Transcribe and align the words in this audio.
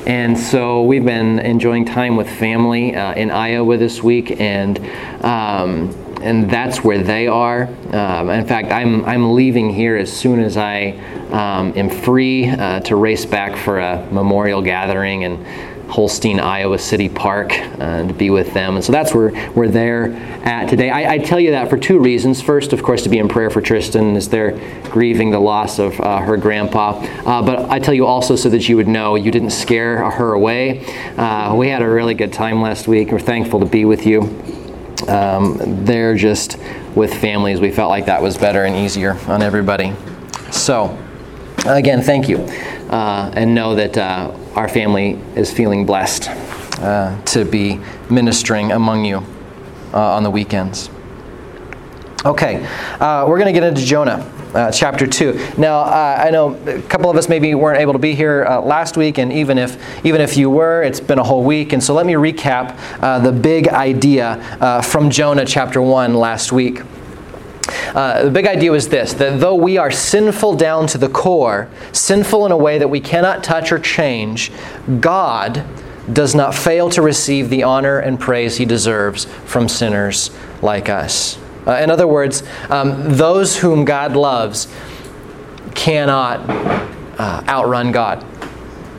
And 0.08 0.38
so 0.38 0.84
we've 0.84 1.04
been 1.04 1.40
enjoying 1.40 1.84
time 1.84 2.16
with 2.16 2.30
family 2.30 2.96
uh, 2.96 3.14
in 3.16 3.32
Iowa 3.32 3.76
this 3.76 4.04
week, 4.04 4.40
and 4.40 4.78
um, 5.26 6.05
and 6.26 6.50
that's 6.50 6.84
where 6.84 7.04
they 7.04 7.28
are. 7.28 7.70
Um, 7.92 8.30
in 8.30 8.46
fact, 8.46 8.72
I'm, 8.72 9.06
I'm 9.06 9.34
leaving 9.34 9.70
here 9.70 9.96
as 9.96 10.12
soon 10.12 10.40
as 10.40 10.58
I 10.58 10.92
um, 11.32 11.74
am 11.78 11.90
free 11.90 12.50
uh, 12.50 12.80
to 12.82 12.96
race 12.96 13.26
back 13.26 13.56
for 13.56 13.80
a 13.80 14.06
memorial 14.12 14.62
gathering 14.62 15.22
in 15.22 15.46
Holstein, 15.88 16.40
Iowa 16.40 16.80
City 16.80 17.10
Park, 17.10 17.52
uh, 17.54 18.08
to 18.08 18.14
be 18.14 18.32
with 18.32 18.56
them. 18.56 18.76
And 18.76 18.84
so 18.84 18.92
that's 18.92 19.14
where, 19.14 19.30
where 19.52 19.68
they're 19.68 20.14
at 20.44 20.68
today. 20.68 20.90
I, 20.90 21.14
I, 21.14 21.18
tell 21.20 21.40
you 21.40 21.52
that 21.52 21.70
for 21.70 21.78
two 21.78 22.00
reasons. 22.00 22.42
First, 22.42 22.74
of 22.74 22.82
course, 22.82 23.04
to 23.04 23.10
be 23.10 23.20
in 23.20 23.28
prayer 23.28 23.52
for 23.52 23.62
Tristan 23.62 24.16
as 24.16 24.28
they're 24.28 24.58
grieving 24.90 25.30
the 25.30 25.40
loss 25.40 25.78
of 25.78 26.00
uh, 26.02 26.18
her 26.22 26.38
grandpa. 26.38 26.94
Uh, 27.24 27.44
but 27.44 27.70
I 27.70 27.78
tell 27.78 27.94
you 27.94 28.08
also 28.08 28.36
so 28.36 28.50
that 28.50 28.68
you 28.68 28.78
would 28.78 28.88
know 28.88 29.14
you 29.14 29.30
didn't 29.30 29.52
scare 29.52 30.10
her 30.10 30.34
away. 30.34 30.84
Uh, 31.18 31.54
we 31.56 31.70
had 31.70 31.84
a 31.84 31.88
really 31.88 32.16
good 32.16 32.34
time 32.34 32.64
last 32.64 32.88
week. 32.88 33.12
We're 33.12 33.20
thankful 33.20 33.60
to 33.60 33.68
be 33.68 33.86
with 33.86 34.08
you 34.08 34.55
um, 35.08 35.86
there 35.86 36.16
just 36.16 36.58
with 36.96 37.14
families, 37.14 37.60
we 37.60 37.72
felt 37.72 37.90
like 37.90 38.06
that 38.06 38.22
was 38.22 38.38
better 38.38 38.64
and 38.64 38.76
easier 38.76 39.14
on 39.28 39.42
everybody. 39.42 39.94
So, 40.52 40.98
again, 41.66 42.02
thank 42.02 42.30
you. 42.30 42.38
Uh, 42.90 43.32
and 43.36 43.56
know 43.56 43.76
that 43.76 43.98
uh, 43.98 44.36
our 44.56 44.70
family 44.70 45.20
is 45.36 45.52
feeling 45.52 45.86
blessed 45.86 46.30
uh, 46.80 47.20
to 47.26 47.44
be 47.44 47.80
ministering 48.10 48.72
among 48.72 49.06
you 49.06 49.18
uh, 49.94 50.16
on 50.16 50.24
the 50.24 50.30
weekends. 50.30 50.90
Okay, 52.26 52.66
uh, 53.00 53.26
we're 53.28 53.38
going 53.38 53.54
to 53.54 53.60
get 53.60 53.64
into 53.64 53.84
Jonah 53.84 54.32
uh, 54.56 54.72
chapter 54.72 55.06
2. 55.06 55.56
Now, 55.58 55.80
uh, 55.80 56.24
I 56.26 56.32
know 56.32 56.56
a 56.66 56.82
couple 56.84 57.10
of 57.10 57.18
us 57.18 57.28
maybe 57.28 57.54
weren't 57.56 57.80
able 57.80 57.94
to 57.94 58.00
be 58.00 58.16
here 58.16 58.46
uh, 58.46 58.62
last 58.62 58.98
week, 58.98 59.18
and 59.18 59.32
even 59.34 59.58
if, 59.58 59.78
even 60.06 60.22
if 60.22 60.38
you 60.38 60.50
were, 60.50 60.82
it's 60.82 61.00
been 61.00 61.20
a 61.20 61.24
whole 61.24 61.44
week. 61.44 61.74
And 61.74 61.84
so 61.84 61.94
let 61.94 62.06
me 62.06 62.14
recap 62.14 62.78
uh, 63.02 63.20
the 63.20 63.32
big 63.32 63.68
idea 63.68 64.36
uh, 64.62 64.82
from 64.82 65.10
Jonah 65.10 65.46
chapter 65.46 65.82
1 65.82 66.14
last 66.14 66.52
week. 66.52 66.82
Uh, 67.94 68.24
the 68.24 68.32
big 68.32 68.46
idea 68.46 68.72
was 68.72 68.90
this 68.90 69.14
that 69.14 69.40
though 69.40 69.56
we 69.56 69.78
are 69.78 69.90
sinful 69.90 70.56
down 70.56 70.86
to 70.88 70.98
the 70.98 71.10
core, 71.10 71.70
sinful 71.92 72.46
in 72.46 72.52
a 72.52 72.58
way 72.58 72.78
that 72.78 72.88
we 72.88 73.00
cannot 73.00 73.44
touch 73.44 73.72
or 73.72 73.80
change, 73.80 74.52
God 75.00 75.66
does 76.12 76.36
not 76.36 76.54
fail 76.54 76.90
to 76.92 77.02
receive 77.02 77.50
the 77.50 77.64
honor 77.64 77.98
and 77.98 78.20
praise 78.20 78.58
he 78.58 78.66
deserves 78.66 79.26
from 79.46 79.68
sinners 79.68 80.30
like 80.62 80.90
us. 80.90 81.40
Uh, 81.66 81.74
in 81.74 81.90
other 81.90 82.08
words, 82.08 82.44
um, 82.70 83.16
those 83.18 83.58
whom 83.58 83.86
God 83.86 84.16
loves 84.16 84.68
cannot 85.74 86.42
uh, 87.20 87.44
outrun 87.48 87.92
God. 87.92 88.26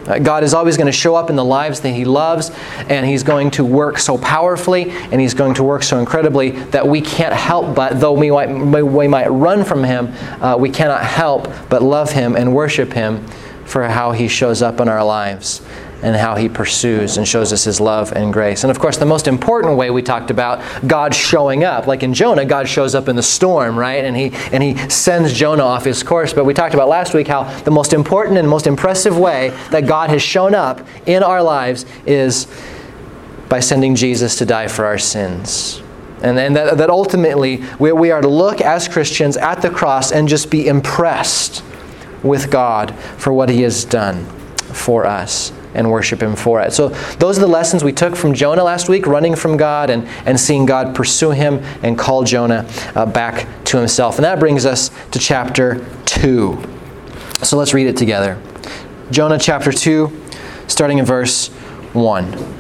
Uh, 0.07 0.19
God 0.19 0.45
is 0.45 0.55
always 0.55 0.77
going 0.77 0.87
to 0.87 0.93
show 0.93 1.17
up 1.17 1.31
in 1.31 1.37
the 1.37 1.45
lives 1.45 1.81
that 1.81 1.91
He 1.91 2.05
loves, 2.05 2.51
and 2.89 3.05
He's 3.07 3.23
going 3.23 3.51
to 3.53 3.65
work 3.65 3.99
so 3.99 4.17
powerfully, 4.19 4.91
and 4.91 5.21
He's 5.21 5.35
going 5.35 5.55
to 5.55 5.65
work 5.65 5.83
so 5.83 5.99
incredibly 5.99 6.51
that 6.51 6.87
we 6.87 7.01
can't 7.01 7.35
help 7.35 7.75
but, 7.75 8.01
though 8.01 8.13
we 8.13 8.31
might, 8.31 8.49
we 8.49 9.09
might 9.09 9.29
run 9.29 9.65
from 9.65 9.83
Him, 9.83 10.13
uh, 10.41 10.57
we 10.59 10.71
cannot 10.71 11.03
help 11.03 11.49
but 11.69 11.83
love 11.83 12.13
Him 12.13 12.37
and 12.37 12.55
worship 12.55 12.93
Him 12.93 13.27
for 13.65 13.85
how 13.89 14.13
He 14.13 14.29
shows 14.29 14.63
up 14.63 14.81
in 14.81 14.89
our 14.89 15.05
lives 15.05 15.61
and 16.03 16.15
how 16.15 16.35
he 16.35 16.49
pursues 16.49 17.17
and 17.17 17.27
shows 17.27 17.53
us 17.53 17.65
his 17.65 17.81
love 17.81 18.13
and 18.13 18.33
grace. 18.33 18.65
And 18.65 18.71
of 18.71 18.79
course, 18.79 18.99
the 18.99 19.07
most 19.07 19.27
important 19.27 19.77
way 19.77 19.91
we 19.91 20.03
talked 20.03 20.31
about 20.31 20.63
God 20.87 21.15
showing 21.15 21.65
up, 21.65 21.87
like 21.87 22.03
in 22.03 22.13
Jonah, 22.13 22.45
God 22.45 22.69
shows 22.69 22.95
up 22.95 23.09
in 23.09 23.17
the 23.17 23.23
storm, 23.23 23.79
right? 23.79 24.05
And 24.05 24.17
he 24.17 24.31
and 24.53 24.63
he 24.63 24.77
sends 24.91 25.33
Jonah 25.33 25.65
off 25.65 25.85
his 25.85 26.03
course. 26.03 26.33
But 26.33 26.45
we 26.45 26.55
talked 26.55 26.75
about 26.75 26.89
last 26.89 27.15
week 27.15 27.27
how 27.27 27.45
the 27.61 27.71
most 27.71 27.93
important 27.93 28.37
and 28.39 28.49
most 28.49 28.67
impressive 28.67 29.17
way 29.17 29.51
that 29.71 29.87
God 29.87 30.11
has 30.11 30.23
shown 30.23 30.55
up 30.55 30.87
in 31.07 31.23
our 31.23 31.43
lives 31.43 31.87
is 32.05 32.47
by 33.49 33.61
sending 33.61 33.95
Jesus 33.95 34.37
to 34.37 34.47
die 34.47 34.69
for 34.69 34.85
our 34.85 34.99
sins. 34.99 35.83
And, 36.23 36.39
and 36.39 36.57
that, 36.57 36.79
that 36.79 36.91
ultimately 36.91 37.63
we, 37.79 37.93
we 37.93 38.11
are 38.11 38.21
to 38.21 38.29
look 38.29 38.61
as 38.61 38.89
Christians 38.89 39.37
at 39.37 39.63
the 39.63 39.71
cross 39.71 40.13
and 40.13 40.29
just 40.29 40.51
be 40.51 40.67
impressed 40.67 41.63
with 42.23 42.51
God 42.51 42.95
for 43.19 43.33
what 43.33 43.49
he 43.49 43.63
has 43.63 43.85
done 43.85 44.25
for 44.73 45.07
us 45.07 45.53
and 45.77 45.91
worship 45.91 46.23
Him 46.23 46.35
for 46.35 46.61
it. 46.61 46.73
So, 46.73 46.89
those 47.19 47.39
are 47.39 47.43
the 47.43 47.47
lessons 47.47 47.85
we 47.85 47.93
took 47.93 48.17
from 48.17 48.35
Jonah 48.35 48.65
last 48.65 48.89
week 48.89 49.07
running 49.07 49.37
from 49.37 49.57
God 49.57 49.91
and, 49.91 50.09
and 50.27 50.39
seeing 50.41 50.67
God 50.67 50.95
pursue 50.95 51.31
him 51.31 51.59
and 51.83 51.99
call 51.99 52.25
Jonah 52.25 52.69
uh, 52.95 53.07
back 53.07 53.47
to 53.67 53.79
himself. 53.79 54.17
And 54.17 54.25
that 54.25 54.41
brings 54.41 54.67
us 54.67 54.91
to 55.11 55.19
chapter 55.19 55.87
2. 56.07 56.63
So, 57.43 57.57
let's 57.57 57.75
read 57.75 57.87
it 57.87 57.97
together. 57.97 58.41
Jonah 59.11 59.39
chapter 59.39 59.71
2, 59.71 60.11
starting 60.67 60.99
in 60.99 61.05
verse 61.05 61.49
1. 61.93 62.57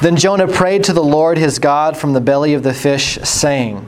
Then 0.00 0.16
Jonah 0.16 0.48
prayed 0.48 0.84
to 0.84 0.92
the 0.92 1.02
Lord 1.02 1.38
his 1.38 1.58
God 1.58 1.96
from 1.96 2.12
the 2.12 2.20
belly 2.20 2.54
of 2.54 2.62
the 2.62 2.74
fish, 2.74 3.18
saying, 3.24 3.84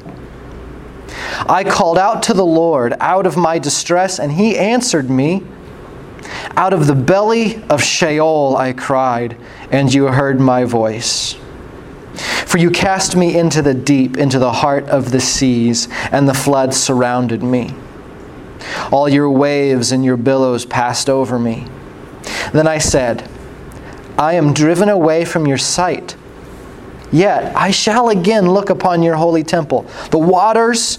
I 1.48 1.64
called 1.64 1.98
out 1.98 2.22
to 2.24 2.34
the 2.34 2.44
Lord 2.44 2.94
out 3.00 3.26
of 3.26 3.36
my 3.36 3.58
distress, 3.58 4.18
and 4.18 4.32
he 4.32 4.58
answered 4.58 5.08
me. 5.08 5.42
Out 6.56 6.72
of 6.72 6.86
the 6.86 6.94
belly 6.94 7.62
of 7.64 7.82
Sheol 7.82 8.56
I 8.56 8.72
cried, 8.72 9.36
and 9.70 9.92
you 9.92 10.06
heard 10.06 10.40
my 10.40 10.64
voice. 10.64 11.36
For 12.46 12.58
you 12.58 12.70
cast 12.70 13.16
me 13.16 13.38
into 13.38 13.62
the 13.62 13.74
deep, 13.74 14.16
into 14.16 14.38
the 14.38 14.52
heart 14.52 14.88
of 14.88 15.12
the 15.12 15.20
seas, 15.20 15.88
and 16.10 16.28
the 16.28 16.34
floods 16.34 16.76
surrounded 16.76 17.42
me. 17.42 17.74
All 18.90 19.08
your 19.08 19.30
waves 19.30 19.92
and 19.92 20.04
your 20.04 20.16
billows 20.16 20.64
passed 20.64 21.08
over 21.08 21.38
me. 21.38 21.66
Then 22.52 22.66
I 22.66 22.78
said, 22.78 23.28
I 24.18 24.34
am 24.34 24.52
driven 24.52 24.88
away 24.88 25.24
from 25.24 25.46
your 25.46 25.58
sight. 25.58 26.16
Yet 27.12 27.56
I 27.56 27.70
shall 27.70 28.08
again 28.08 28.50
look 28.50 28.70
upon 28.70 29.02
your 29.02 29.16
holy 29.16 29.42
temple. 29.42 29.86
The 30.10 30.18
waters 30.18 30.98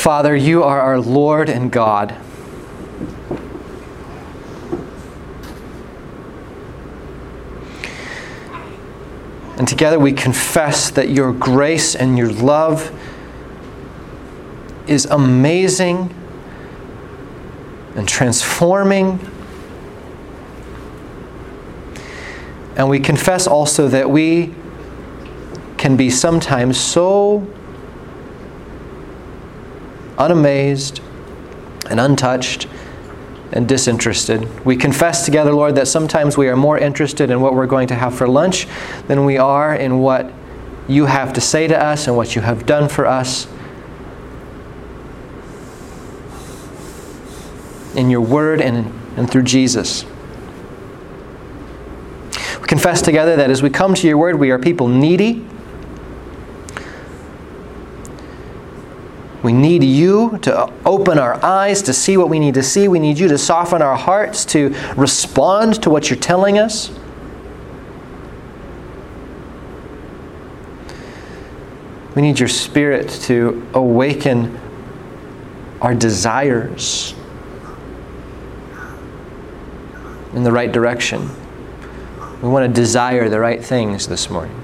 Father, 0.00 0.34
you 0.34 0.62
are 0.62 0.80
our 0.80 0.98
Lord 0.98 1.50
and 1.50 1.70
God. 1.70 2.16
And 9.58 9.68
together 9.68 9.98
we 9.98 10.14
confess 10.14 10.90
that 10.92 11.10
your 11.10 11.34
grace 11.34 11.94
and 11.94 12.16
your 12.16 12.32
love 12.32 12.90
is 14.86 15.04
amazing 15.04 16.14
and 17.94 18.08
transforming. 18.08 19.20
And 22.74 22.88
we 22.88 23.00
confess 23.00 23.46
also 23.46 23.86
that 23.88 24.08
we 24.08 24.54
can 25.76 25.98
be 25.98 26.08
sometimes 26.08 26.80
so 26.80 27.46
unamazed 30.20 31.00
and 31.88 31.98
untouched 31.98 32.68
and 33.52 33.66
disinterested. 33.66 34.64
We 34.64 34.76
confess 34.76 35.24
together, 35.24 35.52
Lord, 35.52 35.74
that 35.74 35.88
sometimes 35.88 36.36
we 36.36 36.48
are 36.48 36.56
more 36.56 36.78
interested 36.78 37.30
in 37.30 37.40
what 37.40 37.54
we're 37.54 37.66
going 37.66 37.88
to 37.88 37.94
have 37.94 38.14
for 38.14 38.28
lunch 38.28 38.66
than 39.08 39.24
we 39.24 39.38
are 39.38 39.74
in 39.74 39.98
what 39.98 40.32
you 40.88 41.06
have 41.06 41.32
to 41.32 41.40
say 41.40 41.66
to 41.66 41.82
us 41.82 42.06
and 42.06 42.16
what 42.16 42.36
you 42.36 42.42
have 42.42 42.66
done 42.66 42.88
for 42.88 43.06
us. 43.06 43.48
In 47.96 48.10
your 48.10 48.20
word 48.20 48.60
and, 48.60 48.92
and 49.16 49.28
through 49.28 49.42
Jesus. 49.42 50.04
We 52.60 52.66
confess 52.68 53.02
together 53.02 53.36
that 53.36 53.50
as 53.50 53.62
we 53.62 53.70
come 53.70 53.94
to 53.94 54.06
your 54.06 54.18
word, 54.18 54.38
we 54.38 54.50
are 54.50 54.58
people 54.58 54.86
needy. 54.86 55.44
We 59.50 59.56
need 59.56 59.82
you 59.82 60.38
to 60.42 60.72
open 60.86 61.18
our 61.18 61.44
eyes 61.44 61.82
to 61.82 61.92
see 61.92 62.16
what 62.16 62.28
we 62.28 62.38
need 62.38 62.54
to 62.54 62.62
see. 62.62 62.86
We 62.86 63.00
need 63.00 63.18
you 63.18 63.26
to 63.26 63.36
soften 63.36 63.82
our 63.82 63.96
hearts 63.96 64.44
to 64.44 64.72
respond 64.96 65.82
to 65.82 65.90
what 65.90 66.08
you're 66.08 66.20
telling 66.20 66.56
us. 66.56 66.92
We 72.14 72.22
need 72.22 72.38
your 72.38 72.48
spirit 72.48 73.08
to 73.22 73.66
awaken 73.74 74.56
our 75.80 75.96
desires 75.96 77.12
in 80.32 80.44
the 80.44 80.52
right 80.52 80.70
direction. 80.70 81.28
We 82.40 82.48
want 82.48 82.72
to 82.72 82.80
desire 82.80 83.28
the 83.28 83.40
right 83.40 83.64
things 83.64 84.06
this 84.06 84.30
morning. 84.30 84.59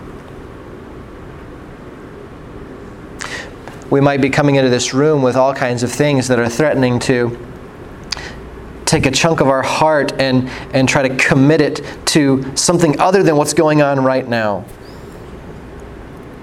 We 3.90 4.00
might 4.00 4.20
be 4.20 4.30
coming 4.30 4.56
into 4.56 4.70
this 4.70 4.92
room 4.92 5.22
with 5.22 5.36
all 5.36 5.54
kinds 5.54 5.82
of 5.82 5.92
things 5.92 6.28
that 6.28 6.38
are 6.38 6.48
threatening 6.48 6.98
to 7.00 7.38
take 8.84 9.06
a 9.06 9.10
chunk 9.10 9.40
of 9.40 9.48
our 9.48 9.62
heart 9.62 10.12
and, 10.20 10.48
and 10.72 10.88
try 10.88 11.06
to 11.06 11.16
commit 11.16 11.60
it 11.60 11.82
to 12.06 12.56
something 12.56 12.98
other 13.00 13.22
than 13.22 13.36
what's 13.36 13.54
going 13.54 13.82
on 13.82 14.02
right 14.02 14.26
now. 14.26 14.64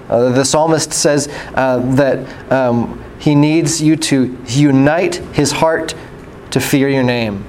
Uh, 0.08 0.30
the 0.30 0.44
psalmist 0.44 0.92
says 0.92 1.28
uh, 1.54 1.78
that 1.94 2.52
um, 2.52 3.02
he 3.18 3.34
needs 3.34 3.80
you 3.80 3.96
to 3.96 4.38
unite 4.46 5.16
his 5.34 5.52
heart 5.52 5.94
to 6.50 6.60
fear 6.60 6.88
your 6.88 7.02
name. 7.02 7.44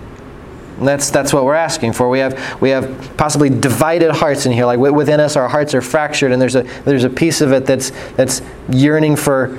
And 0.77 0.87
that's, 0.87 1.09
that's 1.09 1.33
what 1.33 1.45
we're 1.45 1.53
asking 1.53 1.93
for. 1.93 2.09
We 2.09 2.19
have, 2.19 2.61
we 2.61 2.69
have 2.69 3.15
possibly 3.17 3.49
divided 3.49 4.11
hearts 4.11 4.45
in 4.45 4.51
here. 4.51 4.65
Like 4.65 4.79
within 4.79 5.19
us, 5.19 5.35
our 5.35 5.47
hearts 5.47 5.73
are 5.73 5.81
fractured, 5.81 6.31
and 6.31 6.41
there's 6.41 6.55
a, 6.55 6.63
there's 6.83 7.03
a 7.03 7.09
piece 7.09 7.41
of 7.41 7.53
it 7.53 7.65
that's, 7.65 7.91
that's 8.15 8.41
yearning 8.69 9.15
for 9.15 9.57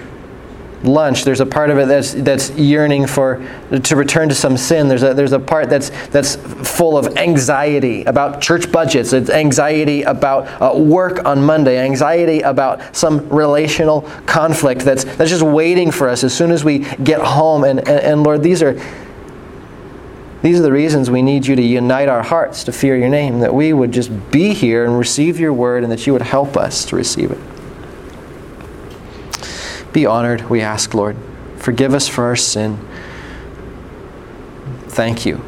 lunch. 0.82 1.24
There's 1.24 1.40
a 1.40 1.46
part 1.46 1.70
of 1.70 1.78
it 1.78 1.88
that's, 1.88 2.14
that's 2.14 2.50
yearning 2.50 3.06
for 3.06 3.46
to 3.82 3.96
return 3.96 4.28
to 4.28 4.34
some 4.34 4.56
sin. 4.56 4.88
There's 4.88 5.02
a, 5.02 5.14
there's 5.14 5.32
a 5.32 5.40
part 5.40 5.68
that's, 5.68 5.90
that's 6.08 6.36
full 6.36 6.96
of 6.96 7.16
anxiety 7.16 8.04
about 8.04 8.40
church 8.40 8.70
budgets. 8.70 9.12
It's 9.12 9.30
anxiety 9.30 10.02
about 10.02 10.46
uh, 10.60 10.78
work 10.78 11.24
on 11.24 11.42
Monday. 11.42 11.78
Anxiety 11.78 12.40
about 12.40 12.94
some 12.94 13.28
relational 13.28 14.02
conflict 14.26 14.82
that's, 14.82 15.04
that's 15.04 15.30
just 15.30 15.42
waiting 15.42 15.90
for 15.90 16.08
us 16.08 16.24
as 16.24 16.34
soon 16.34 16.50
as 16.50 16.64
we 16.64 16.78
get 16.78 17.20
home. 17.20 17.64
And, 17.64 17.80
and, 17.80 17.88
and 17.88 18.22
Lord, 18.22 18.42
these 18.42 18.62
are 18.62 18.80
these 20.42 20.60
are 20.60 20.62
the 20.62 20.70
reasons 20.70 21.10
we 21.10 21.22
need 21.22 21.44
you 21.46 21.56
to 21.56 21.62
unite 21.62 22.08
our 22.08 22.22
hearts 22.22 22.62
to 22.64 22.72
fear 22.72 22.96
your 22.96 23.08
name, 23.08 23.40
that 23.40 23.52
we 23.52 23.72
would 23.72 23.90
just 23.90 24.10
be 24.30 24.52
here 24.52 24.84
and 24.84 24.96
receive 24.96 25.40
your 25.40 25.52
word, 25.52 25.82
and 25.82 25.90
that 25.90 26.06
you 26.06 26.12
would 26.12 26.22
help 26.22 26.56
us 26.56 26.84
to 26.84 26.94
receive 26.94 27.32
it. 27.32 27.38
Be 29.96 30.04
honored, 30.04 30.50
we 30.50 30.60
ask, 30.60 30.92
Lord. 30.92 31.16
Forgive 31.56 31.94
us 31.94 32.06
for 32.06 32.24
our 32.24 32.36
sin. 32.36 32.78
Thank 34.88 35.24
you 35.24 35.42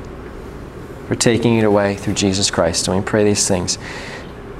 for 1.06 1.16
taking 1.16 1.58
it 1.58 1.64
away 1.64 1.96
through 1.96 2.14
Jesus 2.14 2.50
Christ. 2.50 2.88
And 2.88 2.96
we 2.96 3.04
pray 3.04 3.24
these 3.24 3.46
things 3.46 3.76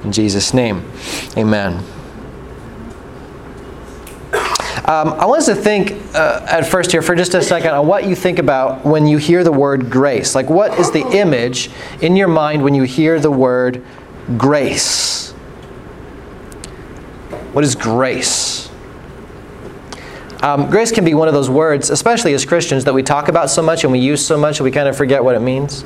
in 0.03 0.11
Jesus' 0.11 0.53
name. 0.53 0.87
Amen. 1.35 1.83
Um, 4.85 5.13
I 5.17 5.25
want 5.25 5.39
us 5.39 5.45
to 5.47 5.55
think 5.55 5.93
uh, 6.13 6.45
at 6.47 6.67
first 6.67 6.91
here 6.91 7.01
for 7.01 7.15
just 7.15 7.33
a 7.33 7.41
second 7.41 7.71
on 7.71 7.87
what 7.87 8.05
you 8.05 8.15
think 8.15 8.37
about 8.37 8.85
when 8.85 9.07
you 9.07 9.17
hear 9.17 9.43
the 9.43 9.51
word 9.51 9.89
grace. 9.89 10.35
Like, 10.35 10.51
what 10.51 10.77
is 10.77 10.91
the 10.91 11.01
image 11.17 11.71
in 11.99 12.15
your 12.15 12.27
mind 12.27 12.63
when 12.63 12.75
you 12.75 12.83
hear 12.83 13.19
the 13.19 13.31
word 13.31 13.83
grace? 14.37 15.31
What 17.53 17.63
is 17.63 17.73
grace? 17.73 18.68
Um, 20.41 20.69
grace 20.69 20.91
can 20.91 21.03
be 21.03 21.13
one 21.13 21.27
of 21.27 21.33
those 21.33 21.49
words, 21.49 21.89
especially 21.89 22.33
as 22.33 22.45
Christians, 22.45 22.85
that 22.85 22.93
we 22.93 23.03
talk 23.03 23.27
about 23.27 23.49
so 23.49 23.61
much 23.61 23.83
and 23.83 23.91
we 23.91 23.99
use 23.99 24.25
so 24.25 24.37
much 24.37 24.59
and 24.59 24.63
we 24.63 24.71
kind 24.71 24.87
of 24.87 24.95
forget 24.95 25.23
what 25.23 25.35
it 25.35 25.41
means. 25.41 25.83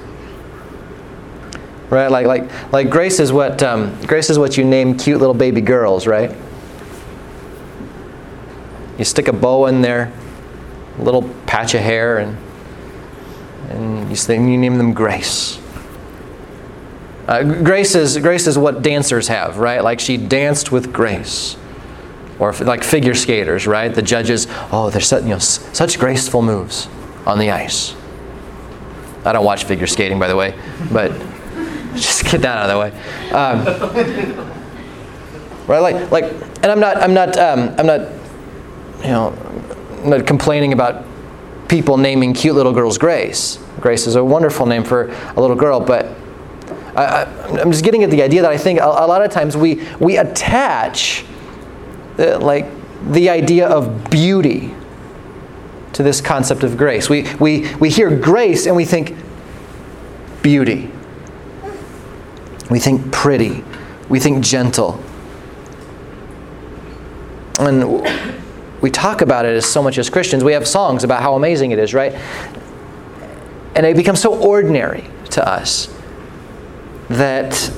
Right? 1.90 2.08
Like, 2.08 2.28
like, 2.28 2.72
like 2.72 2.90
grace 2.90 3.20
is 3.20 3.32
what 3.32 3.62
um, 3.64 4.00
grace 4.06 4.30
is 4.30 4.38
what 4.38 4.58
you 4.58 4.64
name 4.64 4.98
cute 4.98 5.20
little 5.20 5.34
baby 5.34 5.62
girls, 5.62 6.08
right? 6.08 6.36
You 8.98 9.06
stick 9.06 9.28
a 9.28 9.34
bow 9.34 9.66
in 9.66 9.82
there, 9.82 10.14
a 11.00 11.02
little 11.02 11.24
patch 11.46 11.74
of 11.74 11.82
hair, 11.82 12.20
and 12.20 12.38
and 13.70 14.10
you, 14.10 14.16
say, 14.16 14.36
you 14.36 14.58
name 14.58 14.78
them 14.78 14.94
Grace. 14.94 15.60
Uh, 17.28 17.42
grace 17.64 17.96
is 17.96 18.18
grace 18.18 18.48
is 18.48 18.58
what 18.58 18.82
dancers 18.82 19.30
have, 19.30 19.58
right? 19.58 19.82
Like 19.82 20.00
she 20.00 20.18
danced 20.18 20.72
with 20.72 20.92
grace, 20.92 21.56
or 22.44 22.54
like 22.54 22.84
figure 22.84 23.16
skaters, 23.16 23.66
right? 23.66 23.94
The 23.94 24.02
judges, 24.02 24.48
oh, 24.72 24.90
they're 24.90 25.02
such, 25.02 25.24
you 25.24 25.30
know, 25.30 25.40
such 25.40 25.98
graceful 25.98 26.42
moves 26.42 26.88
on 27.26 27.40
the 27.40 27.52
ice. 27.52 27.96
I 29.24 29.32
don't 29.32 29.46
watch 29.46 29.64
figure 29.64 29.88
skating, 29.88 30.20
by 30.20 30.28
the 30.28 30.36
way, 30.36 30.54
but 30.92 31.12
just 31.96 32.26
get 32.26 32.42
that 32.42 32.58
out 32.58 32.70
of 32.70 32.74
the 32.74 32.80
way. 32.80 32.92
Um, 33.32 33.66
right, 35.68 35.80
like, 35.80 36.12
like, 36.12 36.26
and 36.62 36.66
I'm 36.66 36.82
not, 36.82 36.98
I'm 36.98 37.14
not, 37.14 37.38
um, 37.38 37.74
I'm 37.78 37.86
not 37.86 38.12
you 39.04 39.10
know, 39.10 39.34
I'm 40.04 40.10
not 40.10 40.26
complaining 40.26 40.74
about 40.74 41.06
people 41.68 41.98
naming 41.98 42.34
cute 42.34 42.56
little 42.56 42.74
girls 42.74 42.98
Grace. 42.98 43.60
Grace 43.80 44.08
is 44.08 44.16
a 44.16 44.24
wonderful 44.24 44.66
name 44.66 44.84
for 44.84 45.12
a 45.36 45.42
little 45.42 45.56
girl, 45.56 45.80
but 45.80 46.16
I, 46.96 47.24
am 47.60 47.72
just 47.72 47.84
getting 47.84 48.04
at 48.04 48.12
the 48.12 48.22
idea 48.22 48.42
that 48.42 48.52
I 48.52 48.58
think 48.58 48.80
a, 48.80 48.86
a 48.86 49.08
lot 49.08 49.24
of 49.24 49.32
times 49.32 49.58
we, 49.58 49.86
we 50.00 50.18
attach 50.18 51.26
the, 52.18 52.40
like 52.40 52.66
the 53.12 53.30
idea 53.30 53.68
of 53.68 54.10
beauty 54.10 54.74
to 55.94 56.04
this 56.04 56.22
concept 56.22 56.64
of 56.64 56.78
grace. 56.78 57.10
We, 57.10 57.32
we, 57.36 57.74
we 57.76 57.90
hear 57.90 58.16
grace 58.16 58.66
and 58.66 58.76
we 58.76 58.86
think 58.86 59.16
beauty. 60.42 60.90
We 62.70 62.80
think 62.80 63.12
pretty. 63.12 63.64
We 64.10 64.20
think 64.20 64.44
gentle. 64.44 65.02
And 67.60 68.02
we 68.82 68.90
talk 68.90 69.22
about 69.22 69.46
it 69.46 69.56
as 69.56 69.66
so 69.66 69.84
much 69.84 69.98
as 69.98 70.10
Christians. 70.10 70.44
We 70.44 70.54
have 70.54 70.68
songs 70.68 71.04
about 71.04 71.22
how 71.22 71.36
amazing 71.36 71.72
it 71.72 71.80
is, 71.80 71.94
right? 71.94 72.14
And 73.76 73.86
it 73.86 73.96
becomes 73.96 74.22
so 74.22 74.36
ordinary 74.36 75.06
to 75.32 75.48
us 75.48 75.94
that 77.10 77.72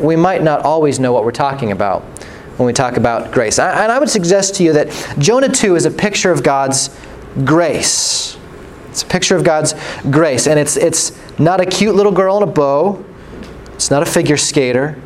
we 0.00 0.16
might 0.16 0.42
not 0.42 0.62
always 0.62 0.98
know 0.98 1.12
what 1.12 1.24
we're 1.24 1.30
talking 1.30 1.70
about 1.70 2.04
when 2.56 2.66
we 2.66 2.72
talk 2.72 2.96
about 2.96 3.32
grace. 3.32 3.58
And 3.58 3.90
I 3.90 3.98
would 3.98 4.10
suggest 4.10 4.56
to 4.56 4.62
you 4.62 4.72
that 4.74 4.88
Jonah 5.18 5.48
2 5.48 5.76
is 5.76 5.86
a 5.86 5.90
picture 5.90 6.30
of 6.30 6.42
God's 6.42 6.96
grace. 7.44 8.36
It's 8.90 9.02
a 9.02 9.06
picture 9.06 9.36
of 9.36 9.44
God's 9.44 9.74
grace. 10.10 10.46
And 10.46 10.58
it's, 10.58 10.76
it's 10.76 11.18
not 11.38 11.60
a 11.60 11.66
cute 11.66 11.94
little 11.94 12.12
girl 12.12 12.36
in 12.36 12.42
a 12.42 12.52
bow, 12.52 13.04
it's 13.74 13.90
not 13.90 14.02
a 14.02 14.06
figure 14.06 14.36
skater. 14.36 15.00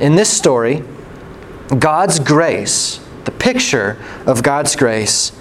In 0.00 0.16
this 0.16 0.28
story, 0.28 0.84
God's 1.78 2.18
grace, 2.18 3.00
the 3.24 3.30
picture 3.30 3.96
of 4.26 4.42
God's 4.42 4.76
grace, 4.76 5.32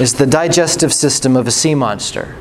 is 0.00 0.14
the 0.14 0.26
digestive 0.26 0.92
system 0.92 1.36
of 1.36 1.46
a 1.46 1.50
sea 1.50 1.74
monster. 1.74 2.36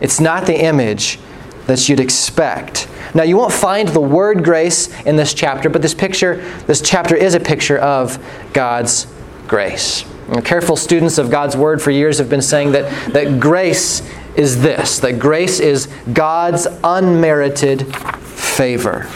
It's 0.00 0.20
not 0.20 0.46
the 0.46 0.60
image 0.60 1.18
that 1.66 1.88
you'd 1.88 2.00
expect. 2.00 2.88
Now, 3.14 3.22
you 3.22 3.36
won't 3.36 3.52
find 3.52 3.88
the 3.88 4.00
word 4.00 4.44
grace 4.44 4.88
in 5.02 5.16
this 5.16 5.34
chapter, 5.34 5.68
but 5.68 5.82
this 5.82 5.94
picture, 5.94 6.36
this 6.66 6.80
chapter 6.80 7.14
is 7.14 7.34
a 7.34 7.40
picture 7.40 7.78
of 7.78 8.18
God's 8.52 9.06
grace. 9.46 10.04
And 10.28 10.44
careful 10.44 10.76
students 10.76 11.18
of 11.18 11.30
God's 11.30 11.56
word 11.56 11.82
for 11.82 11.90
years 11.90 12.18
have 12.18 12.30
been 12.30 12.42
saying 12.42 12.72
that, 12.72 13.12
that 13.12 13.38
grace 13.38 14.02
is 14.34 14.62
this 14.62 14.98
that 15.00 15.18
grace 15.18 15.60
is 15.60 15.88
God's 16.12 16.66
unmerited 16.82 17.94
favor. 18.24 19.06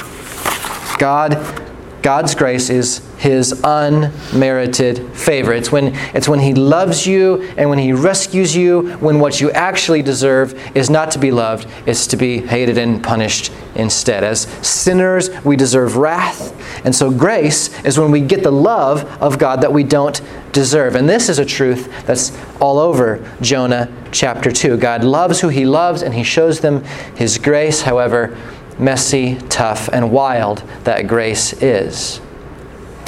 God 0.98 1.65
God's 2.02 2.34
grace 2.34 2.70
is 2.70 3.02
his 3.18 3.60
unmerited 3.64 5.12
favor. 5.16 5.52
It's 5.52 5.72
when, 5.72 5.94
it's 6.14 6.28
when 6.28 6.38
he 6.38 6.54
loves 6.54 7.06
you 7.06 7.42
and 7.56 7.68
when 7.68 7.78
he 7.78 7.92
rescues 7.92 8.54
you, 8.54 8.92
when 8.98 9.18
what 9.18 9.40
you 9.40 9.50
actually 9.50 10.02
deserve 10.02 10.54
is 10.76 10.90
not 10.90 11.10
to 11.12 11.18
be 11.18 11.30
loved, 11.30 11.66
it's 11.86 12.06
to 12.08 12.16
be 12.16 12.38
hated 12.38 12.78
and 12.78 13.02
punished 13.02 13.52
instead. 13.74 14.22
As 14.22 14.42
sinners, 14.66 15.30
we 15.44 15.56
deserve 15.56 15.96
wrath. 15.96 16.52
And 16.84 16.94
so 16.94 17.10
grace 17.10 17.82
is 17.84 17.98
when 17.98 18.10
we 18.10 18.20
get 18.20 18.42
the 18.42 18.52
love 18.52 19.04
of 19.20 19.38
God 19.38 19.62
that 19.62 19.72
we 19.72 19.82
don't 19.82 20.20
deserve. 20.52 20.94
And 20.94 21.08
this 21.08 21.28
is 21.28 21.38
a 21.38 21.44
truth 21.44 22.06
that's 22.06 22.36
all 22.60 22.78
over 22.78 23.28
Jonah 23.40 23.92
chapter 24.12 24.50
2. 24.50 24.76
God 24.76 25.04
loves 25.04 25.40
who 25.40 25.48
he 25.48 25.66
loves 25.66 26.02
and 26.02 26.14
he 26.14 26.22
shows 26.22 26.60
them 26.60 26.84
his 27.14 27.38
grace. 27.38 27.82
However, 27.82 28.36
messy, 28.78 29.36
tough, 29.48 29.88
and 29.88 30.10
wild 30.10 30.58
that 30.84 31.06
grace 31.06 31.52
is. 31.62 32.20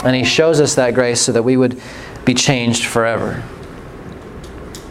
And 0.05 0.15
He 0.15 0.25
shows 0.25 0.61
us 0.61 0.75
that 0.77 0.95
grace 0.95 1.21
so 1.21 1.33
that 1.33 1.43
we 1.43 1.57
would 1.57 1.81
be 2.25 2.35
changed 2.35 2.87
forever. 2.87 3.43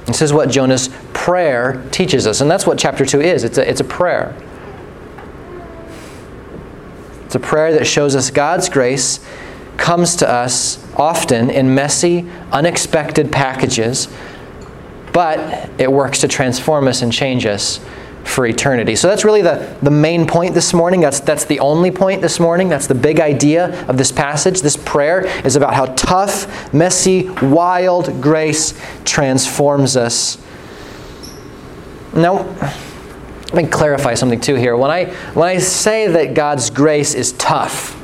This 0.05 0.21
is 0.21 0.31
what 0.31 0.49
Jonah's 0.49 0.89
prayer 1.13 1.83
teaches 1.91 2.25
us. 2.25 2.41
And 2.41 2.49
that's 2.49 2.65
what 2.65 2.79
chapter 2.79 3.05
2 3.05 3.21
is 3.21 3.43
it's 3.43 3.57
a, 3.57 3.69
it's 3.69 3.81
a 3.81 3.85
prayer. 3.85 4.35
It's 7.25 7.35
a 7.35 7.39
prayer 7.39 7.73
that 7.73 7.85
shows 7.85 8.15
us 8.15 8.31
God's 8.31 8.69
grace 8.69 9.19
comes 9.75 10.15
to 10.17 10.29
us 10.29 10.83
often 10.95 11.49
in 11.49 11.75
messy, 11.75 12.25
unexpected 12.51 13.31
packages, 13.31 14.07
but 15.13 15.69
it 15.79 15.91
works 15.91 16.21
to 16.21 16.27
transform 16.27 16.87
us 16.87 17.01
and 17.01 17.11
change 17.11 17.45
us 17.45 17.79
for 18.27 18.45
eternity. 18.45 18.95
So 18.95 19.07
that's 19.07 19.23
really 19.23 19.41
the, 19.41 19.77
the 19.81 19.91
main 19.91 20.27
point 20.27 20.53
this 20.53 20.73
morning. 20.73 21.01
That's, 21.01 21.19
that's 21.21 21.45
the 21.45 21.59
only 21.59 21.91
point 21.91 22.21
this 22.21 22.39
morning. 22.39 22.69
That's 22.69 22.87
the 22.87 22.95
big 22.95 23.19
idea 23.19 23.83
of 23.87 23.97
this 23.97 24.11
passage. 24.11 24.61
This 24.61 24.77
prayer 24.77 25.25
is 25.45 25.55
about 25.55 25.73
how 25.73 25.85
tough, 25.95 26.73
messy, 26.73 27.29
wild 27.41 28.21
grace 28.21 28.79
transforms 29.05 29.95
us. 29.95 30.37
Now, 32.13 32.43
let 33.53 33.55
me 33.55 33.67
clarify 33.67 34.13
something 34.13 34.41
too 34.41 34.55
here. 34.55 34.75
When 34.75 34.91
I, 34.91 35.05
when 35.33 35.47
I 35.47 35.57
say 35.59 36.07
that 36.07 36.33
God's 36.33 36.69
grace 36.69 37.13
is 37.13 37.31
tough, 37.33 37.95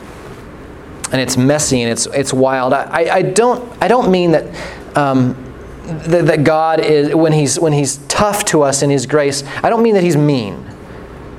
and 1.12 1.22
it's 1.22 1.38
messy 1.38 1.82
and 1.82 1.92
it's, 1.92 2.08
it's 2.08 2.34
wild, 2.34 2.74
I, 2.74 3.08
I, 3.12 3.22
don't, 3.22 3.72
I 3.82 3.88
don't 3.88 4.10
mean 4.10 4.32
that 4.32 4.98
um, 4.98 5.53
that, 5.84 6.26
that 6.26 6.44
God 6.44 6.80
is, 6.80 7.14
when 7.14 7.34
he's, 7.34 7.60
when 7.60 7.74
he's 7.74 7.98
tough 8.08 8.46
to 8.46 8.62
us 8.62 8.82
in 8.82 8.90
His 8.90 9.06
grace, 9.06 9.44
I 9.62 9.70
don't 9.70 9.84
mean 9.84 9.96
that 9.96 10.04
He's 10.04 10.18
mean. 10.18 10.66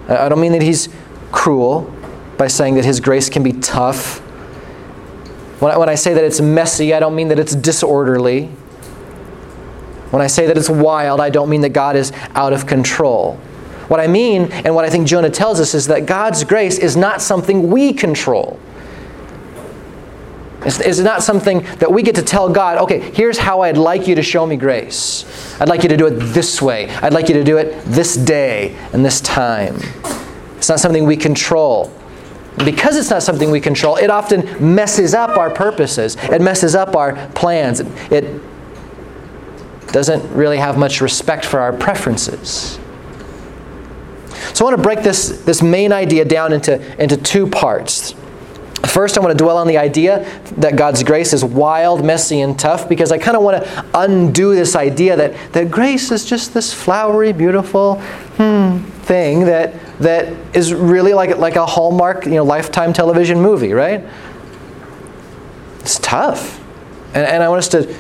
I 0.09 0.29
don't 0.29 0.41
mean 0.41 0.53
that 0.53 0.63
He's 0.63 0.89
cruel 1.33 1.93
by 2.37 2.49
saying 2.49 2.75
that 2.75 2.85
His 2.85 3.01
grace 3.01 3.31
can 3.31 3.43
be 3.43 3.53
tough. 3.53 4.19
When 5.61 5.73
I, 5.73 5.79
when 5.79 5.89
I 5.89 5.95
say 5.95 6.13
that 6.15 6.25
it's 6.25 6.41
messy, 6.41 6.93
I 6.93 7.01
don't 7.01 7.15
mean 7.15 7.29
that 7.29 7.39
it's 7.39 7.55
disorderly. 7.55 8.47
When 10.11 10.21
I 10.21 10.27
say 10.27 10.47
that 10.47 10.59
it's 10.59 10.69
wild, 10.69 11.21
I 11.21 11.31
don't 11.31 11.49
mean 11.49 11.63
that 11.63 11.71
God 11.71 11.97
is 11.97 12.13
out 12.35 12.53
of 12.53 12.67
control. 12.67 13.37
What 13.89 14.01
I 14.01 14.07
mean, 14.07 14.53
and 14.53 14.75
what 14.75 14.85
I 14.85 14.91
think 14.91 15.07
Jonah 15.07 15.31
tells 15.31 15.61
us, 15.61 15.75
is 15.75 15.87
that 15.87 16.07
God's 16.07 16.45
grace 16.45 16.79
is 16.79 16.97
not 16.97 17.23
something 17.23 17.71
we 17.71 17.93
control. 17.93 18.59
It's, 20.65 20.81
it's, 20.81 20.99
not 21.01 21.23
something 21.23 21.63
that 21.79 21.93
we 21.93 22.03
get 22.03 22.15
to 22.15 22.23
tell 22.23 22.49
God, 22.49 22.79
okay, 22.79 23.01
here's 23.13 23.39
how 23.39 23.61
I'd 23.63 23.77
like 23.77 24.09
you 24.09 24.15
to 24.15 24.23
show 24.23 24.47
me 24.47 24.57
grace. 24.57 25.25
I'd 25.61 25.69
like 25.69 25.83
you 25.83 25.89
to 25.91 25.97
do 25.97 26.07
it 26.07 26.19
this 26.19 26.63
way. 26.63 26.89
I'd 26.89 27.13
like 27.13 27.29
you 27.29 27.35
to 27.35 27.45
do 27.45 27.59
it 27.59 27.85
this 27.85 28.17
day 28.17 28.75
and 28.93 29.05
this 29.05 29.21
time. 29.21 29.77
It's 30.57 30.69
not 30.69 30.81
something 30.81 31.05
we 31.05 31.17
control. 31.17 31.93
Because 32.65 32.97
it's 32.97 33.11
not 33.11 33.23
something 33.23 33.51
we 33.51 33.61
control, 33.61 33.97
it 33.97 34.11
often 34.11 34.75
messes 34.75 35.13
up 35.13 35.37
our 35.37 35.51
purposes. 35.51 36.17
It 36.23 36.41
messes 36.41 36.75
up 36.75 36.95
our 36.97 37.29
plans. 37.31 37.81
It, 37.81 38.41
doesn't 39.95 40.29
really 40.35 40.57
have 40.59 40.77
much 40.77 41.01
respect 41.01 41.45
for 41.45 41.61
our 41.61 41.73
preferences. 41.73 42.81
So 44.53 44.67
I 44.67 44.71
want 44.71 44.77
to 44.77 44.83
break 44.83 45.05
this, 45.05 45.43
this 45.45 45.63
main 45.63 45.93
idea 45.93 46.25
down 46.25 46.53
into, 46.53 47.01
into 47.01 47.17
two 47.17 47.47
parts. 47.47 48.17
First, 48.95 49.19
I 49.19 49.21
want 49.21 49.37
to 49.37 49.45
dwell 49.45 49.59
on 49.59 49.67
the 49.67 49.77
idea 49.77 50.25
that 50.59 50.77
God's 50.77 51.03
grace 51.03 51.33
is 51.33 51.45
wild, 51.45 52.05
messy, 52.05 52.43
and 52.43 52.57
tough 52.57 52.89
because 52.89 53.11
I 53.11 53.19
kind 53.19 53.37
of 53.37 53.43
want 53.43 53.65
to 53.65 53.87
undo 53.93 54.55
this 54.55 54.77
idea 54.77 55.17
that, 55.17 55.35
that 55.53 55.69
grace 55.69 56.13
is 56.13 56.25
just 56.25 56.55
this 56.55 56.73
flowery, 56.73 57.33
beautiful 57.33 58.01
hmm, 58.37 58.79
thing 59.03 59.47
that, 59.47 59.75
that 59.99 60.33
is 60.55 60.73
really 60.73 61.13
like, 61.13 61.39
like 61.39 61.57
a 61.57 61.67
Hallmark, 61.67 62.25
you 62.25 62.35
know, 62.35 62.45
lifetime 62.45 62.93
television 62.93 63.41
movie, 63.41 63.73
right? 63.73 64.05
It's 65.81 65.99
tough. 65.99 66.61
And, 67.15 67.27
and 67.27 67.43
I 67.43 67.49
want 67.49 67.59
us 67.59 67.69
to, 67.71 67.93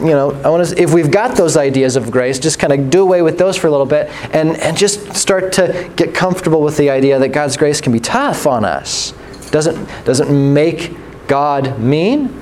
you 0.00 0.10
know, 0.10 0.32
I 0.44 0.50
want 0.50 0.60
us, 0.60 0.72
if 0.72 0.92
we've 0.92 1.10
got 1.10 1.34
those 1.34 1.56
ideas 1.56 1.96
of 1.96 2.10
grace, 2.10 2.38
just 2.38 2.58
kind 2.58 2.74
of 2.74 2.90
do 2.90 3.00
away 3.00 3.22
with 3.22 3.38
those 3.38 3.56
for 3.56 3.68
a 3.68 3.70
little 3.70 3.86
bit 3.86 4.10
and, 4.34 4.58
and 4.58 4.76
just 4.76 5.14
start 5.16 5.52
to 5.54 5.90
get 5.96 6.14
comfortable 6.14 6.60
with 6.60 6.76
the 6.76 6.90
idea 6.90 7.18
that 7.18 7.28
God's 7.28 7.56
grace 7.56 7.80
can 7.80 7.90
be 7.90 8.00
tough 8.00 8.46
on 8.46 8.66
us 8.66 9.14
doesn't, 9.52 10.04
doesn't 10.04 10.52
make 10.52 10.96
God 11.28 11.78
mean. 11.78 12.40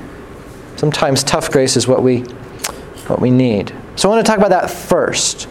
Sometimes 0.77 1.23
tough 1.23 1.51
grace 1.51 1.77
is 1.77 1.87
what 1.87 2.03
we, 2.03 2.21
what 3.07 3.21
we 3.21 3.31
need. 3.31 3.75
So 3.97 4.09
I 4.09 4.15
want 4.15 4.25
to 4.25 4.31
talk 4.31 4.39
about 4.39 4.51
that 4.51 4.71
first. 4.71 5.47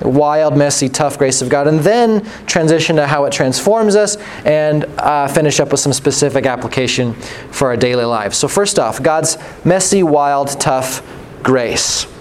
Wild, 0.00 0.56
messy, 0.56 0.88
tough 0.88 1.18
grace 1.18 1.42
of 1.42 1.48
God, 1.48 1.68
and 1.68 1.78
then 1.80 2.24
transition 2.46 2.96
to 2.96 3.06
how 3.06 3.24
it 3.26 3.32
transforms 3.32 3.94
us 3.94 4.16
and 4.44 4.84
uh, 4.98 5.28
finish 5.28 5.60
up 5.60 5.70
with 5.70 5.78
some 5.78 5.92
specific 5.92 6.46
application 6.46 7.14
for 7.52 7.68
our 7.68 7.76
daily 7.76 8.04
lives. 8.04 8.36
So, 8.36 8.48
first 8.48 8.80
off, 8.80 9.00
God's 9.00 9.36
messy, 9.64 10.02
wild, 10.02 10.58
tough 10.58 11.06
grace. 11.44 12.11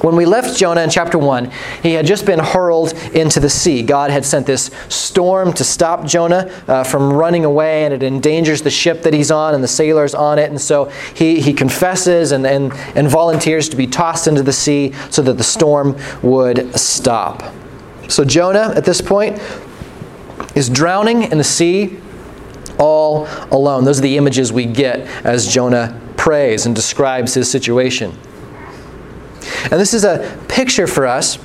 When 0.00 0.14
we 0.14 0.26
left 0.26 0.56
Jonah 0.56 0.82
in 0.82 0.90
chapter 0.90 1.18
1, 1.18 1.50
he 1.82 1.92
had 1.92 2.06
just 2.06 2.24
been 2.24 2.38
hurled 2.38 2.92
into 3.14 3.40
the 3.40 3.50
sea. 3.50 3.82
God 3.82 4.12
had 4.12 4.24
sent 4.24 4.46
this 4.46 4.70
storm 4.88 5.52
to 5.54 5.64
stop 5.64 6.06
Jonah 6.06 6.50
uh, 6.68 6.84
from 6.84 7.12
running 7.12 7.44
away, 7.44 7.84
and 7.84 7.92
it 7.92 8.04
endangers 8.04 8.62
the 8.62 8.70
ship 8.70 9.02
that 9.02 9.12
he's 9.12 9.32
on 9.32 9.54
and 9.54 9.64
the 9.64 9.68
sailors 9.68 10.14
on 10.14 10.38
it. 10.38 10.50
And 10.50 10.60
so 10.60 10.84
he, 11.14 11.40
he 11.40 11.52
confesses 11.52 12.30
and, 12.30 12.46
and, 12.46 12.72
and 12.94 13.08
volunteers 13.08 13.68
to 13.70 13.76
be 13.76 13.88
tossed 13.88 14.28
into 14.28 14.42
the 14.42 14.52
sea 14.52 14.92
so 15.10 15.20
that 15.22 15.34
the 15.34 15.44
storm 15.44 15.96
would 16.22 16.78
stop. 16.78 17.42
So 18.08 18.24
Jonah, 18.24 18.72
at 18.76 18.84
this 18.84 19.00
point, 19.00 19.40
is 20.54 20.68
drowning 20.68 21.24
in 21.24 21.38
the 21.38 21.44
sea 21.44 21.98
all 22.78 23.26
alone. 23.50 23.82
Those 23.82 23.98
are 23.98 24.02
the 24.02 24.16
images 24.16 24.52
we 24.52 24.64
get 24.64 25.00
as 25.24 25.52
Jonah 25.52 26.00
prays 26.16 26.66
and 26.66 26.74
describes 26.74 27.34
his 27.34 27.50
situation. 27.50 28.16
And 29.64 29.72
this 29.72 29.94
is 29.94 30.04
a 30.04 30.38
picture 30.48 30.86
for 30.86 31.06
us, 31.06 31.38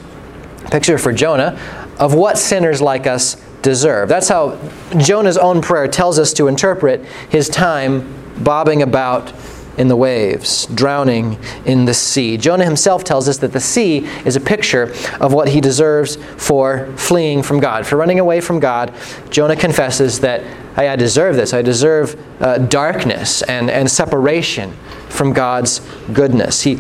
picture 0.72 0.98
for 0.98 1.12
Jonah, 1.12 1.60
of 2.00 2.14
what 2.14 2.38
sinners 2.38 2.82
like 2.82 3.08
us 3.08 3.36
deserve. 3.62 4.10
That's 4.10 4.28
how 4.28 4.60
Jonah's 4.98 5.38
own 5.38 5.62
prayer 5.62 5.88
tells 5.88 6.20
us 6.20 6.34
to 6.34 6.48
interpret 6.48 7.06
his 7.30 7.50
time 7.50 8.14
bobbing 8.44 8.82
about 8.82 9.34
in 9.78 9.88
the 9.88 9.96
waves, 9.96 10.68
drowning 10.68 11.40
in 11.66 11.86
the 11.86 11.94
sea. 11.94 12.38
Jonah 12.38 12.66
himself 12.66 13.04
tells 13.04 13.28
us 13.28 13.38
that 13.38 13.54
the 13.54 13.60
sea 13.60 14.06
is 14.24 14.36
a 14.36 14.42
picture 14.42 14.94
of 15.20 15.34
what 15.34 15.48
he 15.48 15.60
deserves 15.60 16.18
for 16.38 16.94
fleeing 16.96 17.42
from 17.42 17.60
God, 17.60 17.88
for 17.88 17.96
running 17.96 18.20
away 18.20 18.40
from 18.40 18.60
God. 18.60 18.94
Jonah 19.32 19.56
confesses 19.56 20.20
that 20.20 20.44
I 20.78 20.96
deserve 20.96 21.36
this. 21.36 21.54
I 21.54 21.62
deserve 21.62 22.20
uh, 22.42 22.60
darkness 22.60 23.42
and, 23.44 23.70
and 23.70 23.90
separation 23.90 24.74
from 25.10 25.34
God's 25.34 25.82
goodness. 26.12 26.62
He 26.62 26.80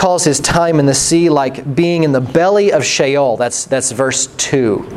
calls 0.00 0.24
his 0.24 0.40
time 0.40 0.80
in 0.80 0.86
the 0.86 0.94
sea 0.94 1.28
like 1.28 1.74
being 1.74 2.04
in 2.04 2.12
the 2.12 2.22
belly 2.22 2.72
of 2.72 2.82
Sheol. 2.82 3.36
That's, 3.36 3.66
that's 3.66 3.92
verse 3.92 4.28
2. 4.28 4.88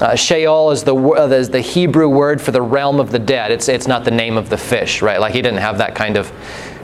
Uh, 0.00 0.16
Sheol 0.16 0.70
is 0.70 0.82
the, 0.82 0.96
uh, 0.96 1.26
is 1.26 1.50
the 1.50 1.60
Hebrew 1.60 2.08
word 2.08 2.40
for 2.40 2.50
the 2.50 2.62
realm 2.62 3.00
of 3.00 3.10
the 3.10 3.18
dead. 3.18 3.50
It's, 3.50 3.68
it's 3.68 3.86
not 3.86 4.06
the 4.06 4.10
name 4.10 4.38
of 4.38 4.48
the 4.48 4.56
fish, 4.56 5.02
right? 5.02 5.20
Like 5.20 5.34
he 5.34 5.42
didn't 5.42 5.58
have 5.58 5.76
that 5.76 5.94
kind 5.94 6.16
of 6.16 6.32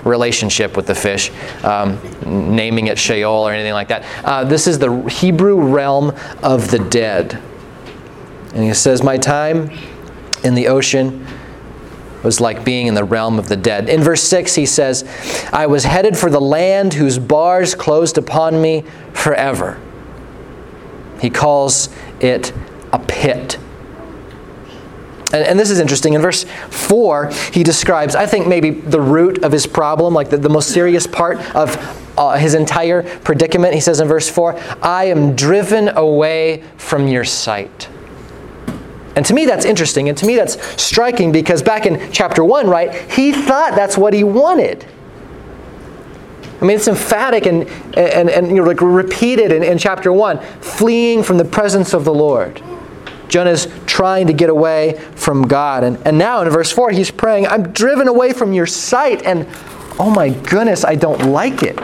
relationship 0.07 0.77
with 0.77 0.87
the 0.87 0.95
fish, 0.95 1.31
um, 1.65 1.99
naming 2.27 2.89
it 2.89 2.99
Sheol 2.99 3.49
or 3.49 3.53
anything 3.53 3.73
like 3.73 3.89
that. 3.89 4.05
Uh, 4.23 4.45
this 4.45 4.67
is 4.67 4.79
the 4.79 4.95
Hebrew 5.09 5.59
realm 5.59 6.13
of 6.43 6.71
the 6.71 6.79
dead. 6.79 7.41
And 8.53 8.63
he 8.63 8.75
says, 8.75 9.03
My 9.03 9.17
time 9.17 9.71
in 10.43 10.55
the 10.55 10.69
ocean 10.69 11.24
was 12.25 12.41
like 12.41 12.65
being 12.65 12.87
in 12.87 12.95
the 12.95 13.05
realm 13.05 13.39
of 13.39 13.49
the 13.49 13.57
dead. 13.57 13.89
In 13.89 14.03
verse 14.03 14.23
6, 14.23 14.55
he 14.55 14.67
says, 14.67 15.05
I 15.53 15.67
was 15.67 15.85
headed 15.85 16.17
for 16.17 16.31
the 16.31 16.41
land 16.41 16.95
whose 16.95 17.19
bars 17.19 17.75
closed 17.75 18.19
upon 18.19 18.61
me 18.61 18.85
forever. 19.13 19.79
He 21.21 21.31
calls 21.31 21.91
it 22.21 22.53
a 22.93 22.99
pit. 22.99 23.59
And, 25.33 25.47
and, 25.47 25.59
this 25.59 25.71
is 25.71 25.81
interesting. 25.81 26.15
In 26.15 26.23
verse 26.23 26.45
4, 26.71 27.31
he 27.53 27.63
describes, 27.63 28.15
I 28.15 28.27
think, 28.27 28.47
maybe 28.47 28.71
the 28.71 29.01
root 29.01 29.43
of 29.43 29.51
his 29.53 29.67
problem, 29.67 30.15
like 30.15 30.31
the, 30.31 30.37
the 30.37 30.49
most 30.49 30.73
serious 30.73 31.07
part 31.07 31.39
of 31.57 31.77
uh, 32.17 32.37
his 32.37 32.55
entire 32.55 33.03
predicament. 33.21 33.75
He 33.75 33.81
says 33.81 34.01
in 34.01 34.07
verse 34.07 34.31
4, 34.31 34.59
I 34.83 35.07
am 35.07 35.35
driven 35.35 35.89
away 35.89 36.63
from 36.77 37.09
your 37.09 37.25
sight. 37.25 37.89
And 39.17 39.25
to 39.27 39.35
me, 39.35 39.47
that's 39.47 39.65
interesting. 39.65 40.09
And 40.09 40.19
to 40.19 40.27
me, 40.27 40.37
that's 40.37 40.61
striking 40.83 41.33
because 41.33 41.63
back 41.63 41.87
in 41.87 42.11
chapter 42.13 42.45
1, 42.45 42.69
right, 42.69 42.93
he 43.13 43.33
thought 43.33 43.75
that's 43.75 43.97
what 43.97 44.13
he 44.13 44.25
wanted. 44.25 44.85
I 46.61 46.65
mean, 46.65 46.77
it's 46.77 46.89
emphatic 46.89 47.47
and, 47.47 47.69
and, 47.97 48.31
and 48.31 48.49
you 48.49 48.55
know, 48.55 48.63
like 48.63 48.81
repeated 48.81 49.53
in, 49.53 49.63
in 49.63 49.77
chapter 49.79 50.13
1 50.13 50.41
fleeing 50.61 51.23
from 51.23 51.37
the 51.37 51.45
presence 51.45 51.93
of 51.93 52.05
the 52.05 52.15
Lord. 52.15 52.63
Jonah's 53.29 53.69
trying 53.87 54.27
to 54.29 54.33
get 54.33 54.49
away 54.49 55.01
from 55.17 55.43
God. 55.43 55.85
And, 55.85 55.99
and 56.07 56.19
now 56.19 56.41
in 56.43 56.51
verse 56.51 56.71
4, 56.71 56.91
he's 56.91 57.11
praying, 57.11 57.47
I'm 57.47 57.73
driven 57.73 58.09
away 58.09 58.33
from 58.33 58.53
your 58.53 58.67
sight, 58.67 59.23
and 59.23 59.47
oh 59.99 60.13
my 60.15 60.31
goodness, 60.31 60.85
I 60.85 60.95
don't 60.95 61.33
like 61.33 61.63
it. 61.63 61.79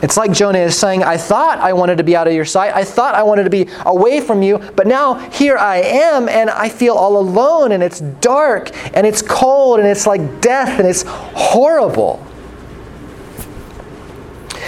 It's 0.00 0.16
like 0.16 0.32
Jonah 0.32 0.58
is 0.58 0.78
saying, 0.78 1.02
I 1.02 1.16
thought 1.16 1.58
I 1.58 1.72
wanted 1.72 1.98
to 1.98 2.04
be 2.04 2.14
out 2.14 2.28
of 2.28 2.32
your 2.32 2.44
sight. 2.44 2.72
I 2.72 2.84
thought 2.84 3.16
I 3.16 3.24
wanted 3.24 3.44
to 3.44 3.50
be 3.50 3.68
away 3.84 4.20
from 4.20 4.42
you, 4.42 4.58
but 4.76 4.86
now 4.86 5.14
here 5.30 5.56
I 5.56 5.78
am, 5.78 6.28
and 6.28 6.48
I 6.48 6.68
feel 6.68 6.94
all 6.94 7.18
alone, 7.18 7.72
and 7.72 7.82
it's 7.82 8.00
dark, 8.00 8.70
and 8.94 9.04
it's 9.04 9.22
cold, 9.22 9.80
and 9.80 9.88
it's 9.88 10.06
like 10.06 10.40
death, 10.40 10.78
and 10.78 10.86
it's 10.86 11.02
horrible. 11.06 12.24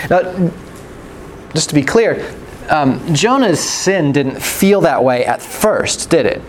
Now, 0.08 0.50
just 1.54 1.68
to 1.68 1.74
be 1.76 1.82
clear, 1.82 2.34
um, 2.68 3.14
Jonah's 3.14 3.60
sin 3.60 4.10
didn't 4.10 4.40
feel 4.40 4.80
that 4.80 5.04
way 5.04 5.24
at 5.24 5.40
first, 5.40 6.10
did 6.10 6.26
it? 6.26 6.42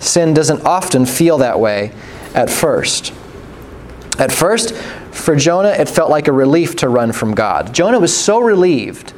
Sin 0.00 0.34
doesn't 0.34 0.66
often 0.66 1.06
feel 1.06 1.38
that 1.38 1.58
way 1.58 1.92
at 2.34 2.50
first. 2.50 3.14
At 4.18 4.30
first, 4.30 4.74
for 5.12 5.36
Jonah, 5.36 5.68
it 5.68 5.88
felt 5.88 6.10
like 6.10 6.26
a 6.26 6.32
relief 6.32 6.76
to 6.76 6.88
run 6.88 7.12
from 7.12 7.34
God. 7.34 7.72
Jonah 7.74 8.00
was 8.00 8.16
so 8.16 8.40
relieved 8.40 9.14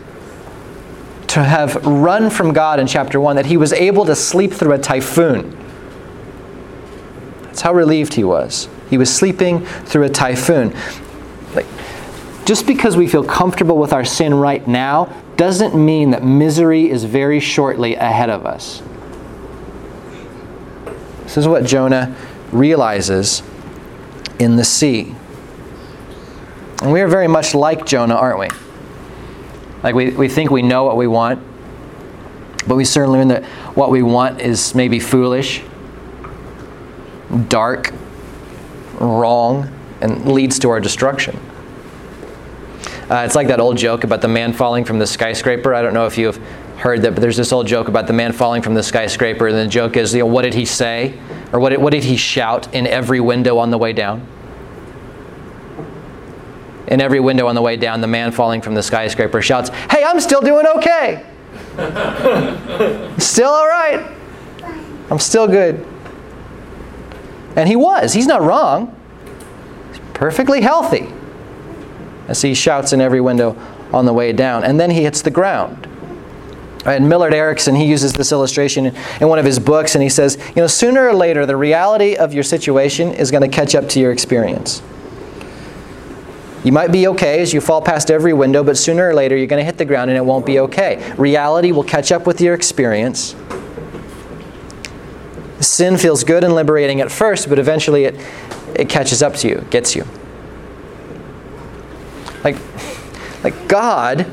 to 1.28 1.42
have 1.42 1.84
run 1.86 2.30
from 2.30 2.52
God 2.52 2.78
in 2.78 2.86
chapter 2.86 3.18
1 3.18 3.36
that 3.36 3.46
he 3.46 3.56
was 3.56 3.72
able 3.72 4.04
to 4.04 4.14
sleep 4.14 4.52
through 4.52 4.72
a 4.72 4.78
typhoon. 4.78 5.56
That's 7.42 7.62
how 7.62 7.72
relieved 7.72 8.14
he 8.14 8.24
was. 8.24 8.68
He 8.90 8.98
was 8.98 9.14
sleeping 9.14 9.64
through 9.64 10.04
a 10.04 10.08
typhoon. 10.08 10.74
Like, 11.54 11.66
just 12.44 12.66
because 12.66 12.96
we 12.96 13.06
feel 13.06 13.24
comfortable 13.24 13.78
with 13.78 13.92
our 13.92 14.04
sin 14.04 14.34
right 14.34 14.66
now 14.66 15.12
doesn't 15.36 15.74
mean 15.74 16.10
that 16.10 16.22
misery 16.22 16.90
is 16.90 17.04
very 17.04 17.40
shortly 17.40 17.94
ahead 17.94 18.30
of 18.30 18.44
us. 18.46 18.82
This 21.22 21.36
is 21.36 21.48
what 21.48 21.64
Jonah 21.64 22.14
realizes 22.52 23.42
in 24.38 24.56
the 24.56 24.64
sea. 24.64 25.14
And 26.82 26.92
we 26.92 27.00
are 27.00 27.08
very 27.08 27.28
much 27.28 27.54
like 27.54 27.86
Jonah, 27.86 28.14
aren't 28.14 28.38
we? 28.38 28.48
Like 29.82 29.94
we, 29.94 30.10
we 30.10 30.28
think 30.28 30.50
we 30.50 30.62
know 30.62 30.84
what 30.84 30.96
we 30.96 31.06
want, 31.06 31.42
but 32.66 32.76
we 32.76 32.84
certainly 32.84 33.18
learn 33.18 33.28
that 33.28 33.44
what 33.76 33.90
we 33.90 34.02
want 34.02 34.40
is 34.40 34.74
maybe 34.74 34.98
foolish, 34.98 35.62
dark, 37.48 37.92
wrong, 38.94 39.70
and 40.00 40.32
leads 40.32 40.58
to 40.60 40.70
our 40.70 40.80
destruction. 40.80 41.38
Uh, 43.10 43.22
it's 43.26 43.34
like 43.34 43.48
that 43.48 43.60
old 43.60 43.76
joke 43.76 44.04
about 44.04 44.22
the 44.22 44.28
man 44.28 44.52
falling 44.52 44.84
from 44.84 44.98
the 44.98 45.06
skyscraper. 45.06 45.74
I 45.74 45.82
don't 45.82 45.92
know 45.92 46.06
if 46.06 46.16
you've 46.16 46.38
heard 46.78 47.02
that, 47.02 47.12
but 47.12 47.20
there's 47.20 47.36
this 47.36 47.52
old 47.52 47.66
joke 47.66 47.88
about 47.88 48.06
the 48.06 48.12
man 48.14 48.32
falling 48.32 48.62
from 48.62 48.74
the 48.74 48.82
skyscraper, 48.82 49.48
and 49.48 49.56
the 49.56 49.66
joke 49.66 49.96
is, 49.96 50.14
you 50.14 50.20
know, 50.20 50.26
what 50.26 50.42
did 50.42 50.54
he 50.54 50.64
say? 50.64 51.18
Or 51.52 51.60
what 51.60 51.70
did, 51.70 51.82
what 51.82 51.92
did 51.92 52.04
he 52.04 52.16
shout 52.16 52.72
in 52.74 52.86
every 52.86 53.20
window 53.20 53.58
on 53.58 53.70
the 53.70 53.78
way 53.78 53.92
down? 53.92 54.26
In 56.88 57.00
every 57.00 57.20
window 57.20 57.46
on 57.46 57.54
the 57.54 57.62
way 57.62 57.76
down, 57.76 58.00
the 58.00 58.06
man 58.06 58.30
falling 58.30 58.60
from 58.60 58.74
the 58.74 58.82
skyscraper 58.82 59.40
shouts, 59.40 59.70
Hey, 59.90 60.04
I'm 60.04 60.20
still 60.20 60.40
doing 60.40 60.66
okay. 60.76 61.24
still 63.18 63.50
all 63.50 63.66
right. 63.66 64.10
I'm 65.10 65.18
still 65.18 65.46
good. 65.46 65.86
And 67.56 67.68
he 67.68 67.76
was. 67.76 68.12
He's 68.12 68.26
not 68.26 68.42
wrong. 68.42 68.94
He's 69.90 70.00
perfectly 70.12 70.60
healthy 70.60 71.08
as 72.28 72.42
he 72.42 72.54
shouts 72.54 72.92
in 72.92 73.00
every 73.00 73.20
window 73.20 73.56
on 73.92 74.06
the 74.06 74.12
way 74.12 74.32
down. 74.32 74.64
And 74.64 74.78
then 74.78 74.90
he 74.90 75.02
hits 75.02 75.22
the 75.22 75.30
ground. 75.30 75.88
And 76.84 77.08
Millard 77.08 77.32
Erickson, 77.32 77.74
he 77.74 77.86
uses 77.86 78.12
this 78.12 78.30
illustration 78.30 78.86
in 79.20 79.28
one 79.28 79.38
of 79.38 79.44
his 79.44 79.58
books, 79.58 79.94
and 79.94 80.02
he 80.02 80.10
says, 80.10 80.36
you 80.48 80.56
know, 80.56 80.66
sooner 80.66 81.08
or 81.08 81.14
later, 81.14 81.46
the 81.46 81.56
reality 81.56 82.14
of 82.14 82.34
your 82.34 82.42
situation 82.42 83.12
is 83.14 83.30
going 83.30 83.48
to 83.48 83.48
catch 83.48 83.74
up 83.74 83.88
to 83.90 84.00
your 84.00 84.12
experience. 84.12 84.82
You 86.64 86.72
might 86.72 86.90
be 86.90 87.06
okay 87.08 87.40
as 87.40 87.52
you 87.52 87.60
fall 87.60 87.82
past 87.82 88.10
every 88.10 88.32
window, 88.32 88.64
but 88.64 88.78
sooner 88.78 89.08
or 89.08 89.14
later, 89.14 89.36
you're 89.36 89.46
going 89.46 89.60
to 89.60 89.64
hit 89.64 89.76
the 89.76 89.84
ground 89.84 90.10
and 90.10 90.16
it 90.16 90.24
won't 90.24 90.46
be 90.46 90.60
okay. 90.60 91.12
Reality 91.18 91.72
will 91.72 91.84
catch 91.84 92.10
up 92.10 92.26
with 92.26 92.40
your 92.40 92.54
experience. 92.54 93.36
Sin 95.60 95.98
feels 95.98 96.24
good 96.24 96.42
and 96.42 96.54
liberating 96.54 97.02
at 97.02 97.12
first, 97.12 97.50
but 97.50 97.58
eventually 97.58 98.04
it, 98.04 98.14
it 98.74 98.88
catches 98.88 99.22
up 99.22 99.34
to 99.36 99.48
you, 99.48 99.64
gets 99.70 99.94
you. 99.94 100.06
Like, 102.42 102.56
like 103.44 103.68
God 103.68 104.26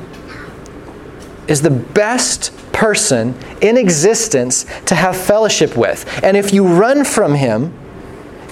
is 1.50 1.62
the 1.62 1.70
best 1.70 2.56
person 2.72 3.36
in 3.62 3.78
existence 3.78 4.66
to 4.86 4.96
have 4.96 5.18
fellowship 5.18 5.76
with. 5.76 6.06
And 6.24 6.38
if 6.38 6.54
you 6.54 6.66
run 6.66 7.04
from 7.04 7.36
him, 7.36 7.74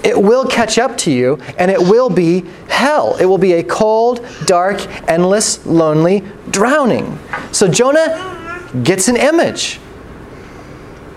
it 0.04 0.22
will 0.22 0.46
catch 0.46 0.78
up 0.78 0.98
to 1.00 1.12
you 1.12 1.40
and 1.58 1.70
it 1.70 1.80
will 1.80 2.10
be 2.10 2.46
hell. 2.70 3.16
It 3.18 3.26
will 3.26 3.38
be 3.38 3.54
a 3.54 3.64
cold, 3.64 4.26
dark, 4.46 4.86
endless, 5.10 5.66
lonely 5.66 6.24
drowning. 6.50 7.20
So 7.52 7.68
Jonah 7.68 8.70
gets 8.84 9.08
an 9.08 9.18
image 9.18 9.80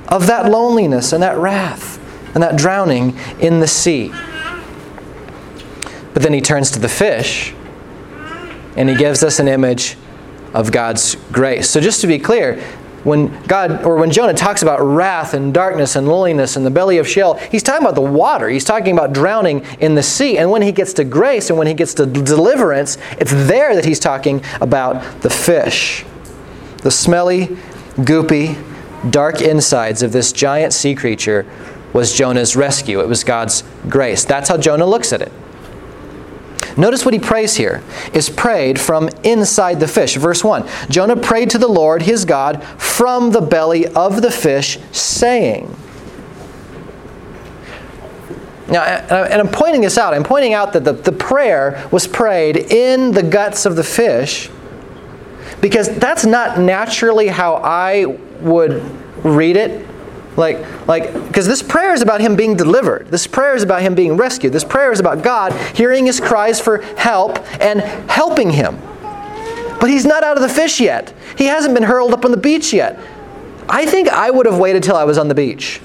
of 0.08 0.26
that 0.26 0.50
loneliness 0.50 1.12
and 1.12 1.22
that 1.22 1.36
wrath 1.38 1.98
and 2.34 2.42
that 2.42 2.56
drowning 2.56 3.16
in 3.40 3.60
the 3.60 3.66
sea. 3.66 4.12
But 6.12 6.22
then 6.22 6.32
he 6.32 6.40
turns 6.40 6.70
to 6.72 6.78
the 6.78 6.88
fish 6.88 7.54
and 8.76 8.88
he 8.88 8.96
gives 8.96 9.22
us 9.22 9.38
an 9.38 9.48
image 9.48 9.96
of 10.54 10.70
God's 10.70 11.14
grace. 11.30 11.68
So 11.70 11.80
just 11.80 12.00
to 12.02 12.06
be 12.06 12.18
clear, 12.18 12.62
when 13.04 13.42
God 13.44 13.84
or 13.84 13.96
when 13.96 14.10
Jonah 14.10 14.34
talks 14.34 14.62
about 14.62 14.80
wrath 14.80 15.34
and 15.34 15.52
darkness 15.52 15.96
and 15.96 16.06
loneliness 16.06 16.56
and 16.56 16.64
the 16.64 16.70
belly 16.70 16.98
of 16.98 17.08
Sheol, 17.08 17.34
he's 17.34 17.62
talking 17.62 17.82
about 17.82 17.94
the 17.94 18.00
water. 18.00 18.48
He's 18.48 18.64
talking 18.64 18.92
about 18.92 19.12
drowning 19.12 19.64
in 19.80 19.94
the 19.94 20.02
sea. 20.02 20.38
And 20.38 20.50
when 20.50 20.62
he 20.62 20.72
gets 20.72 20.92
to 20.94 21.04
grace 21.04 21.50
and 21.50 21.58
when 21.58 21.66
he 21.66 21.74
gets 21.74 21.94
to 21.94 22.06
deliverance, 22.06 22.98
it's 23.18 23.32
there 23.32 23.74
that 23.74 23.84
he's 23.84 23.98
talking 23.98 24.42
about 24.60 25.22
the 25.22 25.30
fish. 25.30 26.04
The 26.78 26.90
smelly, 26.90 27.56
goopy, 27.96 28.62
dark 29.10 29.40
insides 29.40 30.02
of 30.02 30.12
this 30.12 30.32
giant 30.32 30.72
sea 30.72 30.94
creature 30.94 31.46
was 31.92 32.14
Jonah's 32.14 32.56
rescue. 32.56 33.00
It 33.00 33.08
was 33.08 33.24
God's 33.24 33.64
grace. 33.88 34.24
That's 34.24 34.48
how 34.48 34.56
Jonah 34.56 34.86
looks 34.86 35.12
at 35.12 35.22
it. 35.22 35.32
Notice 36.76 37.04
what 37.04 37.14
he 37.14 37.20
prays 37.20 37.56
here 37.56 37.82
is 38.12 38.30
prayed 38.30 38.80
from 38.80 39.08
inside 39.22 39.80
the 39.80 39.88
fish. 39.88 40.16
Verse 40.16 40.42
1 40.42 40.66
Jonah 40.88 41.16
prayed 41.16 41.50
to 41.50 41.58
the 41.58 41.68
Lord 41.68 42.02
his 42.02 42.24
God 42.24 42.62
from 42.78 43.30
the 43.30 43.40
belly 43.40 43.86
of 43.88 44.22
the 44.22 44.30
fish, 44.30 44.78
saying, 44.92 45.76
now, 48.68 48.84
and 48.84 49.40
I'm 49.40 49.48
pointing 49.48 49.82
this 49.82 49.98
out. 49.98 50.14
I'm 50.14 50.24
pointing 50.24 50.54
out 50.54 50.72
that 50.72 50.84
the, 50.84 50.92
the 50.92 51.12
prayer 51.12 51.86
was 51.90 52.06
prayed 52.06 52.56
in 52.56 53.12
the 53.12 53.22
guts 53.22 53.66
of 53.66 53.76
the 53.76 53.84
fish 53.84 54.48
because 55.60 55.94
that's 55.98 56.24
not 56.24 56.58
naturally 56.58 57.28
how 57.28 57.56
I 57.56 58.06
would 58.40 58.82
read 59.24 59.56
it 59.56 59.86
Like, 60.36 60.88
like, 60.88 61.12
because 61.26 61.46
this 61.46 61.62
prayer 61.62 61.92
is 61.92 62.00
about 62.00 62.20
him 62.20 62.36
being 62.36 62.56
delivered. 62.56 63.08
This 63.08 63.26
prayer 63.26 63.54
is 63.54 63.62
about 63.62 63.82
him 63.82 63.94
being 63.94 64.16
rescued. 64.16 64.52
This 64.52 64.64
prayer 64.64 64.90
is 64.90 64.98
about 64.98 65.22
God 65.22 65.52
hearing 65.76 66.06
his 66.06 66.20
cries 66.20 66.58
for 66.58 66.78
help 66.96 67.38
and 67.60 67.80
helping 68.10 68.50
him. 68.50 68.78
But 69.78 69.90
he's 69.90 70.06
not 70.06 70.24
out 70.24 70.36
of 70.36 70.42
the 70.42 70.48
fish 70.48 70.80
yet. 70.80 71.12
He 71.36 71.46
hasn't 71.46 71.74
been 71.74 71.82
hurled 71.82 72.12
up 72.12 72.24
on 72.24 72.30
the 72.30 72.36
beach 72.36 72.72
yet. 72.72 72.98
I 73.68 73.84
think 73.84 74.08
I 74.08 74.30
would 74.30 74.46
have 74.46 74.58
waited 74.58 74.82
till 74.82 74.96
I 74.96 75.04
was 75.04 75.18
on 75.18 75.28
the 75.28 75.34
beach, 75.34 75.80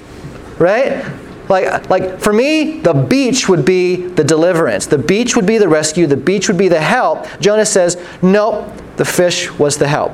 right? 0.60 1.06
Like, 1.50 1.90
like 1.90 2.20
for 2.20 2.32
me, 2.32 2.80
the 2.80 2.94
beach 2.94 3.50
would 3.50 3.66
be 3.66 3.96
the 3.96 4.24
deliverance. 4.24 4.86
The 4.86 4.98
beach 4.98 5.36
would 5.36 5.46
be 5.46 5.58
the 5.58 5.68
rescue. 5.68 6.08
The 6.08 6.18
beach 6.18 6.48
would 6.48 6.58
be 6.58 6.68
the 6.68 6.82
help. 6.82 7.26
Jonah 7.40 7.66
says, 7.66 7.98
nope, 8.22 8.72
the 8.98 9.06
fish 9.06 9.52
was 9.52 9.78
the 9.78 9.88
help. 9.88 10.14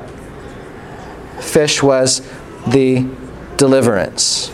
Fish 1.40 1.82
was 1.82 2.20
the 2.68 3.06
deliverance. 3.56 4.52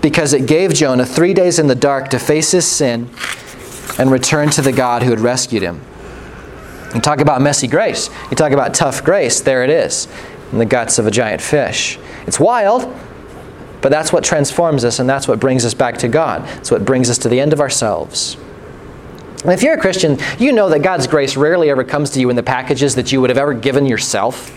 Because 0.00 0.32
it 0.32 0.46
gave 0.46 0.74
Jonah 0.74 1.06
three 1.06 1.34
days 1.34 1.58
in 1.58 1.68
the 1.68 1.74
dark 1.74 2.08
to 2.10 2.18
face 2.18 2.50
his 2.50 2.66
sin 2.66 3.10
and 3.98 4.10
return 4.10 4.50
to 4.50 4.62
the 4.62 4.72
God 4.72 5.02
who 5.02 5.10
had 5.10 5.20
rescued 5.20 5.62
him. 5.62 5.80
You 6.94 7.00
talk 7.00 7.20
about 7.20 7.40
messy 7.40 7.68
grace. 7.68 8.10
You 8.30 8.36
talk 8.36 8.52
about 8.52 8.74
tough 8.74 9.04
grace. 9.04 9.40
There 9.40 9.64
it 9.64 9.70
is 9.70 10.08
in 10.52 10.58
the 10.58 10.66
guts 10.66 10.98
of 10.98 11.06
a 11.06 11.10
giant 11.10 11.40
fish. 11.40 11.98
It's 12.26 12.38
wild, 12.38 12.94
but 13.80 13.90
that's 13.90 14.12
what 14.12 14.22
transforms 14.22 14.84
us 14.84 14.98
and 14.98 15.08
that's 15.08 15.26
what 15.26 15.40
brings 15.40 15.64
us 15.64 15.74
back 15.74 15.98
to 15.98 16.08
God. 16.08 16.46
It's 16.58 16.70
what 16.70 16.84
brings 16.84 17.08
us 17.08 17.18
to 17.18 17.28
the 17.28 17.40
end 17.40 17.52
of 17.52 17.60
ourselves. 17.60 18.36
And 19.42 19.52
if 19.52 19.62
you're 19.62 19.74
a 19.74 19.80
Christian, 19.80 20.18
you 20.38 20.52
know 20.52 20.68
that 20.68 20.82
God's 20.82 21.06
grace 21.06 21.36
rarely 21.36 21.70
ever 21.70 21.82
comes 21.82 22.10
to 22.10 22.20
you 22.20 22.30
in 22.30 22.36
the 22.36 22.44
packages 22.44 22.94
that 22.94 23.10
you 23.10 23.20
would 23.20 23.30
have 23.30 23.38
ever 23.38 23.54
given 23.54 23.86
yourself. 23.86 24.56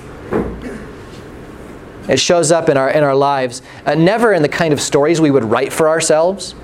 It 2.07 2.19
shows 2.19 2.51
up 2.51 2.69
in 2.69 2.77
our, 2.77 2.89
in 2.89 3.03
our 3.03 3.15
lives, 3.15 3.61
uh, 3.85 3.95
never 3.95 4.33
in 4.33 4.41
the 4.41 4.49
kind 4.49 4.73
of 4.73 4.79
stories 4.79 5.19
we 5.19 5.31
would 5.31 5.43
write 5.43 5.73
for 5.73 5.89
ourselves. 5.89 6.55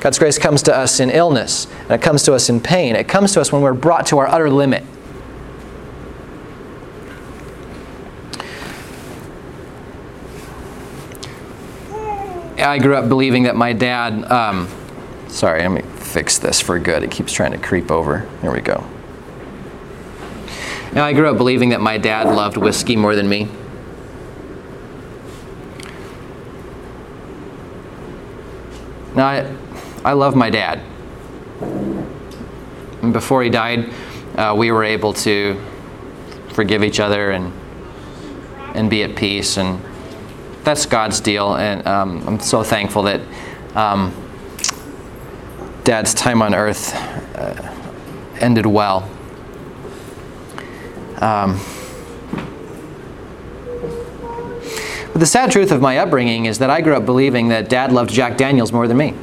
God's 0.00 0.18
grace 0.18 0.38
comes 0.38 0.62
to 0.62 0.74
us 0.74 0.98
in 0.98 1.10
illness, 1.10 1.66
and 1.82 1.92
it 1.92 2.02
comes 2.02 2.22
to 2.24 2.34
us 2.34 2.48
in 2.48 2.60
pain. 2.60 2.96
It 2.96 3.06
comes 3.06 3.32
to 3.32 3.40
us 3.40 3.52
when 3.52 3.60
we're 3.60 3.74
brought 3.74 4.06
to 4.06 4.18
our 4.18 4.26
utter 4.26 4.50
limit. 4.50 4.84
I 12.58 12.78
grew 12.78 12.94
up 12.94 13.08
believing 13.08 13.44
that 13.44 13.56
my 13.56 13.72
dad. 13.72 14.24
Um, 14.30 14.68
sorry, 15.28 15.62
let 15.62 15.70
me 15.70 15.82
fix 15.82 16.38
this 16.38 16.60
for 16.60 16.78
good. 16.78 17.02
It 17.02 17.10
keeps 17.10 17.32
trying 17.32 17.52
to 17.52 17.58
creep 17.58 17.90
over. 17.90 18.28
There 18.42 18.52
we 18.52 18.60
go. 18.60 18.84
Now, 20.92 21.04
I 21.04 21.12
grew 21.12 21.30
up 21.30 21.36
believing 21.36 21.68
that 21.68 21.80
my 21.80 21.98
dad 21.98 22.34
loved 22.34 22.56
whiskey 22.56 22.96
more 22.96 23.14
than 23.14 23.28
me. 23.28 23.48
Now, 29.14 29.26
I, 29.26 29.56
I 30.04 30.12
love 30.14 30.34
my 30.34 30.50
dad. 30.50 30.80
And 33.02 33.12
before 33.12 33.44
he 33.44 33.50
died, 33.50 33.92
uh, 34.36 34.54
we 34.56 34.72
were 34.72 34.82
able 34.82 35.12
to 35.12 35.60
forgive 36.54 36.82
each 36.82 36.98
other 36.98 37.30
and, 37.30 37.52
and 38.74 38.90
be 38.90 39.04
at 39.04 39.14
peace. 39.14 39.58
And 39.58 39.80
that's 40.64 40.86
God's 40.86 41.20
deal. 41.20 41.54
And 41.54 41.86
um, 41.86 42.26
I'm 42.26 42.40
so 42.40 42.64
thankful 42.64 43.04
that 43.04 43.20
um, 43.76 44.12
Dad's 45.84 46.14
time 46.14 46.42
on 46.42 46.52
earth 46.52 46.94
uh, 47.36 47.74
ended 48.40 48.66
well. 48.66 49.08
Um, 51.20 51.60
but 55.12 55.18
the 55.18 55.26
sad 55.26 55.50
truth 55.50 55.70
of 55.70 55.80
my 55.80 55.98
upbringing 55.98 56.46
is 56.46 56.58
that 56.58 56.70
I 56.70 56.80
grew 56.80 56.96
up 56.96 57.04
believing 57.04 57.48
that 57.48 57.68
Dad 57.68 57.92
loved 57.92 58.10
Jack 58.10 58.36
Daniels 58.36 58.72
more 58.72 58.86
than 58.86 58.96
me. 58.96 59.14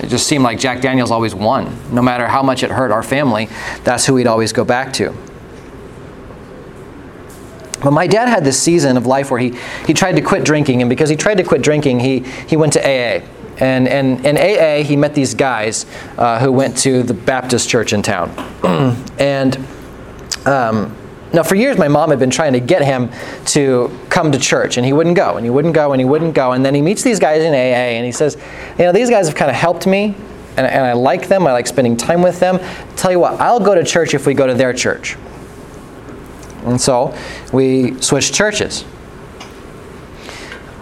It 0.00 0.08
just 0.08 0.26
seemed 0.26 0.42
like 0.42 0.58
Jack 0.58 0.80
Daniels 0.80 1.10
always 1.10 1.34
won. 1.34 1.76
No 1.92 2.00
matter 2.00 2.26
how 2.26 2.42
much 2.42 2.62
it 2.62 2.70
hurt 2.70 2.90
our 2.90 3.02
family, 3.02 3.48
that's 3.84 4.06
who 4.06 4.14
we'd 4.14 4.26
always 4.26 4.52
go 4.52 4.64
back 4.64 4.92
to. 4.94 5.14
But 7.82 7.92
my 7.92 8.06
dad 8.06 8.28
had 8.28 8.44
this 8.44 8.60
season 8.60 8.96
of 8.96 9.06
life 9.06 9.30
where 9.30 9.40
he, 9.40 9.56
he 9.86 9.94
tried 9.94 10.12
to 10.12 10.22
quit 10.22 10.44
drinking, 10.44 10.82
and 10.82 10.88
because 10.88 11.08
he 11.08 11.16
tried 11.16 11.36
to 11.36 11.44
quit 11.44 11.62
drinking, 11.62 12.00
he, 12.00 12.20
he 12.20 12.56
went 12.56 12.72
to 12.74 12.80
AA. 12.80 13.24
And, 13.58 13.88
and 13.88 14.24
in 14.24 14.36
AA, 14.38 14.82
he 14.84 14.96
met 14.96 15.14
these 15.14 15.34
guys 15.34 15.84
uh, 16.16 16.40
who 16.40 16.50
went 16.50 16.78
to 16.78 17.02
the 17.02 17.14
Baptist 17.14 17.68
church 17.68 17.92
in 17.92 18.02
town. 18.02 18.30
and 19.18 19.56
um, 20.46 20.96
now, 21.32 21.44
for 21.44 21.54
years, 21.54 21.78
my 21.78 21.86
mom 21.86 22.10
had 22.10 22.18
been 22.18 22.30
trying 22.30 22.54
to 22.54 22.60
get 22.60 22.82
him 22.82 23.10
to 23.46 23.96
come 24.08 24.32
to 24.32 24.38
church, 24.38 24.76
and 24.76 24.84
he 24.84 24.92
wouldn't 24.92 25.16
go, 25.16 25.36
and 25.36 25.46
he 25.46 25.50
wouldn't 25.50 25.74
go, 25.74 25.92
and 25.92 26.00
he 26.00 26.04
wouldn't 26.04 26.34
go. 26.34 26.52
And 26.52 26.64
then 26.64 26.74
he 26.74 26.82
meets 26.82 27.02
these 27.02 27.20
guys 27.20 27.42
in 27.42 27.52
AA, 27.52 27.94
and 27.96 28.04
he 28.04 28.10
says, 28.10 28.36
You 28.78 28.84
know, 28.84 28.92
these 28.92 29.10
guys 29.10 29.28
have 29.28 29.36
kind 29.36 29.50
of 29.50 29.56
helped 29.56 29.86
me, 29.86 30.16
and, 30.56 30.66
and 30.66 30.84
I 30.84 30.92
like 30.94 31.28
them. 31.28 31.46
I 31.46 31.52
like 31.52 31.68
spending 31.68 31.96
time 31.96 32.20
with 32.20 32.40
them. 32.40 32.58
Tell 32.96 33.12
you 33.12 33.20
what, 33.20 33.40
I'll 33.40 33.60
go 33.60 33.74
to 33.76 33.84
church 33.84 34.12
if 34.12 34.26
we 34.26 34.34
go 34.34 34.46
to 34.46 34.54
their 34.54 34.72
church. 34.72 35.16
And 36.64 36.80
so 36.80 37.16
we 37.52 38.00
switched 38.00 38.34
churches. 38.34 38.84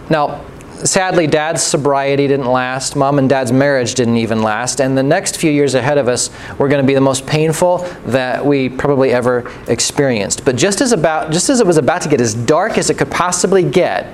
Now, 0.08 0.44
sadly, 0.86 1.26
dad's 1.26 1.62
sobriety 1.62 2.26
didn't 2.26 2.50
last. 2.50 2.96
Mom 2.96 3.18
and 3.18 3.28
dad's 3.28 3.52
marriage 3.52 3.94
didn't 3.94 4.16
even 4.16 4.42
last. 4.42 4.80
And 4.80 4.96
the 4.96 5.02
next 5.02 5.36
few 5.36 5.50
years 5.50 5.74
ahead 5.74 5.98
of 5.98 6.08
us 6.08 6.30
were 6.58 6.68
going 6.68 6.82
to 6.82 6.86
be 6.86 6.94
the 6.94 7.00
most 7.00 7.26
painful 7.26 7.78
that 8.06 8.44
we 8.44 8.68
probably 8.68 9.12
ever 9.12 9.50
experienced. 9.68 10.44
But 10.44 10.56
just 10.56 10.80
as, 10.80 10.92
about, 10.92 11.32
just 11.32 11.48
as 11.50 11.60
it 11.60 11.66
was 11.66 11.76
about 11.76 12.02
to 12.02 12.08
get 12.08 12.20
as 12.20 12.34
dark 12.34 12.78
as 12.78 12.90
it 12.90 12.98
could 12.98 13.10
possibly 13.10 13.62
get, 13.62 14.12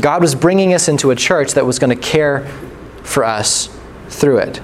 God 0.00 0.22
was 0.22 0.34
bringing 0.34 0.72
us 0.74 0.88
into 0.88 1.10
a 1.10 1.16
church 1.16 1.52
that 1.54 1.66
was 1.66 1.78
going 1.78 1.96
to 1.96 2.02
care 2.02 2.46
for 3.02 3.24
us 3.24 3.76
through 4.08 4.38
it. 4.38 4.60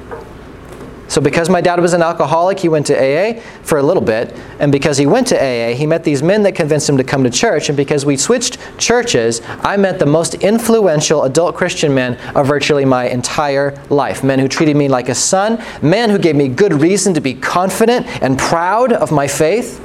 So, 1.09 1.23
because 1.23 1.49
my 1.49 1.63
dad 1.63 1.81
was 1.81 1.95
an 1.95 2.03
alcoholic, 2.03 2.59
he 2.59 2.69
went 2.69 2.87
to 2.87 2.95
AA 2.95 3.41
for 3.63 3.79
a 3.79 3.83
little 3.83 4.03
bit. 4.03 4.37
And 4.59 4.71
because 4.71 4.99
he 4.99 5.07
went 5.07 5.27
to 5.29 5.37
AA, 5.37 5.75
he 5.75 5.87
met 5.87 6.05
these 6.05 6.23
men 6.23 6.43
that 6.43 6.55
convinced 6.55 6.87
him 6.87 6.99
to 6.99 7.05
come 7.05 7.25
to 7.25 7.31
church. 7.31 7.71
And 7.71 7.77
because 7.77 8.05
we 8.05 8.19
switched 8.19 8.59
churches, 8.77 9.41
I 9.63 9.79
met 9.79 9.99
the 9.99 10.07
most 10.07 10.35
influential 10.35 11.25
adult 11.25 11.57
Christian 11.57 11.95
men 11.95 12.17
of 12.37 12.47
virtually 12.47 12.85
my 12.85 13.09
entire 13.09 13.83
life. 13.89 14.23
Men 14.23 14.39
who 14.39 14.49
treated 14.49 14.77
me 14.77 14.89
like 14.89 15.09
a 15.09 15.15
son, 15.15 15.63
men 15.81 16.11
who 16.11 16.19
gave 16.19 16.37
me 16.37 16.47
good 16.47 16.75
reason 16.75 17.15
to 17.15 17.23
be 17.23 17.33
confident 17.33 18.07
and 18.23 18.39
proud 18.39 18.93
of 18.93 19.11
my 19.11 19.27
faith. 19.27 19.83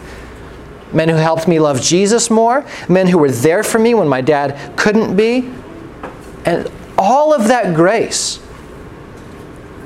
Men 0.91 1.07
who 1.07 1.15
helped 1.15 1.47
me 1.47 1.57
love 1.57 1.81
Jesus 1.81 2.29
more, 2.29 2.65
men 2.89 3.07
who 3.07 3.17
were 3.17 3.31
there 3.31 3.63
for 3.63 3.79
me 3.79 3.93
when 3.93 4.09
my 4.09 4.19
dad 4.19 4.77
couldn't 4.77 5.15
be. 5.15 5.49
And 6.45 6.69
all 6.97 7.33
of 7.33 7.47
that 7.47 7.73
grace 7.73 8.42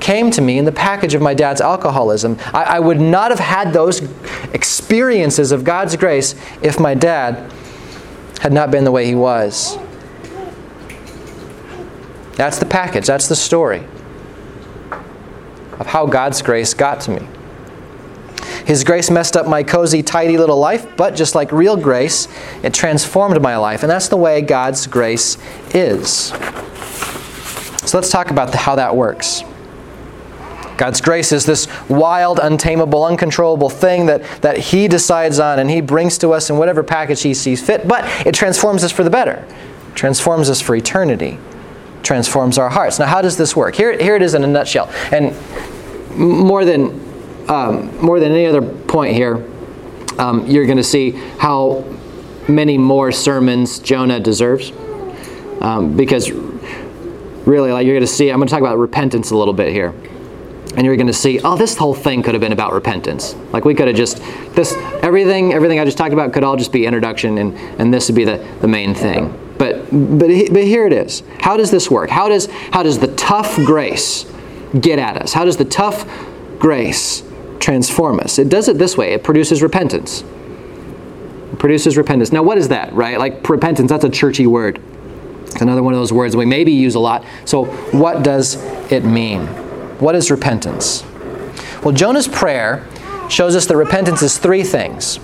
came 0.08 0.30
to 0.30 0.40
me 0.40 0.56
in 0.56 0.64
the 0.64 0.72
package 0.72 1.12
of 1.12 1.20
my 1.20 1.34
dad's 1.34 1.60
alcoholism. 1.60 2.38
I, 2.54 2.64
I, 2.64 2.78
would 2.78 2.98
not 2.98 3.30
have 3.30 3.38
had 3.38 3.74
those 3.74 4.00
experiences 4.54 5.52
of 5.52 5.64
God's 5.64 5.96
grace 5.96 6.34
if 6.62 6.80
my 6.80 6.94
dad 6.94 7.52
had 8.40 8.50
not 8.50 8.70
been 8.70 8.84
the 8.84 8.90
way 8.90 9.04
he 9.04 9.14
was. 9.14 9.76
That's 12.36 12.58
the 12.58 12.64
package, 12.64 13.06
that's 13.06 13.28
the 13.28 13.36
story 13.36 13.84
of 15.78 15.86
how 15.86 16.06
God's 16.06 16.40
grace 16.40 16.72
got 16.72 17.02
to 17.02 17.10
me. 17.10 17.28
His 18.64 18.84
grace 18.84 19.10
messed 19.10 19.36
up 19.36 19.46
my 19.46 19.62
cozy, 19.62 20.02
tidy 20.02 20.38
little 20.38 20.58
life, 20.58 20.86
but 20.96 21.16
just 21.16 21.34
like 21.34 21.52
real 21.52 21.76
grace, 21.76 22.28
it 22.62 22.72
transformed 22.72 23.42
my 23.42 23.58
life. 23.58 23.82
And 23.82 23.90
that's 23.90 24.08
the 24.08 24.16
way 24.16 24.40
God's 24.40 24.86
grace 24.86 25.36
is. 25.74 26.32
So 27.86 27.98
let's 27.98 28.08
talk 28.08 28.30
about 28.30 28.52
the, 28.52 28.56
how 28.56 28.76
that 28.76 28.96
works. 28.96 29.44
God's 30.78 31.00
grace 31.00 31.32
is 31.32 31.44
this 31.44 31.66
wild, 31.88 32.38
untamable, 32.38 33.04
uncontrollable 33.04 33.68
thing 33.68 34.06
that, 34.06 34.22
that 34.42 34.56
He 34.58 34.86
decides 34.86 35.40
on 35.40 35.58
and 35.58 35.68
He 35.68 35.80
brings 35.80 36.16
to 36.18 36.30
us 36.30 36.48
in 36.48 36.56
whatever 36.56 36.82
package 36.84 37.20
He 37.22 37.34
sees 37.34 37.60
fit, 37.60 37.86
but 37.86 38.04
it 38.26 38.34
transforms 38.34 38.84
us 38.84 38.92
for 38.92 39.02
the 39.02 39.10
better, 39.10 39.44
transforms 39.96 40.48
us 40.48 40.60
for 40.60 40.76
eternity, 40.76 41.36
transforms 42.04 42.58
our 42.58 42.70
hearts. 42.70 43.00
Now, 43.00 43.06
how 43.06 43.20
does 43.20 43.36
this 43.36 43.56
work? 43.56 43.74
Here, 43.74 43.98
here 43.98 44.14
it 44.14 44.22
is 44.22 44.34
in 44.34 44.44
a 44.44 44.46
nutshell. 44.46 44.88
And 45.12 45.36
more 46.16 46.64
than, 46.64 46.84
um, 47.50 47.94
more 47.98 48.20
than 48.20 48.30
any 48.30 48.46
other 48.46 48.62
point 48.62 49.14
here, 49.14 49.44
um, 50.18 50.46
you're 50.46 50.66
going 50.66 50.78
to 50.78 50.84
see 50.84 51.10
how 51.38 51.84
many 52.46 52.78
more 52.78 53.10
sermons 53.10 53.80
Jonah 53.80 54.20
deserves. 54.20 54.72
Um, 55.60 55.96
because 55.96 56.30
really, 56.30 57.72
like 57.72 57.84
you're 57.84 57.96
going 57.96 58.06
to 58.06 58.12
see, 58.12 58.30
I'm 58.30 58.38
going 58.38 58.46
to 58.46 58.50
talk 58.52 58.60
about 58.60 58.78
repentance 58.78 59.32
a 59.32 59.36
little 59.36 59.54
bit 59.54 59.72
here 59.72 59.92
and 60.78 60.86
you're 60.86 60.96
going 60.96 61.08
to 61.08 61.12
see, 61.12 61.40
oh, 61.40 61.56
this 61.56 61.76
whole 61.76 61.92
thing 61.92 62.22
could 62.22 62.34
have 62.34 62.40
been 62.40 62.52
about 62.52 62.72
repentance. 62.72 63.34
Like 63.52 63.64
we 63.64 63.74
could 63.74 63.88
have 63.88 63.96
just 63.96 64.18
this 64.54 64.74
everything 65.02 65.52
everything 65.52 65.80
I 65.80 65.84
just 65.84 65.98
talked 65.98 66.12
about 66.12 66.32
could 66.32 66.44
all 66.44 66.56
just 66.56 66.70
be 66.70 66.86
introduction, 66.86 67.38
and 67.38 67.58
and 67.80 67.92
this 67.92 68.08
would 68.08 68.14
be 68.14 68.24
the 68.24 68.38
the 68.60 68.68
main 68.68 68.94
thing. 68.94 69.36
But 69.58 69.90
but 69.90 70.28
but 70.28 70.62
here 70.62 70.86
it 70.86 70.92
is. 70.92 71.24
How 71.40 71.56
does 71.56 71.72
this 71.72 71.90
work? 71.90 72.10
How 72.10 72.28
does 72.28 72.46
how 72.70 72.84
does 72.84 73.00
the 73.00 73.12
tough 73.16 73.56
grace 73.56 74.24
get 74.80 75.00
at 75.00 75.20
us? 75.20 75.32
How 75.32 75.44
does 75.44 75.56
the 75.56 75.64
tough 75.64 76.08
grace 76.60 77.24
transform 77.58 78.20
us? 78.20 78.38
It 78.38 78.48
does 78.48 78.68
it 78.68 78.78
this 78.78 78.96
way. 78.96 79.14
It 79.14 79.24
produces 79.24 79.62
repentance. 79.62 80.22
produces 81.58 81.96
repentance. 81.96 82.30
Now, 82.30 82.44
what 82.44 82.56
is 82.56 82.68
that, 82.68 82.92
right? 82.92 83.18
Like 83.18 83.48
repentance, 83.48 83.90
that's 83.90 84.04
a 84.04 84.10
churchy 84.10 84.46
word. 84.46 84.80
It's 85.46 85.60
another 85.60 85.82
one 85.82 85.92
of 85.92 85.98
those 85.98 86.12
words 86.12 86.36
we 86.36 86.46
maybe 86.46 86.70
use 86.70 86.94
a 86.94 87.00
lot. 87.00 87.24
So, 87.46 87.64
what 87.90 88.22
does 88.22 88.54
it 88.92 89.04
mean? 89.04 89.48
What 89.98 90.14
is 90.14 90.30
repentance? 90.30 91.04
Well, 91.82 91.94
Jonah's 91.94 92.28
prayer 92.28 92.86
shows 93.28 93.54
us 93.56 93.66
that 93.66 93.76
repentance 93.76 94.22
is 94.22 94.38
three 94.38 94.62
things. 94.62 95.18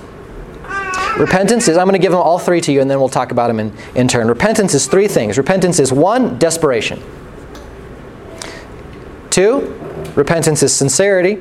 Repentance 1.18 1.68
is, 1.68 1.76
I'm 1.76 1.86
going 1.86 1.92
to 1.92 2.02
give 2.02 2.10
them 2.10 2.20
all 2.20 2.38
three 2.38 2.60
to 2.62 2.72
you 2.72 2.80
and 2.80 2.90
then 2.90 2.98
we'll 2.98 3.08
talk 3.08 3.30
about 3.30 3.46
them 3.46 3.60
in, 3.60 3.72
in 3.94 4.08
turn. 4.08 4.26
Repentance 4.26 4.74
is 4.74 4.86
three 4.86 5.06
things. 5.06 5.38
Repentance 5.38 5.78
is 5.78 5.92
one, 5.92 6.38
desperation. 6.38 7.00
Two, 9.30 9.72
repentance 10.16 10.62
is 10.62 10.72
sincerity. 10.72 11.38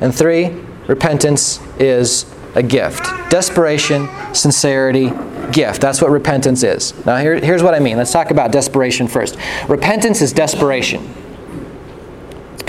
And 0.00 0.14
three, 0.14 0.50
repentance 0.86 1.60
is 1.78 2.30
a 2.54 2.62
gift. 2.62 3.04
Desperation, 3.30 4.08
sincerity, 4.34 5.10
gift. 5.52 5.80
That's 5.80 6.00
what 6.00 6.10
repentance 6.10 6.62
is. 6.62 6.94
Now, 7.06 7.18
here, 7.18 7.38
here's 7.38 7.62
what 7.62 7.74
I 7.74 7.78
mean. 7.78 7.96
Let's 7.96 8.12
talk 8.12 8.30
about 8.30 8.52
desperation 8.52 9.08
first. 9.08 9.36
Repentance 9.68 10.20
is 10.20 10.32
desperation, 10.32 11.12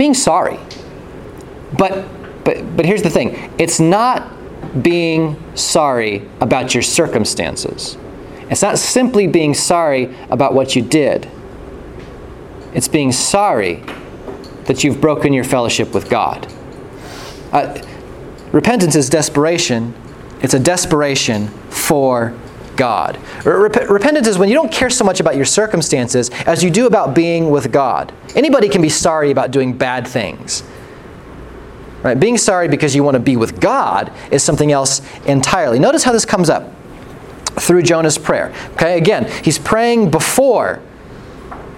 being 0.02 0.14
sorry. 0.16 0.58
But, 1.78 2.08
but, 2.44 2.76
but 2.76 2.88
here's 2.88 3.04
the 3.04 3.10
thing 3.12 3.52
it's 3.60 3.80
not 3.80 4.32
being 4.82 5.38
sorry 5.56 6.28
about 6.40 6.74
your 6.74 6.82
circumstances, 6.82 7.98
it's 8.50 8.64
not 8.64 8.80
simply 8.80 9.28
being 9.28 9.54
sorry 9.54 10.12
about 10.32 10.56
what 10.56 10.76
you 10.76 10.82
did. 10.82 11.30
It's 12.74 12.88
being 12.88 13.12
sorry 13.12 13.84
that 14.66 14.84
you've 14.84 15.00
broken 15.00 15.34
your 15.34 15.44
fellowship 15.44 15.94
with 15.94 16.10
God. 16.10 16.52
Uh, 17.52 17.80
repentance 18.52 18.96
is 18.96 19.08
desperation. 19.08 19.94
It's 20.42 20.56
a 20.56 20.60
desperation 20.60 21.50
for 21.70 22.36
God. 22.82 23.20
Rep- 23.46 23.92
repentance 23.92 24.28
is 24.28 24.40
when 24.40 24.50
you 24.50 24.56
don't 24.56 24.72
care 24.72 24.90
so 24.90 25.06
much 25.06 25.20
about 25.20 25.36
your 25.36 25.46
circumstances 25.46 26.32
as 26.48 26.64
you 26.64 26.72
do 26.72 26.88
about 26.88 27.14
being 27.14 27.52
with 27.52 27.72
God. 27.72 28.12
Anybody 28.34 28.70
can 28.70 28.82
be 28.82 28.90
sorry 28.90 29.30
about 29.30 29.52
doing 29.52 29.78
bad 29.78 30.08
things. 30.08 30.64
Right? 32.02 32.20
Being 32.20 32.40
sorry 32.40 32.68
because 32.70 32.96
you 32.96 33.04
want 33.04 33.14
to 33.14 33.20
be 33.20 33.38
with 33.38 33.62
God 33.62 34.12
is 34.32 34.42
something 34.42 34.72
else 34.72 35.04
entirely. 35.28 35.78
Notice 35.78 36.04
how 36.04 36.12
this 36.12 36.26
comes 36.26 36.50
up 36.50 36.74
through 37.60 37.84
Jonah's 37.84 38.18
prayer. 38.18 38.52
Okay, 38.72 38.98
again, 38.98 39.32
he's 39.44 39.60
praying 39.60 40.10
before 40.10 40.82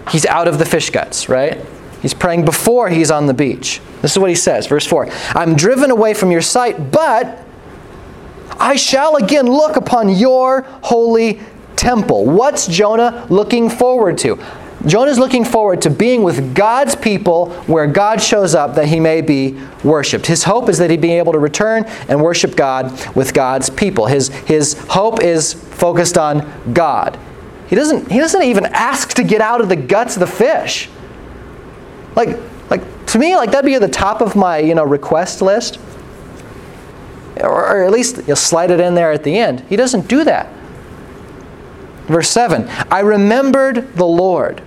he's 0.10 0.26
out 0.26 0.48
of 0.48 0.58
the 0.58 0.66
fish 0.66 0.90
guts, 0.90 1.28
right? 1.28 1.60
He's 2.02 2.14
praying 2.14 2.46
before 2.46 2.88
he's 2.90 3.12
on 3.12 3.26
the 3.26 3.34
beach. 3.34 3.82
This 4.02 4.14
is 4.14 4.20
what 4.20 4.30
he 4.30 4.38
says, 4.38 4.68
verse 4.68 4.88
4 4.88 5.10
I'm 5.36 5.58
driven 5.58 5.92
away 5.92 6.14
from 6.14 6.32
your 6.32 6.42
sight, 6.42 6.92
but 6.92 7.43
I 8.52 8.76
shall 8.76 9.16
again 9.16 9.48
look 9.48 9.76
upon 9.76 10.10
your 10.10 10.62
holy 10.82 11.42
temple. 11.76 12.26
What's 12.26 12.68
Jonah 12.68 13.26
looking 13.30 13.70
forward 13.70 14.18
to? 14.20 14.44
Jonah's 14.86 15.18
looking 15.18 15.46
forward 15.46 15.82
to 15.84 15.90
being 15.90 16.24
with 16.24 16.54
God's 16.54 16.94
people 16.94 17.52
where 17.68 17.88
God 17.88 18.22
shows 18.22 18.54
up 18.54 18.76
that 18.76 18.88
he 18.88 19.00
may 19.00 19.22
be 19.22 19.58
worshiped. 19.84 20.28
His 20.28 20.44
hope 20.44 20.68
is 20.68 20.78
that 20.80 20.90
he'd 20.90 21.00
be 21.00 21.14
able 21.14 21.32
to 21.32 21.40
return 21.40 21.86
and 22.10 22.22
worship 22.22 22.56
God 22.56 23.16
with 23.16 23.34
God's 23.34 23.70
people. 23.70 24.08
His, 24.08 24.28
his 24.28 24.78
hope 24.90 25.22
is 25.22 25.54
focused 25.54 26.18
on 26.18 26.74
God. 26.74 27.18
He 27.68 27.78
doesn't, 27.78 28.12
he 28.12 28.20
doesn't 28.20 28.44
even 28.44 28.66
ask 28.66 29.14
to 29.14 29.24
get 29.24 29.40
out 29.40 29.62
of 29.62 29.70
the 29.70 29.78
guts 29.78 30.16
of 30.16 30.20
the 30.20 30.28
fish. 30.28 30.90
Like, 32.16 32.38
like 32.70 33.06
to 33.08 33.20
me, 33.20 33.36
like 33.36 33.52
that'd 33.52 33.66
be 33.66 33.76
at 33.76 33.82
the 33.82 33.88
top 33.88 34.22
of 34.22 34.36
my 34.36 34.58
you 34.58 34.76
know 34.76 34.84
request 34.84 35.42
list. 35.42 35.80
Or, 37.42 37.78
or 37.78 37.84
at 37.84 37.92
least 37.92 38.22
you'll 38.28 38.36
slide 38.36 38.72
it 38.72 38.80
in 38.80 38.96
there 38.96 39.12
at 39.12 39.24
the 39.24 39.38
end. 39.38 39.62
He 39.70 39.76
doesn't 39.76 40.08
do 40.08 40.24
that. 40.24 40.52
Verse 42.08 42.30
7 42.30 42.68
I 42.92 43.00
remembered 43.00 43.96
the 43.96 44.06
Lord. 44.06 44.62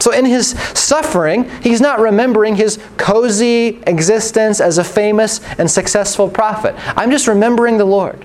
So, 0.00 0.12
in 0.12 0.26
his 0.26 0.50
suffering, 0.78 1.48
he's 1.62 1.80
not 1.80 1.98
remembering 1.98 2.56
his 2.56 2.78
cozy 2.98 3.80
existence 3.86 4.60
as 4.60 4.76
a 4.76 4.84
famous 4.84 5.40
and 5.58 5.70
successful 5.70 6.28
prophet. 6.28 6.74
I'm 6.96 7.10
just 7.10 7.26
remembering 7.26 7.78
the 7.78 7.84
Lord. 7.86 8.24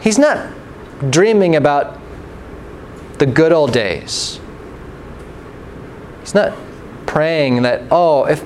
He's 0.00 0.18
not 0.18 0.54
dreaming 1.10 1.56
about 1.56 2.00
the 3.18 3.26
good 3.26 3.52
old 3.52 3.72
days. 3.72 4.40
He's 6.20 6.34
not 6.34 6.56
praying 7.06 7.62
that, 7.62 7.82
oh, 7.90 8.24
if, 8.24 8.42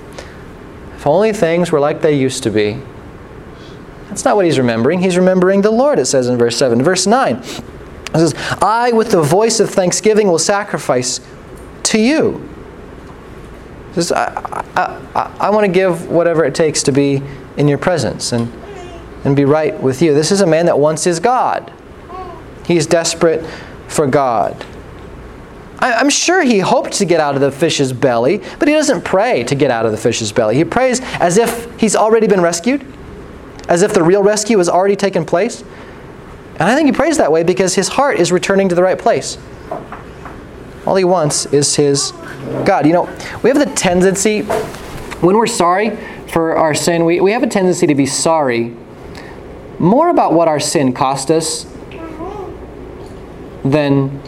if 0.97 1.07
only 1.07 1.33
things 1.33 1.71
were 1.71 1.81
like 1.81 2.03
they 2.03 2.19
used 2.19 2.43
to 2.45 2.51
be. 2.51 2.81
That's 4.11 4.25
not 4.25 4.37
what 4.37 4.44
he's 4.44 4.59
remembering. 4.59 5.01
He's 5.01 5.16
remembering 5.16 5.62
the 5.62 5.70
Lord, 5.70 5.99
it 5.99 6.07
says 6.07 6.29
in 6.29 6.37
verse 6.37 6.57
7. 6.57 6.83
Verse 6.83 7.07
9, 7.07 7.37
it 7.37 7.44
says, 8.12 8.35
I, 8.61 8.90
with 8.92 9.12
the 9.12 9.23
voice 9.23 9.61
of 9.61 9.70
thanksgiving, 9.70 10.27
will 10.27 10.38
sacrifice 10.38 11.20
to 11.85 11.99
you. 11.99 12.46
Says, 13.94 14.11
I, 14.11 14.64
I, 14.77 15.09
I, 15.14 15.37
I 15.46 15.51
want 15.51 15.64
to 15.64 15.73
give 15.73 16.09
whatever 16.09 16.44
it 16.44 16.57
takes 16.57 16.83
to 16.85 16.92
be 16.92 17.23
in 17.57 17.68
your 17.68 17.79
presence 17.79 18.33
and, 18.33 18.53
and 19.25 19.37
be 19.37 19.44
right 19.44 19.81
with 19.81 20.03
you. 20.03 20.12
This 20.12 20.33
is 20.33 20.40
a 20.40 20.46
man 20.46 20.66
that 20.66 20.79
wants 20.79 21.05
his 21.05 21.20
God. 21.20 21.73
He's 22.66 22.87
desperate 22.87 23.46
for 23.87 24.09
God. 24.09 24.66
I'm 25.79 26.11
sure 26.11 26.42
he 26.42 26.59
hoped 26.59 26.92
to 26.94 27.07
get 27.07 27.20
out 27.20 27.37
of 27.37 27.40
the 27.40 27.51
fish's 27.51 27.92
belly, 27.92 28.42
but 28.59 28.68
he 28.68 28.75
doesn't 28.75 29.03
pray 29.03 29.44
to 29.44 29.55
get 29.55 29.70
out 29.70 29.87
of 29.87 29.92
the 29.92 29.99
fish's 29.99 30.31
belly. 30.31 30.57
He 30.57 30.64
prays 30.64 31.01
as 31.20 31.38
if 31.38 31.81
he's 31.81 31.96
already 31.96 32.27
been 32.27 32.42
rescued, 32.42 32.85
as 33.68 33.83
if 33.83 33.92
the 33.92 34.03
real 34.03 34.23
rescue 34.23 34.59
has 34.59 34.68
already 34.68 34.96
taken 34.96 35.25
place. 35.25 35.62
And 36.55 36.62
I 36.68 36.75
think 36.75 36.87
he 36.87 36.92
prays 36.92 37.16
that 37.16 37.33
way 37.33 37.42
because 37.42 37.75
his 37.75 37.88
heart 37.88 38.18
is 38.18 38.33
returning 38.33 38.68
to 38.68 38.75
the 38.75 38.83
right 38.83 38.99
place. 38.99 39.38
All 40.87 40.96
he 40.96 41.05
wants 41.05 41.46
is 41.46 41.77
his 41.77 42.12
God. 42.64 42.87
You 42.87 42.92
know, 42.92 43.16
we 43.42 43.51
have 43.51 43.59
the 43.59 43.73
tendency, 43.75 44.42
when 44.42 45.37
we're 45.37 45.46
sorry 45.46 45.96
for 46.29 46.57
our 46.57 46.75
sin, 46.75 47.05
we, 47.05 47.20
we 47.20 47.33
have 47.33 47.42
a 47.42 47.46
tendency 47.46 47.87
to 47.87 47.94
be 47.94 48.07
sorry 48.07 48.77
more 49.79 50.11
about 50.11 50.35
what 50.35 50.46
our 50.46 50.61
sin 50.61 50.92
cost 50.92 51.31
us 51.31 51.64
than 53.64 54.20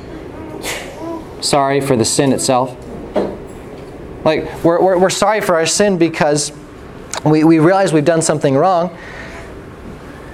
sorry 1.42 1.80
for 1.80 1.96
the 1.96 2.04
sin 2.04 2.32
itself. 2.32 2.74
Like, 4.24 4.64
we're, 4.64 4.80
we're, 4.80 4.98
we're 4.98 5.10
sorry 5.10 5.40
for 5.42 5.56
our 5.56 5.66
sin 5.66 5.98
because 5.98 6.52
we, 7.24 7.44
we 7.44 7.58
realize 7.58 7.92
we've 7.92 8.04
done 8.04 8.22
something 8.22 8.54
wrong 8.54 8.96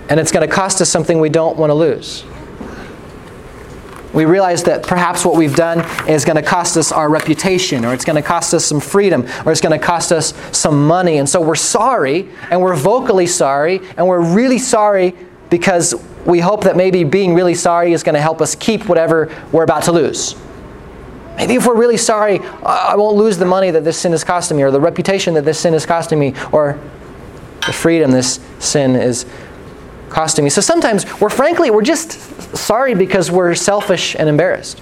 and 0.09 0.19
it's 0.19 0.33
going 0.33 0.47
to 0.47 0.53
cost 0.53 0.81
us 0.81 0.89
something 0.89 1.21
we 1.21 1.29
don't 1.29 1.57
want 1.57 1.71
to 1.71 1.75
lose. 1.75 2.25
We 4.15 4.25
realize 4.25 4.65
that 4.65 4.85
perhaps 4.85 5.25
what 5.25 5.37
we've 5.37 5.55
done 5.55 5.81
is 6.09 6.25
going 6.25 6.37
to 6.37 6.43
cost 6.43 6.79
us 6.79 6.93
our 6.93 7.11
reputation, 7.11 7.85
or 7.85 7.93
it's 7.93 8.07
going 8.07 8.17
to 8.17 8.27
cost 8.27 8.55
us 8.55 8.65
some 8.65 8.81
freedom, 8.81 9.27
or 9.45 9.53
it's 9.53 9.61
going 9.61 9.79
to 9.79 9.85
cost 9.85 10.13
us 10.13 10.33
some 10.57 10.87
money. 10.87 11.19
And 11.19 11.29
so 11.29 11.41
we're 11.43 11.55
sorry, 11.55 12.29
and 12.51 12.61
we're 12.63 12.75
vocally 12.75 13.27
sorry, 13.27 13.81
and 13.97 14.07
we're 14.07 14.35
really 14.35 14.59
sorry 14.59 15.15
because 15.51 15.95
we 16.25 16.41
hope 16.41 16.65
that 16.65 16.77
maybe 16.77 17.05
being 17.05 17.35
really 17.35 17.55
sorry 17.55 17.93
is 17.93 18.03
going 18.03 18.15
to 18.15 18.21
help 18.21 18.41
us 18.41 18.55
keep 18.55 18.89
whatever 18.89 19.31
we're 19.53 19.63
about 19.63 19.83
to 19.85 19.93
lose. 19.93 20.35
Maybe 21.37 21.55
if 21.55 21.67
we're 21.67 21.77
really 21.77 21.97
sorry, 21.97 22.41
I 22.65 22.97
won't 22.97 23.17
lose 23.17 23.39
the 23.39 23.47
money 23.47 23.71
that 23.71 23.85
this 23.85 23.99
sin 23.99 24.13
is 24.13 24.25
costing 24.25 24.57
me, 24.57 24.63
or 24.63 24.71
the 24.71 24.81
reputation 24.81 25.35
that 25.35 25.45
this 25.45 25.61
sin 25.61 25.75
is 25.75 25.87
costing 25.87 26.19
me, 26.19 26.35
or 26.51 26.81
the 27.67 27.73
freedom 27.73 28.11
this 28.11 28.41
sin 28.59 28.97
is 28.97 29.27
costing 30.09 30.45
me. 30.45 30.51
So 30.51 30.61
sometimes 30.61 31.21
we're 31.21 31.31
frankly, 31.31 31.71
we're 31.71 31.83
just 31.83 32.13
sorry 32.57 32.95
because 32.95 33.31
we're 33.31 33.55
selfish 33.55 34.17
and 34.17 34.29
embarrassed. 34.29 34.81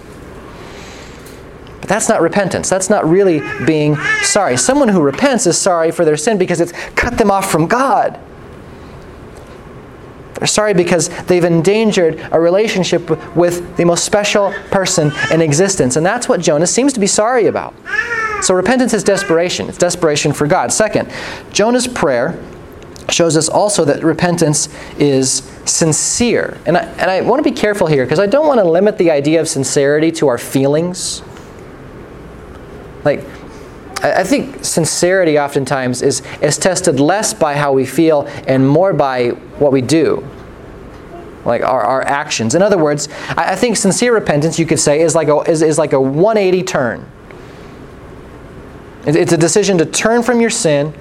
But 1.81 1.89
that's 1.89 2.09
not 2.09 2.21
repentance. 2.21 2.69
That's 2.69 2.91
not 2.91 3.09
really 3.09 3.41
being 3.65 3.97
sorry. 4.23 4.57
Someone 4.57 4.89
who 4.89 5.03
repents 5.03 5.47
is 5.47 5.57
sorry 5.59 5.91
for 5.91 6.05
their 6.05 6.17
sin 6.17 6.39
because 6.39 6.61
it's 6.61 6.73
cut 6.95 7.19
them 7.19 7.31
off 7.31 7.51
from 7.51 7.67
God. 7.67 8.19
They're 10.35 10.47
sorry 10.47 10.75
because 10.75 11.09
they've 11.25 11.45
endangered 11.45 12.21
a 12.31 12.39
relationship 12.39 13.09
with 13.35 13.77
the 13.77 13.85
most 13.85 14.05
special 14.05 14.53
person 14.71 15.11
in 15.33 15.41
existence. 15.41 15.97
And 15.97 16.05
that's 16.05 16.29
what 16.29 16.41
Jonah 16.41 16.67
seems 16.67 16.93
to 16.93 17.01
be 17.01 17.07
sorry 17.07 17.47
about. 17.47 17.75
So 18.43 18.55
repentance 18.55 18.93
is 18.93 19.03
desperation. 19.03 19.69
It's 19.69 19.79
desperation 19.79 20.33
for 20.33 20.47
God. 20.47 20.73
Second, 20.73 21.11
Jonah's 21.53 21.89
prayer 21.89 22.39
shows 23.11 23.37
us 23.37 23.49
also 23.49 23.85
that 23.85 24.03
repentance 24.03 24.69
is 24.99 25.43
sincere. 25.65 26.59
And 26.67 26.77
I, 26.77 26.83
and 26.83 27.11
I 27.11 27.21
want 27.21 27.43
to 27.43 27.49
be 27.49 27.55
careful 27.57 27.87
here 27.87 28.05
because 28.05 28.19
I 28.19 28.27
don't 28.27 28.47
want 28.47 28.61
to 28.61 28.69
limit 28.69 28.99
the 28.99 29.11
idea 29.11 29.41
of 29.41 29.49
sincerity 29.49 30.11
to 30.13 30.29
our 30.29 30.39
feelings. 30.39 31.23
Like, 33.05 33.25
I 34.03 34.25
think 34.25 34.65
sincerity 34.65 35.39
oftentimes 35.39 36.03
is, 36.03 36.23
is 36.41 36.59
tested 36.59 37.01
less 37.01 37.33
by 37.33 37.55
how 37.55 37.73
we 37.73 37.87
feel 37.87 38.23
and 38.47 38.69
more 38.69 38.93
by 38.93 39.31
what 39.59 39.73
we 39.73 39.81
do, 39.81 40.27
like 41.45 41.63
our, 41.63 41.83
our 41.83 42.03
actions. 42.03 42.55
In 42.55 42.63
other 42.63 42.77
words, 42.77 43.09
I, 43.31 43.53
I 43.53 43.57
think 43.57 43.77
sincere 43.77 44.13
repentance, 44.13 44.59
you 44.59 44.67
could 44.67 44.81
say, 44.81 45.01
is 45.01 45.15
like 45.15 45.29
a, 45.29 45.39
is, 45.51 45.63
is 45.63 45.79
like 45.79 45.93
a 45.93 46.01
180 46.01 46.63
turn. 46.65 47.11
It's 49.07 49.33
a 49.33 49.39
decision 49.39 49.79
to 49.79 49.87
turn 49.87 50.25
from 50.25 50.41
your 50.41 50.51
sin 50.51 50.93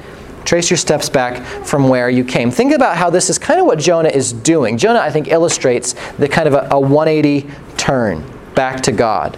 Trace 0.46 0.70
your 0.70 0.78
steps 0.78 1.10
back 1.10 1.44
from 1.66 1.90
where 1.90 2.10
you 2.10 2.24
came. 2.24 2.52
Think 2.52 2.74
about 2.74 2.98
how 2.98 3.10
this 3.10 3.30
is 3.30 3.38
kind 3.38 3.60
of 3.60 3.66
what 3.66 3.80
Jonah 3.80 4.10
is 4.10 4.32
doing. 4.32 4.78
Jonah, 4.78 5.00
I 5.00 5.10
think, 5.10 5.28
illustrates 5.28 5.94
the 6.18 6.30
kind 6.30 6.48
of 6.48 6.54
a, 6.54 6.68
a 6.72 6.80
180 6.80 7.50
turn 7.78 8.24
back 8.54 8.82
to 8.84 8.92
God. 8.92 9.38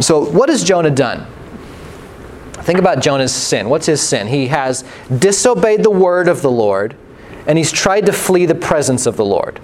So, 0.00 0.24
what 0.24 0.48
has 0.48 0.64
Jonah 0.64 0.90
done? 0.90 1.26
Think 2.52 2.78
about 2.78 3.02
Jonah's 3.02 3.34
sin. 3.34 3.68
What's 3.68 3.86
his 3.86 4.00
sin? 4.00 4.26
He 4.26 4.46
has 4.46 4.84
disobeyed 5.18 5.82
the 5.82 5.90
word 5.90 6.28
of 6.28 6.40
the 6.40 6.50
Lord 6.50 6.96
and 7.46 7.58
he's 7.58 7.70
tried 7.70 8.06
to 8.06 8.12
flee 8.12 8.46
the 8.46 8.54
presence 8.54 9.06
of 9.06 9.16
the 9.16 9.24
Lord. 9.24 9.60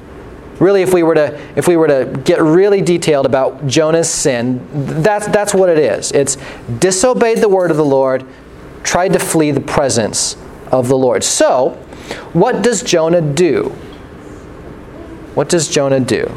Really, 0.58 0.82
if 0.82 0.92
we 0.92 1.02
were 1.02 1.14
to, 1.14 1.40
if 1.56 1.66
we 1.66 1.76
were 1.76 1.88
to 1.88 2.20
get 2.24 2.42
really 2.42 2.82
detailed 2.82 3.24
about 3.24 3.66
Jonah's 3.66 4.10
sin, 4.10 4.60
that's, 5.02 5.26
that's 5.28 5.54
what 5.54 5.70
it 5.70 5.78
is. 5.78 6.12
It's 6.12 6.36
disobeyed 6.78 7.38
the 7.38 7.48
word 7.48 7.70
of 7.70 7.78
the 7.78 7.84
Lord, 7.84 8.26
tried 8.82 9.12
to 9.12 9.18
flee 9.18 9.50
the 9.50 9.60
presence 9.60 10.36
of 10.70 10.88
the 10.88 10.96
Lord. 10.96 11.24
So, 11.24 11.70
what 12.32 12.62
does 12.62 12.82
Jonah 12.82 13.20
do? 13.20 13.70
What 15.34 15.48
does 15.48 15.68
Jonah 15.68 16.00
do 16.00 16.30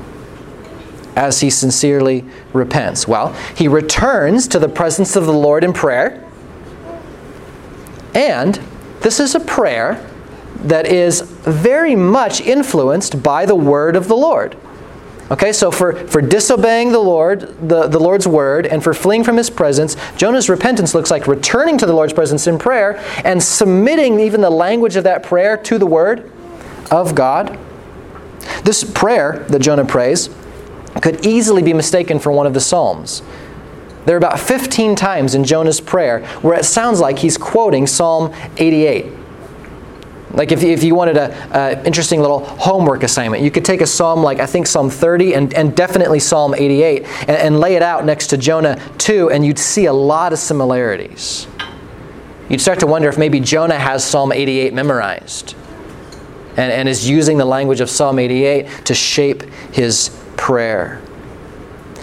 as 1.15 1.41
he 1.41 1.49
sincerely 1.49 2.25
repents? 2.53 3.07
Well, 3.07 3.33
he 3.55 3.67
returns 3.67 4.47
to 4.49 4.59
the 4.59 4.69
presence 4.69 5.15
of 5.15 5.25
the 5.25 5.33
Lord 5.33 5.63
in 5.63 5.73
prayer. 5.73 6.23
And 8.13 8.59
this 9.01 9.19
is 9.19 9.35
a 9.35 9.39
prayer 9.39 10.09
that 10.55 10.85
is 10.85 11.21
very 11.21 11.95
much 11.95 12.39
influenced 12.41 13.23
by 13.23 13.45
the 13.45 13.55
word 13.55 13.95
of 13.95 14.07
the 14.07 14.15
Lord. 14.15 14.55
Okay, 15.33 15.51
so 15.51 15.71
for, 15.71 15.95
for 16.09 16.21
disobeying 16.21 16.91
the 16.91 16.99
Lord, 16.99 17.41
the, 17.67 17.87
the 17.87 17.97
Lord's 17.97 18.27
word, 18.27 18.67
and 18.67 18.83
for 18.83 18.93
fleeing 18.93 19.23
from 19.23 19.35
his 19.35 19.49
presence, 19.49 19.97
Jonah's 20.15 20.47
repentance 20.47 20.93
looks 20.93 21.09
like 21.09 21.25
returning 21.25 21.75
to 21.79 21.87
the 21.87 21.93
Lord's 21.93 22.13
presence 22.13 22.45
in 22.45 22.59
prayer 22.59 23.03
and 23.25 23.41
submitting 23.41 24.19
even 24.19 24.41
the 24.41 24.51
language 24.51 24.95
of 24.95 25.05
that 25.05 25.23
prayer 25.23 25.57
to 25.57 25.79
the 25.79 25.87
word 25.87 26.31
of 26.91 27.15
God. 27.15 27.57
This 28.63 28.83
prayer 28.83 29.43
that 29.49 29.59
Jonah 29.59 29.85
prays 29.85 30.29
could 31.01 31.25
easily 31.25 31.63
be 31.63 31.73
mistaken 31.73 32.19
for 32.19 32.31
one 32.31 32.45
of 32.45 32.53
the 32.53 32.61
Psalms. 32.61 33.23
There 34.05 34.15
are 34.15 34.19
about 34.19 34.39
15 34.39 34.95
times 34.95 35.33
in 35.33 35.45
Jonah's 35.45 35.81
prayer 35.81 36.23
where 36.43 36.59
it 36.59 36.65
sounds 36.65 36.99
like 36.99 37.17
he's 37.17 37.39
quoting 37.39 37.87
Psalm 37.87 38.35
88. 38.57 39.22
Like 40.33 40.51
if, 40.51 40.63
if 40.63 40.83
you 40.83 40.95
wanted 40.95 41.17
an 41.17 41.85
interesting 41.85 42.19
little 42.19 42.43
homework 42.43 43.03
assignment, 43.03 43.43
you 43.43 43.51
could 43.51 43.63
take 43.63 43.81
a 43.81 43.87
psalm 43.87 44.23
like 44.23 44.39
I 44.39 44.47
think 44.47 44.65
Psalm 44.65 44.89
30 44.89 45.35
and, 45.35 45.53
and 45.53 45.75
definitely 45.75 46.19
Psalm 46.19 46.55
88 46.55 47.03
and, 47.03 47.29
and 47.29 47.59
lay 47.59 47.75
it 47.75 47.83
out 47.83 48.03
next 48.03 48.27
to 48.27 48.37
Jonah 48.37 48.81
2 48.97 49.29
and 49.29 49.45
you'd 49.45 49.59
see 49.59 49.85
a 49.85 49.93
lot 49.93 50.33
of 50.33 50.39
similarities. 50.39 51.45
You'd 52.49 52.61
start 52.61 52.79
to 52.79 52.87
wonder 52.87 53.07
if 53.09 53.17
maybe 53.17 53.39
Jonah 53.39 53.77
has 53.77 54.03
Psalm 54.03 54.31
88 54.31 54.73
memorized 54.73 55.55
and, 56.57 56.71
and 56.71 56.89
is 56.89 57.07
using 57.07 57.37
the 57.37 57.45
language 57.45 57.79
of 57.79 57.89
Psalm 57.89 58.17
88 58.17 58.85
to 58.85 58.95
shape 58.95 59.43
his 59.71 60.19
prayer. 60.35 61.02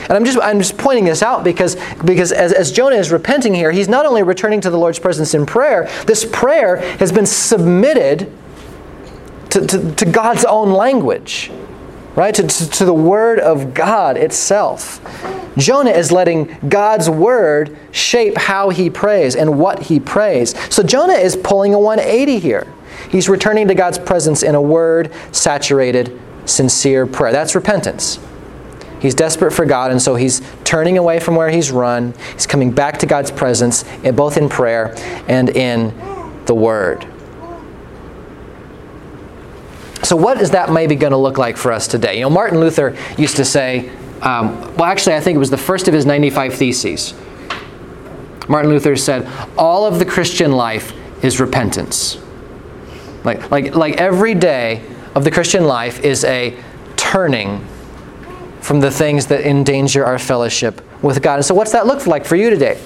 And 0.03 0.13
I'm 0.13 0.25
just, 0.25 0.39
I'm 0.41 0.59
just 0.59 0.79
pointing 0.79 1.05
this 1.05 1.23
out 1.23 1.45
because, 1.45 1.77
because 2.05 2.33
as, 2.33 2.53
as 2.53 2.73
Jonah 2.73 2.97
is 2.97 3.11
repenting 3.11 3.55
here, 3.55 3.71
he's 3.71 3.89
not 3.89 4.07
only 4.07 4.23
returning 4.23 4.61
to 4.63 4.71
the 4.71 4.79
Lord's 4.79 4.99
presence 4.99 5.35
in 5.35 5.47
prayer, 5.47 5.89
this 6.07 6.25
prayer 6.25 6.77
has 6.99 7.13
been 7.13 7.27
submitted 7.27 8.33
to, 9.51 9.67
to, 9.67 9.95
to 9.95 10.05
God's 10.05 10.45
own 10.45 10.71
language, 10.73 11.51
right? 12.15 12.35
To, 12.35 12.47
to, 12.47 12.71
to 12.71 12.85
the 12.85 12.95
Word 12.95 13.41
of 13.41 13.75
God 13.75 14.17
itself. 14.17 15.01
Jonah 15.57 15.91
is 15.91 16.13
letting 16.13 16.57
God's 16.69 17.11
Word 17.11 17.77
shape 17.91 18.37
how 18.37 18.71
he 18.71 18.89
prays 18.89 19.35
and 19.35 19.59
what 19.59 19.85
he 19.85 19.99
prays. 19.99 20.55
So 20.73 20.83
Jonah 20.83 21.15
is 21.15 21.37
pulling 21.37 21.75
a 21.75 21.79
180 21.79 22.39
here. 22.39 22.73
He's 23.11 23.29
returning 23.29 23.69
to 23.69 23.75
God's 23.75 23.99
presence 23.99 24.43
in 24.43 24.55
a 24.55 24.63
word 24.63 25.13
saturated, 25.33 26.19
sincere 26.45 27.07
prayer. 27.07 27.33
That's 27.33 27.55
repentance. 27.55 28.19
He's 29.01 29.15
desperate 29.15 29.53
for 29.53 29.65
God, 29.65 29.91
and 29.91 30.01
so 30.01 30.15
he's 30.15 30.43
turning 30.65 30.99
away 30.99 31.21
from 31.21 31.35
where 31.35 31.49
he's 31.51 31.71
run. 31.71 32.15
He's 32.35 32.47
coming 32.47 32.71
back 32.71 32.99
to 32.99 33.07
God's 33.07 33.31
presence, 33.31 33.85
both 34.15 34.37
in 34.37 34.49
prayer 34.49 34.95
and 35.27 35.49
in 35.49 35.95
the 36.45 36.55
Word. 36.55 37.07
So, 40.03 40.17
what 40.17 40.41
is 40.41 40.51
that 40.51 40.71
maybe 40.71 40.97
going 40.97 41.13
to 41.13 41.17
look 41.17 41.39
like 41.39 41.57
for 41.57 41.73
us 41.73 41.87
today? 41.87 42.17
You 42.17 42.23
know, 42.23 42.31
Martin 42.31 42.61
Luther 42.61 42.97
used 43.17 43.37
to 43.37 43.45
say, 43.45 43.91
um, 44.23 44.61
well, 44.77 44.85
actually, 44.85 45.17
I 45.17 45.21
think 45.21 45.37
it 45.37 45.39
was 45.39 45.51
the 45.51 45.59
first 45.59 45.89
of 45.89 45.95
his 45.95 46.05
95 46.05 46.55
Theses. 46.55 47.15
Martin 48.49 48.71
Luther 48.71 48.97
said, 48.97 49.29
All 49.57 49.87
of 49.87 49.99
the 49.99 50.05
Christian 50.05 50.53
life 50.53 50.93
is 51.23 51.41
repentance. 51.41 52.19
Like, 53.25 53.51
like, 53.51 53.75
like 53.75 53.97
every 53.99 54.35
day 54.35 54.85
of 55.15 55.25
the 55.25 55.31
Christian 55.31 55.65
life 55.65 56.01
is 56.05 56.25
a 56.25 56.57
turning 56.97 57.67
from 58.71 58.79
the 58.79 58.89
things 58.89 59.27
that 59.27 59.41
endanger 59.41 60.07
our 60.07 60.17
fellowship 60.17 60.81
with 61.03 61.21
God. 61.21 61.35
And 61.35 61.45
so, 61.45 61.57
what's 61.57 61.73
that 61.73 61.89
look 61.89 62.07
like 62.07 62.25
for 62.25 62.37
you 62.37 62.51
today? 62.51 62.81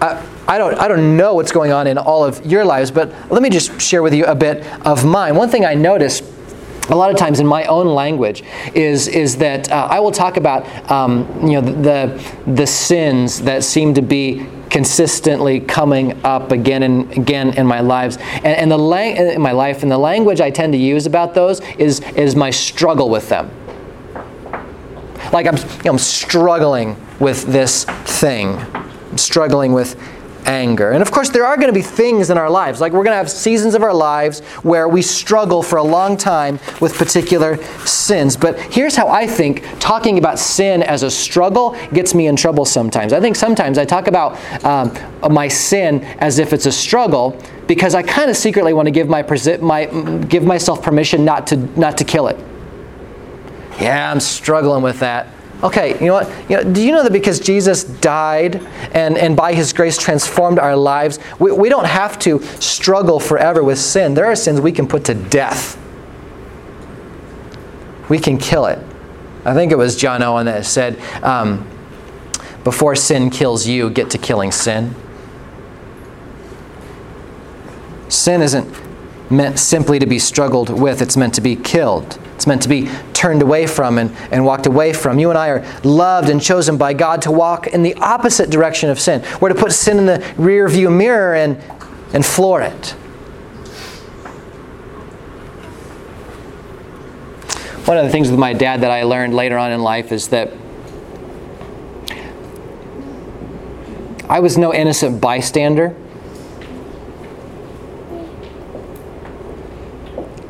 I 0.00 0.58
don't, 0.58 0.78
I 0.78 0.86
don't 0.86 1.16
know 1.16 1.34
what's 1.34 1.50
going 1.50 1.72
on 1.72 1.88
in 1.88 1.98
all 1.98 2.22
of 2.22 2.46
your 2.46 2.64
lives, 2.64 2.92
but 2.92 3.12
let 3.32 3.42
me 3.42 3.50
just 3.50 3.80
share 3.80 4.04
with 4.04 4.14
you 4.14 4.24
a 4.26 4.34
bit 4.36 4.64
of 4.86 5.04
mine. 5.04 5.34
One 5.34 5.48
thing 5.48 5.64
I 5.64 5.74
notice 5.74 6.22
a 6.88 6.94
lot 6.94 7.10
of 7.10 7.16
times 7.16 7.40
in 7.40 7.48
my 7.48 7.64
own 7.64 7.88
language 7.88 8.44
is, 8.76 9.08
is 9.08 9.38
that 9.38 9.72
uh, 9.72 9.88
I 9.90 9.98
will 9.98 10.12
talk 10.12 10.36
about 10.36 10.88
um, 10.88 11.26
you 11.42 11.60
know, 11.60 11.62
the, 11.62 12.34
the 12.46 12.64
sins 12.64 13.42
that 13.42 13.64
seem 13.64 13.92
to 13.94 14.02
be 14.02 14.46
consistently 14.70 15.58
coming 15.58 16.24
up 16.24 16.52
again 16.52 16.84
and 16.84 17.10
again 17.10 17.54
in 17.54 17.66
my 17.66 17.80
lives 17.80 18.18
and, 18.18 18.46
and 18.46 18.70
the 18.70 18.78
lang- 18.78 19.16
in 19.16 19.40
my 19.40 19.50
life 19.50 19.82
and 19.82 19.90
the 19.90 19.98
language 19.98 20.40
I 20.40 20.50
tend 20.50 20.74
to 20.74 20.78
use 20.78 21.06
about 21.06 21.34
those 21.34 21.58
is, 21.70 21.98
is 22.12 22.36
my 22.36 22.50
struggle 22.50 23.10
with 23.10 23.28
them 23.28 23.50
like 25.32 25.46
I'm, 25.46 25.56
you 25.56 25.84
know, 25.84 25.92
I'm 25.92 25.98
struggling 25.98 26.96
with 27.20 27.44
this 27.44 27.84
thing. 27.84 28.56
I'm 28.74 29.18
struggling 29.18 29.72
with 29.72 29.96
anger. 30.46 30.92
And 30.92 31.02
of 31.02 31.10
course, 31.10 31.28
there 31.28 31.44
are 31.44 31.56
going 31.56 31.68
to 31.68 31.72
be 31.72 31.82
things 31.82 32.30
in 32.30 32.38
our 32.38 32.48
lives. 32.48 32.80
Like 32.80 32.92
we're 32.92 33.04
going 33.04 33.12
to 33.12 33.18
have 33.18 33.30
seasons 33.30 33.74
of 33.74 33.82
our 33.82 33.94
lives 33.94 34.40
where 34.62 34.88
we 34.88 35.02
struggle 35.02 35.62
for 35.62 35.76
a 35.76 35.82
long 35.82 36.16
time 36.16 36.58
with 36.80 36.96
particular 36.96 37.62
sins. 37.84 38.36
But 38.36 38.58
here's 38.60 38.96
how 38.96 39.08
I 39.08 39.26
think 39.26 39.64
talking 39.80 40.18
about 40.18 40.38
sin 40.38 40.82
as 40.82 41.02
a 41.02 41.10
struggle 41.10 41.76
gets 41.92 42.14
me 42.14 42.28
in 42.28 42.36
trouble 42.36 42.64
sometimes. 42.64 43.12
I 43.12 43.20
think 43.20 43.36
sometimes 43.36 43.78
I 43.78 43.84
talk 43.84 44.06
about 44.06 44.38
um, 44.64 44.92
my 45.32 45.48
sin 45.48 46.02
as 46.20 46.38
if 46.38 46.52
it's 46.52 46.66
a 46.66 46.72
struggle 46.72 47.40
because 47.66 47.94
I 47.94 48.02
kind 48.02 48.30
of 48.30 48.36
secretly 48.36 48.72
want 48.72 48.86
to 48.86 48.92
give, 48.92 49.08
my, 49.08 49.22
my, 49.60 49.86
give 50.28 50.44
myself 50.44 50.82
permission 50.82 51.24
not 51.24 51.46
to, 51.48 51.56
not 51.78 51.98
to 51.98 52.04
kill 52.04 52.28
it. 52.28 52.38
Yeah, 53.80 54.10
I'm 54.10 54.20
struggling 54.20 54.82
with 54.82 55.00
that. 55.00 55.28
Okay, 55.62 55.98
you 56.00 56.06
know 56.06 56.14
what? 56.14 56.50
You 56.50 56.56
know, 56.56 56.72
do 56.72 56.82
you 56.82 56.92
know 56.92 57.02
that 57.02 57.12
because 57.12 57.40
Jesus 57.40 57.84
died 57.84 58.56
and, 58.92 59.16
and 59.16 59.34
by 59.36 59.54
his 59.54 59.72
grace 59.72 59.96
transformed 59.96 60.58
our 60.58 60.76
lives, 60.76 61.18
we, 61.38 61.50
we 61.50 61.68
don't 61.68 61.86
have 61.86 62.18
to 62.20 62.42
struggle 62.60 63.18
forever 63.18 63.64
with 63.64 63.78
sin. 63.78 64.12
There 64.14 64.26
are 64.26 64.36
sins 64.36 64.60
we 64.60 64.72
can 64.72 64.86
put 64.86 65.04
to 65.06 65.14
death. 65.14 65.80
We 68.10 68.18
can 68.18 68.36
kill 68.36 68.66
it. 68.66 68.78
I 69.46 69.54
think 69.54 69.72
it 69.72 69.78
was 69.78 69.96
John 69.96 70.22
Owen 70.22 70.46
that 70.46 70.66
said, 70.66 71.00
um, 71.22 71.66
before 72.62 72.94
sin 72.94 73.30
kills 73.30 73.66
you, 73.66 73.88
get 73.90 74.10
to 74.10 74.18
killing 74.18 74.52
sin. 74.52 74.94
Sin 78.08 78.42
isn't 78.42 78.85
meant 79.30 79.58
simply 79.58 79.98
to 79.98 80.06
be 80.06 80.18
struggled 80.18 80.70
with, 80.70 81.02
it's 81.02 81.16
meant 81.16 81.34
to 81.34 81.40
be 81.40 81.56
killed. 81.56 82.18
It's 82.34 82.46
meant 82.46 82.62
to 82.62 82.68
be 82.68 82.88
turned 83.12 83.42
away 83.42 83.66
from 83.66 83.98
and, 83.98 84.14
and 84.30 84.44
walked 84.44 84.66
away 84.66 84.92
from. 84.92 85.18
You 85.18 85.30
and 85.30 85.38
I 85.38 85.48
are 85.48 85.66
loved 85.82 86.28
and 86.28 86.40
chosen 86.40 86.76
by 86.76 86.92
God 86.92 87.22
to 87.22 87.30
walk 87.30 87.66
in 87.66 87.82
the 87.82 87.94
opposite 87.94 88.50
direction 88.50 88.90
of 88.90 89.00
sin. 89.00 89.24
We're 89.40 89.48
to 89.48 89.54
put 89.54 89.72
sin 89.72 89.98
in 89.98 90.06
the 90.06 90.34
rear 90.36 90.68
view 90.68 90.90
mirror 90.90 91.34
and, 91.34 91.58
and 92.12 92.24
floor 92.24 92.60
it. 92.60 92.90
One 97.86 97.96
of 97.96 98.04
the 98.04 98.10
things 98.10 98.30
with 98.30 98.38
my 98.38 98.52
dad 98.52 98.82
that 98.82 98.90
I 98.90 99.04
learned 99.04 99.34
later 99.34 99.56
on 99.56 99.72
in 99.72 99.80
life 99.80 100.12
is 100.12 100.28
that 100.28 100.52
I 104.28 104.40
was 104.40 104.58
no 104.58 104.74
innocent 104.74 105.20
bystander. 105.20 105.94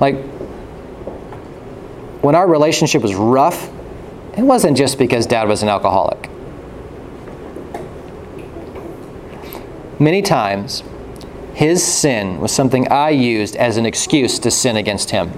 Like, 0.01 0.17
when 2.23 2.35
our 2.35 2.47
relationship 2.47 3.03
was 3.03 3.15
rough, 3.15 3.71
it 4.37 4.43
wasn't 4.43 4.77
just 4.77 4.99
because 4.99 5.27
dad 5.27 5.49
was 5.49 5.63
an 5.63 5.69
alcoholic. 5.69 6.29
Many 9.99 10.21
times, 10.21 10.83
his 11.55 11.83
sin 11.83 12.39
was 12.39 12.53
something 12.53 12.89
I 12.93 13.11
used 13.11 13.57
as 13.57 13.79
an 13.79 13.87
excuse 13.87 14.39
to 14.41 14.51
sin 14.51 14.77
against 14.77 15.11
him. 15.11 15.33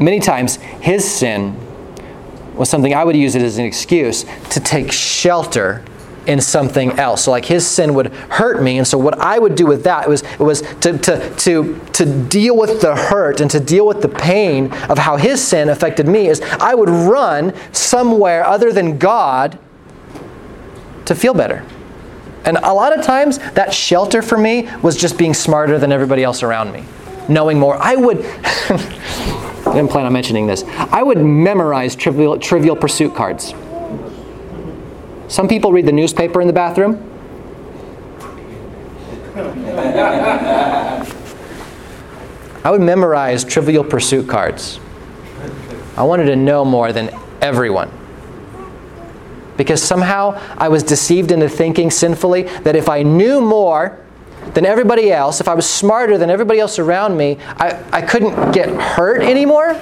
Many 0.00 0.18
times, 0.18 0.56
his 0.80 1.08
sin 1.08 1.56
was 2.56 2.68
something 2.68 2.92
I 2.92 3.04
would 3.04 3.16
use 3.16 3.36
it 3.36 3.42
as 3.42 3.58
an 3.58 3.64
excuse 3.64 4.24
to 4.50 4.58
take 4.58 4.90
shelter 4.90 5.84
in 6.26 6.40
something 6.40 6.92
else. 6.92 7.24
So 7.24 7.30
like 7.30 7.44
his 7.44 7.66
sin 7.66 7.94
would 7.94 8.08
hurt 8.08 8.62
me, 8.62 8.78
and 8.78 8.86
so 8.86 8.98
what 8.98 9.18
I 9.18 9.38
would 9.38 9.54
do 9.54 9.66
with 9.66 9.84
that 9.84 10.08
was 10.08 10.22
it 10.22 10.40
was 10.40 10.62
to 10.80 10.98
to 10.98 11.34
to 11.36 11.80
to 11.92 12.24
deal 12.28 12.56
with 12.56 12.80
the 12.80 12.94
hurt 12.94 13.40
and 13.40 13.50
to 13.50 13.60
deal 13.60 13.86
with 13.86 14.02
the 14.02 14.08
pain 14.08 14.72
of 14.88 14.98
how 14.98 15.16
his 15.16 15.42
sin 15.46 15.68
affected 15.68 16.06
me 16.06 16.28
is 16.28 16.40
I 16.60 16.74
would 16.74 16.88
run 16.88 17.54
somewhere 17.72 18.44
other 18.44 18.72
than 18.72 18.98
God 18.98 19.58
to 21.06 21.14
feel 21.14 21.34
better. 21.34 21.64
And 22.44 22.56
a 22.56 22.72
lot 22.72 22.96
of 22.96 23.04
times 23.04 23.38
that 23.38 23.72
shelter 23.72 24.20
for 24.20 24.36
me 24.36 24.68
was 24.82 24.96
just 24.96 25.16
being 25.16 25.34
smarter 25.34 25.78
than 25.78 25.92
everybody 25.92 26.24
else 26.24 26.42
around 26.42 26.72
me. 26.72 26.84
Knowing 27.28 27.58
more. 27.58 27.76
I 27.80 27.94
would 27.94 28.18
I 29.64 29.76
didn't 29.76 29.90
plan 29.90 30.06
on 30.06 30.12
mentioning 30.12 30.46
this. 30.46 30.64
I 30.66 31.02
would 31.02 31.18
memorize 31.18 31.94
trivial, 31.94 32.36
trivial 32.38 32.74
pursuit 32.74 33.14
cards. 33.14 33.54
Some 35.32 35.48
people 35.48 35.72
read 35.72 35.86
the 35.86 35.92
newspaper 35.92 36.42
in 36.42 36.46
the 36.46 36.52
bathroom. 36.52 37.08
I 42.62 42.70
would 42.70 42.82
memorize 42.82 43.42
trivial 43.42 43.82
pursuit 43.82 44.28
cards. 44.28 44.78
I 45.96 46.02
wanted 46.02 46.26
to 46.26 46.36
know 46.36 46.66
more 46.66 46.92
than 46.92 47.08
everyone. 47.40 47.90
Because 49.56 49.82
somehow 49.82 50.38
I 50.58 50.68
was 50.68 50.82
deceived 50.82 51.32
into 51.32 51.48
thinking 51.48 51.90
sinfully 51.90 52.42
that 52.64 52.76
if 52.76 52.90
I 52.90 53.02
knew 53.02 53.40
more 53.40 53.98
than 54.52 54.66
everybody 54.66 55.10
else, 55.10 55.40
if 55.40 55.48
I 55.48 55.54
was 55.54 55.66
smarter 55.66 56.18
than 56.18 56.28
everybody 56.28 56.60
else 56.60 56.78
around 56.78 57.16
me, 57.16 57.38
I, 57.56 57.82
I 57.90 58.02
couldn't 58.02 58.52
get 58.52 58.68
hurt 58.68 59.22
anymore. 59.22 59.80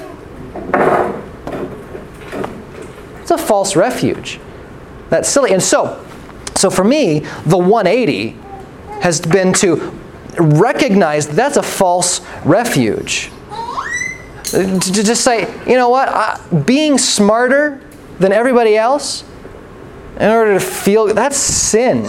It's 3.21 3.33
a 3.33 3.39
false 3.39 3.75
refuge. 3.75 4.39
That's 5.11 5.29
silly. 5.29 5.53
And 5.53 5.63
so, 5.63 6.05
so 6.57 6.71
for 6.71 6.85
me, 6.85 7.21
the 7.45 7.59
180 7.59 8.37
has 9.01 9.21
been 9.21 9.53
to 9.55 9.77
recognize 10.39 11.29
that's 11.29 11.57
a 11.57 11.63
false 11.63 12.21
refuge. 12.45 13.31
To 14.45 14.79
just 14.81 15.23
say, 15.23 15.43
you 15.67 15.77
know 15.77 15.89
what, 15.89 16.09
I, 16.09 16.41
being 16.67 16.99
smarter 16.99 17.81
than 18.19 18.33
everybody 18.33 18.77
else 18.77 19.25
in 20.19 20.29
order 20.29 20.55
to 20.55 20.61
feel 20.61 21.13
that's 21.15 21.37
sin. 21.37 22.05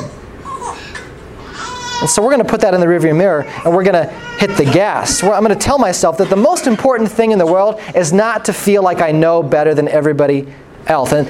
And 2.02 2.10
so 2.10 2.24
we're 2.24 2.32
going 2.32 2.43
to 2.43 2.49
put 2.49 2.62
that 2.62 2.74
in 2.74 2.82
the 2.82 2.88
rearview 2.88 3.16
mirror 3.16 3.43
and 3.64 3.76
we're 3.76 3.84
going 3.84 4.08
to 4.08 4.12
hit 4.39 4.58
the 4.58 4.66
gas. 4.66 5.22
I'm 5.22 5.43
going 5.43 5.49
to 5.49 5.56
tell 5.56 5.78
myself 5.78 6.18
that 6.18 6.30
the 6.30 6.36
most 6.36 6.66
important 6.66 7.12
thing 7.12 7.32
in 7.32 7.38
the 7.38 7.45
world 7.45 7.80
is 7.95 8.12
not 8.12 8.45
to 8.45 8.54
feel 8.54 8.82
like 8.82 9.02
I 9.02 9.12
know 9.12 9.43
better 9.43 9.76
than 9.76 9.88
everybody 9.88 10.52
else. 10.88 11.12
And 11.12 11.28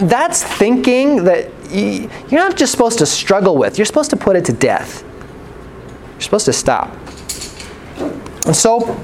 that's 0.00 0.42
thinking 0.42 1.24
that 1.24 1.50
you're 1.70 2.40
not 2.40 2.56
just 2.56 2.72
supposed 2.72 2.98
to 2.98 3.06
struggle 3.06 3.56
with, 3.56 3.78
you're 3.78 3.84
supposed 3.84 4.10
to 4.10 4.16
put 4.16 4.36
it 4.36 4.44
to 4.46 4.52
death. 4.52 5.04
You're 6.12 6.20
supposed 6.20 6.46
to 6.46 6.52
stop. 6.52 6.94
And 8.46 8.54
so 8.54 8.98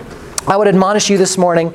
I 0.47 0.57
would 0.57 0.69
admonish 0.69 1.11
you 1.11 1.19
this 1.19 1.37
morning 1.37 1.75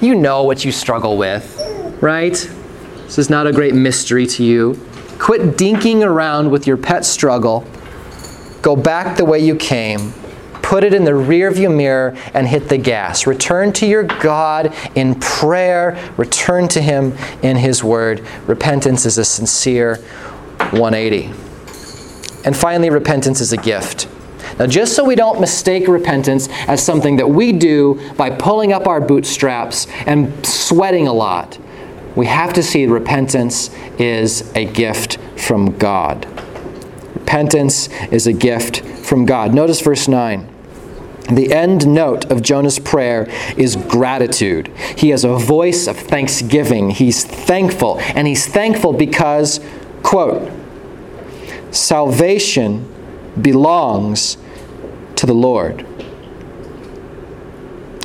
you 0.00 0.14
know 0.14 0.44
what 0.44 0.64
you 0.64 0.70
struggle 0.70 1.16
with, 1.16 1.60
right? 2.00 2.32
This 2.32 3.18
is 3.18 3.28
not 3.28 3.48
a 3.48 3.52
great 3.52 3.74
mystery 3.74 4.26
to 4.26 4.44
you. 4.44 4.80
Quit 5.18 5.56
dinking 5.56 6.06
around 6.06 6.50
with 6.50 6.68
your 6.68 6.76
pet 6.76 7.04
struggle 7.04 7.66
Go 8.60 8.74
back 8.74 9.16
the 9.16 9.24
way 9.24 9.38
you 9.38 9.54
came. 9.54 10.12
Put 10.68 10.84
it 10.84 10.92
in 10.92 11.04
the 11.04 11.12
rearview 11.12 11.74
mirror 11.74 12.14
and 12.34 12.46
hit 12.46 12.68
the 12.68 12.76
gas. 12.76 13.26
Return 13.26 13.72
to 13.72 13.86
your 13.86 14.02
God 14.02 14.74
in 14.94 15.14
prayer. 15.14 15.98
Return 16.18 16.68
to 16.68 16.82
Him 16.82 17.16
in 17.42 17.56
His 17.56 17.82
Word. 17.82 18.20
Repentance 18.46 19.06
is 19.06 19.16
a 19.16 19.24
sincere 19.24 19.96
180. 20.72 21.30
And 22.44 22.54
finally, 22.54 22.90
repentance 22.90 23.40
is 23.40 23.54
a 23.54 23.56
gift. 23.56 24.08
Now, 24.58 24.66
just 24.66 24.94
so 24.94 25.04
we 25.04 25.14
don't 25.16 25.40
mistake 25.40 25.88
repentance 25.88 26.50
as 26.66 26.84
something 26.84 27.16
that 27.16 27.30
we 27.30 27.52
do 27.52 27.98
by 28.18 28.28
pulling 28.28 28.74
up 28.74 28.86
our 28.86 29.00
bootstraps 29.00 29.86
and 30.04 30.46
sweating 30.46 31.08
a 31.08 31.14
lot, 31.14 31.58
we 32.14 32.26
have 32.26 32.52
to 32.52 32.62
see 32.62 32.86
repentance 32.86 33.74
is 33.98 34.54
a 34.54 34.66
gift 34.66 35.16
from 35.38 35.78
God. 35.78 36.26
Repentance 37.14 37.88
is 38.12 38.26
a 38.26 38.34
gift 38.34 38.82
from 38.82 39.24
God. 39.24 39.54
Notice 39.54 39.80
verse 39.80 40.08
9. 40.08 40.56
The 41.28 41.52
end 41.52 41.86
note 41.86 42.30
of 42.30 42.42
Jonah's 42.42 42.78
prayer 42.78 43.28
is 43.56 43.76
gratitude. 43.76 44.68
He 44.96 45.10
has 45.10 45.24
a 45.24 45.36
voice 45.36 45.86
of 45.86 45.96
thanksgiving. 45.96 46.90
He's 46.90 47.24
thankful. 47.24 48.00
And 48.00 48.26
he's 48.26 48.46
thankful 48.46 48.94
because, 48.94 49.60
quote, 50.02 50.50
salvation 51.70 52.92
belongs 53.40 54.38
to 55.16 55.26
the 55.26 55.34
Lord. 55.34 55.84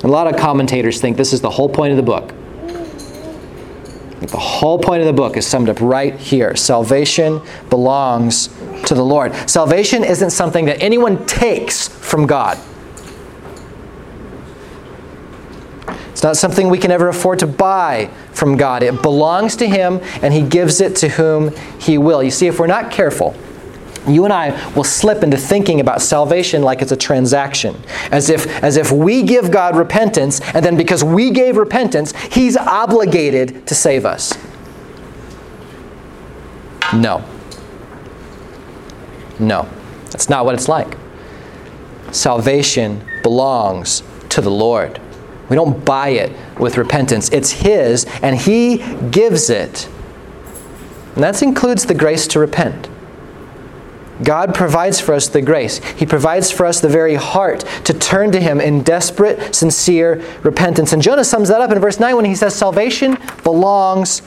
A 0.04 0.08
lot 0.08 0.28
of 0.28 0.36
commentators 0.36 1.00
think 1.00 1.16
this 1.16 1.32
is 1.32 1.40
the 1.40 1.50
whole 1.50 1.70
point 1.70 1.92
of 1.92 1.98
the 1.98 2.04
book. 2.04 2.34
The 4.20 4.38
whole 4.38 4.80
point 4.80 5.02
of 5.02 5.08
the 5.08 5.14
book 5.14 5.38
is 5.38 5.48
summed 5.48 5.70
up 5.70 5.80
right 5.80 6.18
here. 6.18 6.56
Salvation 6.56 7.42
belongs 7.70 8.48
to 8.86 8.96
the 8.96 9.04
Lord. 9.04 9.34
Salvation 9.50 10.04
isn't 10.04 10.32
something 10.32 10.66
that 10.66 10.82
anyone 10.82 11.26
takes 11.26 11.88
from 11.88 12.26
God. 12.26 12.58
It's 16.24 16.26
not 16.26 16.38
something 16.38 16.70
we 16.70 16.78
can 16.78 16.90
ever 16.90 17.10
afford 17.10 17.40
to 17.40 17.48
buy 17.48 18.10
from 18.32 18.56
God. 18.56 18.82
It 18.82 19.02
belongs 19.02 19.58
to 19.58 19.68
Him, 19.68 20.00
and 20.22 20.34
He 20.34 20.42
gives 20.42 20.80
it 20.80 20.96
to 20.96 21.10
whom 21.10 21.54
He 21.82 21.98
will. 21.98 22.24
You 22.24 22.32
see, 22.32 22.48
if 22.48 22.62
we're 22.62 22.66
not 22.68 22.90
careful, 22.90 23.36
you 24.08 24.24
and 24.24 24.32
I 24.32 24.72
will 24.72 24.86
slip 24.86 25.22
into 25.22 25.36
thinking 25.36 25.82
about 25.82 26.02
salvation 26.02 26.62
like 26.62 26.82
it's 26.82 26.94
a 26.94 26.96
transaction. 26.96 27.76
As 28.10 28.30
if, 28.30 28.48
as 28.64 28.78
if 28.78 28.90
we 28.90 29.22
give 29.24 29.52
God 29.52 29.76
repentance, 29.76 30.40
and 30.54 30.64
then 30.64 30.78
because 30.78 31.04
we 31.04 31.30
gave 31.30 31.58
repentance, 31.58 32.16
He's 32.32 32.56
obligated 32.56 33.68
to 33.68 33.76
save 33.76 34.06
us. 34.06 34.34
No. 36.94 37.22
No. 39.40 39.68
That's 40.06 40.30
not 40.30 40.46
what 40.46 40.56
it's 40.56 40.70
like. 40.70 40.98
Salvation 42.14 43.06
belongs 43.24 44.04
to 44.30 44.40
the 44.40 44.50
Lord. 44.52 45.02
We 45.50 45.56
don't 45.56 45.84
buy 45.84 46.10
it 46.10 46.32
with 46.60 46.78
repentance. 46.78 47.30
It's 47.30 47.52
His, 47.52 48.06
and 48.22 48.38
He 48.38 48.78
gives 49.10 49.50
it. 49.50 49.90
And 51.16 51.24
that 51.24 51.42
includes 51.42 51.86
the 51.86 51.94
grace 51.94 52.28
to 52.28 52.40
repent. 52.40 52.90
God 54.24 54.54
provides 54.54 55.00
for 55.00 55.14
us 55.14 55.28
the 55.28 55.42
grace. 55.42 55.78
He 55.96 56.06
provides 56.06 56.52
for 56.52 56.66
us 56.66 56.80
the 56.80 56.88
very 56.88 57.16
heart 57.16 57.66
to 57.86 57.94
turn 57.94 58.32
to 58.32 58.40
Him 58.40 58.62
in 58.62 58.84
desperate, 58.84 59.54
sincere 59.56 60.24
repentance. 60.44 60.94
And 60.94 61.02
Jonah 61.02 61.24
sums 61.24 61.50
that 61.50 61.62
up 61.62 61.72
in 61.72 61.80
verse 61.80 62.00
9 62.00 62.16
when 62.16 62.26
he 62.26 62.36
says, 62.36 62.56
Salvation 62.56 63.18
belongs 63.44 64.22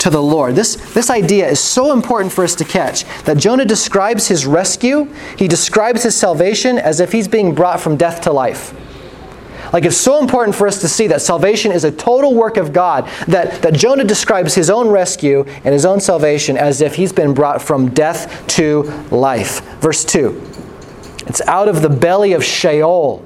to 0.00 0.10
the 0.10 0.22
Lord. 0.22 0.54
This, 0.54 0.76
this 0.94 1.10
idea 1.10 1.48
is 1.48 1.60
so 1.60 1.92
important 1.92 2.32
for 2.32 2.44
us 2.44 2.54
to 2.56 2.64
catch 2.64 3.04
that 3.24 3.36
Jonah 3.36 3.64
describes 3.64 4.28
his 4.28 4.46
rescue, 4.46 5.12
he 5.38 5.48
describes 5.48 6.02
his 6.02 6.14
salvation 6.14 6.78
as 6.78 7.00
if 7.00 7.12
he's 7.12 7.28
being 7.28 7.54
brought 7.54 7.80
from 7.80 7.96
death 7.96 8.20
to 8.22 8.32
life. 8.32 8.74
Like 9.72 9.84
it's 9.84 9.96
so 9.96 10.20
important 10.20 10.54
for 10.56 10.66
us 10.66 10.80
to 10.80 10.88
see 10.88 11.06
that 11.08 11.20
salvation 11.20 11.72
is 11.72 11.84
a 11.84 11.92
total 11.92 12.34
work 12.34 12.56
of 12.56 12.72
God, 12.72 13.08
that, 13.26 13.62
that 13.62 13.74
Jonah 13.74 14.04
describes 14.04 14.54
his 14.54 14.70
own 14.70 14.88
rescue 14.88 15.44
and 15.46 15.72
his 15.72 15.84
own 15.84 16.00
salvation 16.00 16.56
as 16.56 16.80
if 16.80 16.94
he's 16.94 17.12
been 17.12 17.34
brought 17.34 17.60
from 17.60 17.90
death 17.90 18.46
to 18.48 18.82
life. 19.10 19.62
Verse 19.80 20.04
2 20.04 20.40
It's 21.26 21.40
out 21.42 21.68
of 21.68 21.82
the 21.82 21.90
belly 21.90 22.32
of 22.32 22.44
Sheol 22.44 23.24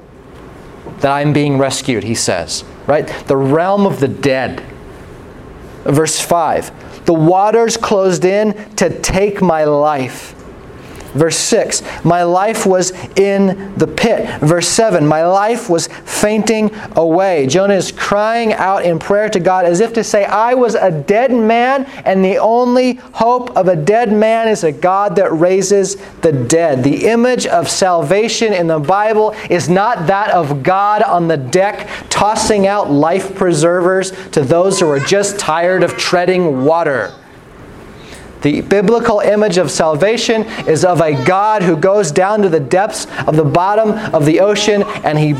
that 0.99 1.11
I'm 1.11 1.33
being 1.33 1.57
rescued, 1.57 2.03
he 2.03 2.15
says, 2.15 2.63
right? 2.87 3.07
The 3.27 3.37
realm 3.37 3.85
of 3.85 3.99
the 3.99 4.07
dead. 4.07 4.63
Verse 5.83 6.19
5 6.19 7.05
The 7.05 7.13
waters 7.13 7.77
closed 7.77 8.25
in 8.25 8.53
to 8.75 9.01
take 9.01 9.41
my 9.41 9.63
life. 9.63 10.35
Verse 11.13 11.37
6, 11.37 11.83
my 12.05 12.23
life 12.23 12.65
was 12.65 12.91
in 13.17 13.75
the 13.75 13.87
pit. 13.87 14.39
Verse 14.39 14.67
7, 14.67 15.05
my 15.05 15.25
life 15.25 15.69
was 15.69 15.87
fainting 15.87 16.71
away. 16.95 17.47
Jonah 17.47 17.73
is 17.73 17.91
crying 17.91 18.53
out 18.53 18.85
in 18.85 18.97
prayer 18.97 19.29
to 19.29 19.39
God 19.39 19.65
as 19.65 19.81
if 19.81 19.93
to 19.93 20.03
say, 20.03 20.23
I 20.23 20.53
was 20.53 20.75
a 20.75 20.89
dead 20.89 21.31
man, 21.31 21.85
and 22.05 22.23
the 22.23 22.37
only 22.37 22.93
hope 22.93 23.55
of 23.57 23.67
a 23.67 23.75
dead 23.75 24.11
man 24.13 24.47
is 24.47 24.63
a 24.63 24.71
God 24.71 25.15
that 25.17 25.33
raises 25.33 25.97
the 26.21 26.31
dead. 26.31 26.83
The 26.83 27.07
image 27.07 27.45
of 27.45 27.69
salvation 27.69 28.53
in 28.53 28.67
the 28.67 28.79
Bible 28.79 29.35
is 29.49 29.67
not 29.67 30.07
that 30.07 30.31
of 30.31 30.63
God 30.63 31.01
on 31.03 31.27
the 31.27 31.37
deck 31.37 31.89
tossing 32.09 32.67
out 32.67 32.89
life 32.89 33.35
preservers 33.35 34.11
to 34.29 34.41
those 34.41 34.79
who 34.79 34.89
are 34.89 34.99
just 34.99 35.39
tired 35.39 35.83
of 35.83 35.97
treading 35.97 36.63
water. 36.63 37.13
The 38.41 38.61
biblical 38.61 39.19
image 39.19 39.57
of 39.57 39.69
salvation 39.69 40.43
is 40.67 40.83
of 40.83 40.99
a 40.99 41.13
God 41.25 41.61
who 41.61 41.77
goes 41.77 42.11
down 42.11 42.41
to 42.41 42.49
the 42.49 42.59
depths 42.59 43.05
of 43.27 43.35
the 43.35 43.43
bottom 43.43 43.91
of 44.13 44.25
the 44.25 44.39
ocean 44.39 44.83
and 45.03 45.17
he 45.17 45.33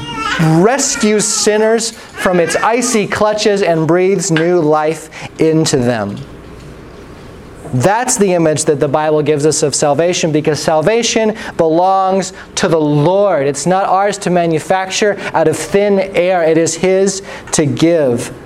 rescues 0.61 1.25
sinners 1.25 1.91
from 1.91 2.39
its 2.39 2.55
icy 2.57 3.07
clutches 3.07 3.63
and 3.63 3.87
breathes 3.87 4.29
new 4.29 4.59
life 4.59 5.09
into 5.39 5.77
them. 5.77 6.17
That's 7.73 8.17
the 8.17 8.33
image 8.33 8.65
that 8.65 8.81
the 8.81 8.87
Bible 8.89 9.21
gives 9.21 9.45
us 9.45 9.63
of 9.63 9.73
salvation 9.73 10.31
because 10.31 10.61
salvation 10.61 11.37
belongs 11.55 12.33
to 12.55 12.67
the 12.67 12.79
Lord. 12.79 13.47
It's 13.47 13.65
not 13.65 13.85
ours 13.85 14.17
to 14.19 14.29
manufacture 14.29 15.17
out 15.33 15.47
of 15.47 15.57
thin 15.57 15.99
air, 15.99 16.43
it 16.43 16.57
is 16.57 16.75
His 16.75 17.23
to 17.53 17.65
give. 17.65 18.37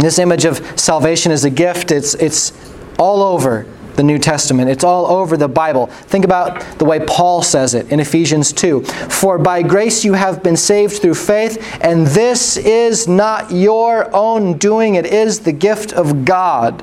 This 0.00 0.18
image 0.18 0.44
of 0.44 0.80
salvation 0.80 1.30
as 1.30 1.44
a 1.44 1.50
gift, 1.50 1.90
it's, 1.90 2.14
it's 2.14 2.52
all 2.98 3.22
over 3.22 3.66
the 3.96 4.02
New 4.02 4.18
Testament. 4.18 4.70
It's 4.70 4.82
all 4.82 5.06
over 5.06 5.36
the 5.36 5.48
Bible. 5.48 5.86
Think 5.86 6.24
about 6.24 6.78
the 6.78 6.86
way 6.86 7.04
Paul 7.06 7.42
says 7.42 7.74
it 7.74 7.92
in 7.92 8.00
Ephesians 8.00 8.50
2. 8.52 8.84
For 8.84 9.36
by 9.36 9.62
grace 9.62 10.04
you 10.04 10.14
have 10.14 10.42
been 10.42 10.56
saved 10.56 11.02
through 11.02 11.16
faith, 11.16 11.78
and 11.82 12.06
this 12.06 12.56
is 12.56 13.06
not 13.06 13.50
your 13.50 14.08
own 14.16 14.56
doing, 14.56 14.94
it 14.94 15.04
is 15.04 15.40
the 15.40 15.52
gift 15.52 15.92
of 15.92 16.24
God, 16.24 16.82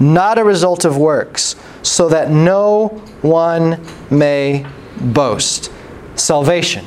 not 0.00 0.38
a 0.38 0.44
result 0.44 0.84
of 0.84 0.96
works, 0.96 1.54
so 1.82 2.08
that 2.08 2.30
no 2.30 2.88
one 3.22 3.80
may 4.10 4.66
boast. 5.00 5.70
Salvation, 6.16 6.84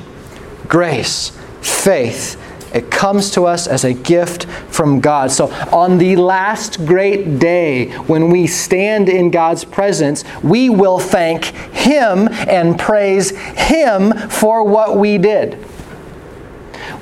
grace, 0.68 1.32
faith, 1.62 2.36
it 2.78 2.92
comes 2.92 3.32
to 3.32 3.46
us 3.46 3.66
as 3.66 3.84
a 3.84 3.94
gift 3.94 4.46
from 4.72 5.00
God. 5.00 5.32
So, 5.32 5.52
on 5.74 5.98
the 5.98 6.16
last 6.16 6.86
great 6.86 7.40
day, 7.40 7.90
when 8.02 8.30
we 8.30 8.46
stand 8.46 9.10
in 9.10 9.32
God's 9.32 9.66
presence, 9.66 10.24
we 10.44 10.70
will 10.70 11.00
thank 11.00 11.46
Him 11.74 12.30
and 12.48 12.78
praise 12.78 13.32
Him 13.36 14.14
for 14.30 14.64
what 14.64 14.96
we 14.96 15.18
did. 15.18 15.58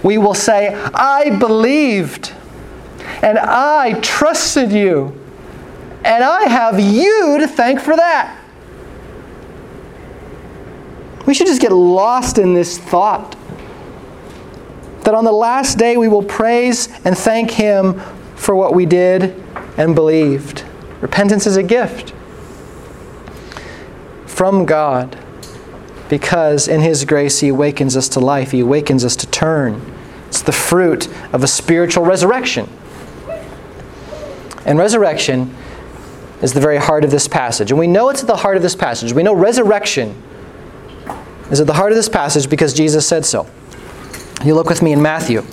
We 0.02 0.18
will 0.18 0.34
say, 0.34 0.74
I 0.74 1.38
believed, 1.38 2.34
and 3.22 3.38
I 3.38 4.00
trusted 4.00 4.72
you, 4.72 5.14
and 6.06 6.24
I 6.24 6.44
have 6.44 6.80
you 6.80 7.38
to 7.40 7.48
thank 7.50 7.82
for 7.82 7.98
that. 7.98 8.42
We 11.26 11.34
should 11.34 11.48
just 11.48 11.62
get 11.62 11.74
lost 11.74 12.38
in 12.38 12.54
this 12.54 12.78
thought 12.78 13.36
that 15.06 15.14
on 15.14 15.24
the 15.24 15.32
last 15.32 15.78
day 15.78 15.98
we 15.98 16.08
will 16.08 16.24
praise 16.24 16.90
and 17.06 17.18
thank 17.18 17.52
Him 17.52 18.00
for 18.36 18.56
what 18.56 18.74
we 18.74 18.86
did 18.86 19.42
and 19.78 19.96
believed. 19.96 20.66
Repentance 21.00 21.48
is 21.48 21.58
a 21.58 21.64
gift 21.64 22.14
from 24.26 24.66
God 24.66 25.18
because 26.10 26.68
in 26.68 26.82
His 26.82 27.06
grace 27.06 27.40
He 27.40 27.50
awakens 27.50 27.96
us 27.96 28.10
to 28.10 28.20
life, 28.20 28.52
He 28.52 28.60
awakens 28.60 29.06
us 29.06 29.16
to 29.18 29.28
turn. 29.28 29.94
It's 30.28 30.42
the 30.42 30.52
fruit 30.52 31.08
of 31.34 31.44
a 31.44 31.48
spiritual 31.48 32.04
resurrection. 32.04 32.68
And 34.66 34.80
resurrection 34.80 35.56
is 36.42 36.54
the 36.54 36.60
very 36.60 36.78
heart 36.78 37.06
of 37.06 37.12
this 37.12 37.28
passage. 37.28 37.72
And 37.72 37.80
we 37.80 37.88
know 37.88 38.10
it's 38.10 38.22
at 38.22 38.28
the 38.28 38.36
heart 38.36 38.58
of 38.58 38.64
this 38.64 38.76
passage. 38.76 39.14
We 39.14 39.24
know 39.24 39.34
resurrection 39.34 40.22
is 41.52 41.60
at 41.60 41.68
the 41.68 41.74
heart 41.74 41.92
of 41.92 41.96
this 41.96 42.10
passage 42.10 42.50
because 42.50 42.74
Jesus 42.74 43.08
said 43.08 43.24
so. 43.24 43.48
You 44.44 44.54
look 44.54 44.70
with 44.70 44.82
me 44.82 44.92
in 44.92 45.02
Matthew 45.02 45.44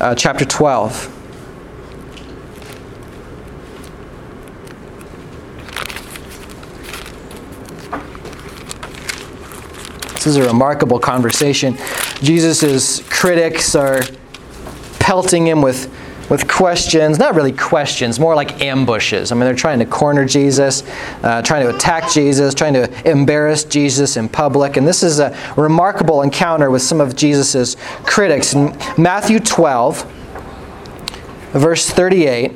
uh, 0.00 0.14
chapter 0.14 0.44
12. 0.44 1.16
This 10.14 10.26
is 10.26 10.36
a 10.36 10.46
remarkable 10.46 10.98
conversation. 10.98 11.76
Jesus' 12.22 13.06
critics 13.10 13.74
are 13.74 14.02
pelting 14.98 15.46
him 15.46 15.60
with 15.60 15.92
with 16.30 16.48
questions, 16.48 17.18
not 17.18 17.34
really 17.34 17.52
questions, 17.52 18.20
more 18.20 18.36
like 18.36 18.62
ambushes. 18.62 19.32
I 19.32 19.34
mean, 19.34 19.44
they're 19.44 19.54
trying 19.54 19.80
to 19.80 19.84
corner 19.84 20.24
Jesus, 20.24 20.84
uh, 21.22 21.42
trying 21.42 21.66
to 21.66 21.74
attack 21.74 22.10
Jesus, 22.10 22.54
trying 22.54 22.74
to 22.74 23.10
embarrass 23.10 23.64
Jesus 23.64 24.16
in 24.16 24.28
public. 24.28 24.76
And 24.76 24.86
this 24.86 25.02
is 25.02 25.18
a 25.18 25.36
remarkable 25.56 26.22
encounter 26.22 26.70
with 26.70 26.82
some 26.82 27.00
of 27.00 27.16
Jesus' 27.16 27.76
critics. 28.04 28.54
In 28.54 28.76
Matthew 28.96 29.40
12, 29.40 30.04
verse 31.52 31.90
38, 31.90 32.52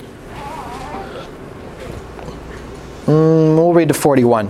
mm, 3.06 3.56
we'll 3.56 3.74
read 3.74 3.88
to 3.88 3.94
41. 3.94 4.48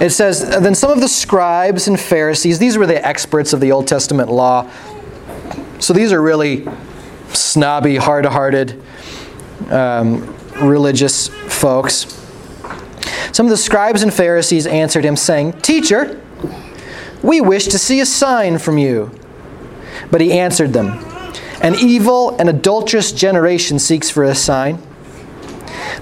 It 0.00 0.10
says, 0.10 0.48
Then 0.48 0.74
some 0.74 0.90
of 0.90 1.00
the 1.00 1.08
scribes 1.08 1.86
and 1.86 2.00
Pharisees, 2.00 2.58
these 2.58 2.76
were 2.76 2.86
the 2.86 3.06
experts 3.06 3.52
of 3.52 3.60
the 3.60 3.70
Old 3.70 3.86
Testament 3.86 4.30
law. 4.30 4.68
So 5.78 5.92
these 5.92 6.12
are 6.12 6.20
really 6.20 6.66
snobby, 7.34 7.96
hard 7.96 8.26
hearted 8.26 8.82
um, 9.70 10.34
religious 10.60 11.28
folks. 11.28 12.16
Some 13.32 13.46
of 13.46 13.50
the 13.50 13.56
scribes 13.56 14.02
and 14.02 14.12
Pharisees 14.12 14.66
answered 14.66 15.04
him, 15.04 15.16
saying, 15.16 15.52
Teacher, 15.60 16.20
we 17.22 17.40
wish 17.40 17.66
to 17.68 17.78
see 17.78 18.00
a 18.00 18.06
sign 18.06 18.58
from 18.58 18.78
you. 18.78 19.10
But 20.10 20.20
he 20.20 20.32
answered 20.32 20.72
them, 20.72 21.04
An 21.62 21.74
evil 21.74 22.36
and 22.38 22.48
adulterous 22.48 23.12
generation 23.12 23.78
seeks 23.78 24.10
for 24.10 24.24
a 24.24 24.34
sign, 24.34 24.82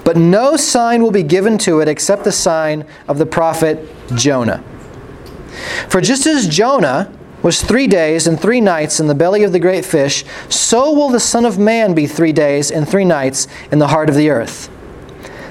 but 0.04 0.16
no 0.16 0.56
sign 0.56 1.02
will 1.02 1.10
be 1.10 1.22
given 1.22 1.58
to 1.58 1.80
it 1.80 1.88
except 1.88 2.24
the 2.24 2.32
sign 2.32 2.86
of 3.06 3.18
the 3.18 3.26
prophet 3.26 3.88
Jonah. 4.14 4.62
For 5.88 6.00
just 6.00 6.26
as 6.26 6.46
Jonah 6.46 7.12
was 7.42 7.62
three 7.62 7.86
days 7.86 8.26
and 8.26 8.40
three 8.40 8.60
nights 8.60 8.98
in 8.98 9.06
the 9.06 9.14
belly 9.14 9.42
of 9.44 9.52
the 9.52 9.60
great 9.60 9.84
fish, 9.84 10.24
so 10.48 10.92
will 10.92 11.08
the 11.08 11.20
Son 11.20 11.44
of 11.44 11.58
Man 11.58 11.94
be 11.94 12.06
three 12.06 12.32
days 12.32 12.70
and 12.70 12.88
three 12.88 13.04
nights 13.04 13.46
in 13.70 13.78
the 13.78 13.88
heart 13.88 14.08
of 14.08 14.14
the 14.14 14.30
earth. 14.30 14.68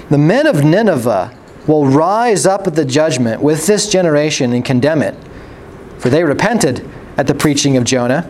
The 0.10 0.18
men 0.18 0.48
of 0.48 0.64
Nineveh 0.64 1.34
will 1.66 1.86
rise 1.86 2.46
up 2.46 2.66
at 2.68 2.76
the 2.76 2.86
judgment 2.86 3.42
with 3.42 3.68
this 3.68 3.90
generation 3.90 4.54
and 4.54 4.64
condemn 4.64 5.02
it, 5.02 5.16
for 5.98 6.10
they 6.10 6.24
repented 6.24 6.88
at 7.18 7.28
the 7.28 7.36
preaching 7.36 7.78
of 7.78 7.84
Jonah. 7.84 8.30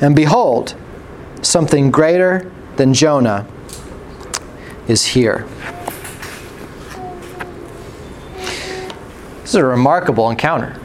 And 0.00 0.14
behold, 0.14 0.74
something 1.42 1.90
greater 1.90 2.50
than 2.76 2.94
Jonah 2.94 3.46
is 4.86 5.06
here. 5.06 5.46
This 9.42 9.54
is 9.54 9.54
a 9.54 9.64
remarkable 9.64 10.28
encounter. 10.30 10.78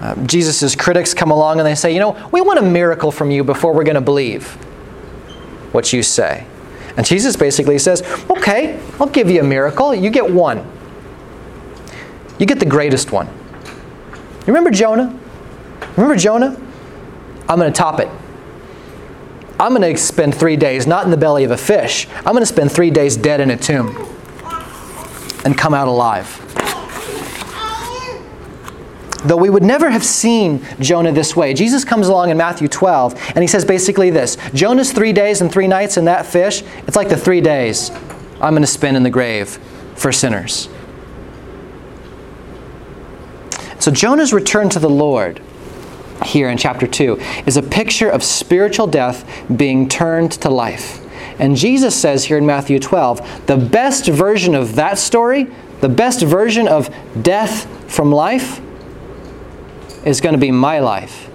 Uh, 0.00 0.14
Jesus' 0.26 0.74
critics 0.74 1.12
come 1.12 1.30
along 1.30 1.58
and 1.58 1.66
they 1.66 1.74
say, 1.74 1.92
You 1.92 2.00
know, 2.00 2.28
we 2.32 2.40
want 2.40 2.58
a 2.58 2.62
miracle 2.62 3.12
from 3.12 3.30
you 3.30 3.44
before 3.44 3.74
we're 3.74 3.84
going 3.84 3.96
to 3.96 4.00
believe 4.00 4.52
what 5.72 5.92
you 5.92 6.02
say. 6.02 6.46
And 6.96 7.06
Jesus 7.06 7.36
basically 7.36 7.78
says, 7.78 8.02
Okay, 8.30 8.80
I'll 8.98 9.08
give 9.08 9.30
you 9.30 9.40
a 9.40 9.44
miracle. 9.44 9.94
You 9.94 10.10
get 10.10 10.30
one. 10.30 10.66
You 12.38 12.46
get 12.46 12.58
the 12.58 12.66
greatest 12.66 13.12
one. 13.12 13.26
You 13.26 14.46
remember 14.46 14.70
Jonah? 14.70 15.16
Remember 15.96 16.16
Jonah? 16.16 16.58
I'm 17.48 17.58
going 17.58 17.70
to 17.70 17.76
top 17.76 18.00
it. 18.00 18.08
I'm 19.58 19.74
going 19.74 19.94
to 19.94 20.00
spend 20.00 20.34
three 20.34 20.56
days 20.56 20.86
not 20.86 21.04
in 21.04 21.10
the 21.10 21.18
belly 21.18 21.44
of 21.44 21.50
a 21.50 21.56
fish. 21.58 22.08
I'm 22.16 22.32
going 22.32 22.38
to 22.38 22.46
spend 22.46 22.72
three 22.72 22.90
days 22.90 23.18
dead 23.18 23.40
in 23.40 23.50
a 23.50 23.56
tomb 23.58 23.94
and 25.44 25.56
come 25.58 25.74
out 25.74 25.88
alive. 25.88 26.49
Though 29.24 29.36
we 29.36 29.50
would 29.50 29.62
never 29.62 29.90
have 29.90 30.04
seen 30.04 30.66
Jonah 30.80 31.12
this 31.12 31.36
way, 31.36 31.52
Jesus 31.52 31.84
comes 31.84 32.08
along 32.08 32.30
in 32.30 32.36
Matthew 32.36 32.68
12 32.68 33.32
and 33.34 33.38
he 33.38 33.46
says 33.46 33.64
basically 33.64 34.10
this 34.10 34.36
Jonah's 34.54 34.92
three 34.92 35.12
days 35.12 35.40
and 35.40 35.52
three 35.52 35.68
nights 35.68 35.96
in 35.96 36.06
that 36.06 36.24
fish, 36.24 36.62
it's 36.86 36.96
like 36.96 37.08
the 37.08 37.16
three 37.16 37.40
days 37.40 37.90
I'm 38.40 38.52
going 38.52 38.62
to 38.62 38.66
spend 38.66 38.96
in 38.96 39.02
the 39.02 39.10
grave 39.10 39.58
for 39.94 40.10
sinners. 40.10 40.68
So 43.78 43.90
Jonah's 43.90 44.32
return 44.32 44.68
to 44.70 44.78
the 44.78 44.90
Lord 44.90 45.40
here 46.24 46.48
in 46.48 46.58
chapter 46.58 46.86
2 46.86 47.18
is 47.46 47.56
a 47.56 47.62
picture 47.62 48.08
of 48.08 48.22
spiritual 48.22 48.86
death 48.86 49.26
being 49.54 49.88
turned 49.88 50.32
to 50.32 50.50
life. 50.50 51.06
And 51.38 51.56
Jesus 51.56 51.98
says 51.98 52.24
here 52.24 52.36
in 52.36 52.44
Matthew 52.44 52.78
12, 52.78 53.46
the 53.46 53.56
best 53.56 54.06
version 54.06 54.54
of 54.54 54.76
that 54.76 54.98
story, 54.98 55.46
the 55.80 55.88
best 55.88 56.20
version 56.20 56.68
of 56.68 56.94
death 57.22 57.66
from 57.90 58.12
life, 58.12 58.60
is 60.04 60.20
going 60.20 60.34
to 60.34 60.38
be 60.38 60.50
my 60.50 60.78
life, 60.78 61.28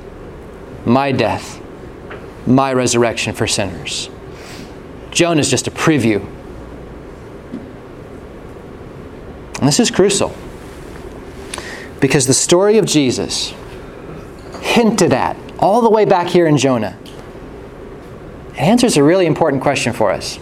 my 0.85 1.11
death, 1.11 1.61
my 2.47 2.73
resurrection 2.73 3.33
for 3.33 3.47
sinners. 3.47 4.09
Jonah 5.11 5.39
is 5.39 5.49
just 5.49 5.67
a 5.67 5.71
preview. 5.71 6.25
And 9.59 9.67
this 9.67 9.79
is 9.79 9.89
crucial 9.89 10.35
because 11.99 12.27
the 12.27 12.33
story 12.33 12.77
of 12.77 12.85
Jesus, 12.85 13.53
hinted 14.61 15.13
at 15.13 15.37
all 15.59 15.81
the 15.81 15.89
way 15.89 16.05
back 16.05 16.27
here 16.27 16.45
in 16.45 16.57
Jonah, 16.57 16.97
it 18.53 18.59
answers 18.59 18.97
a 18.97 19.03
really 19.03 19.25
important 19.25 19.61
question 19.61 19.93
for 19.93 20.11
us. 20.11 20.39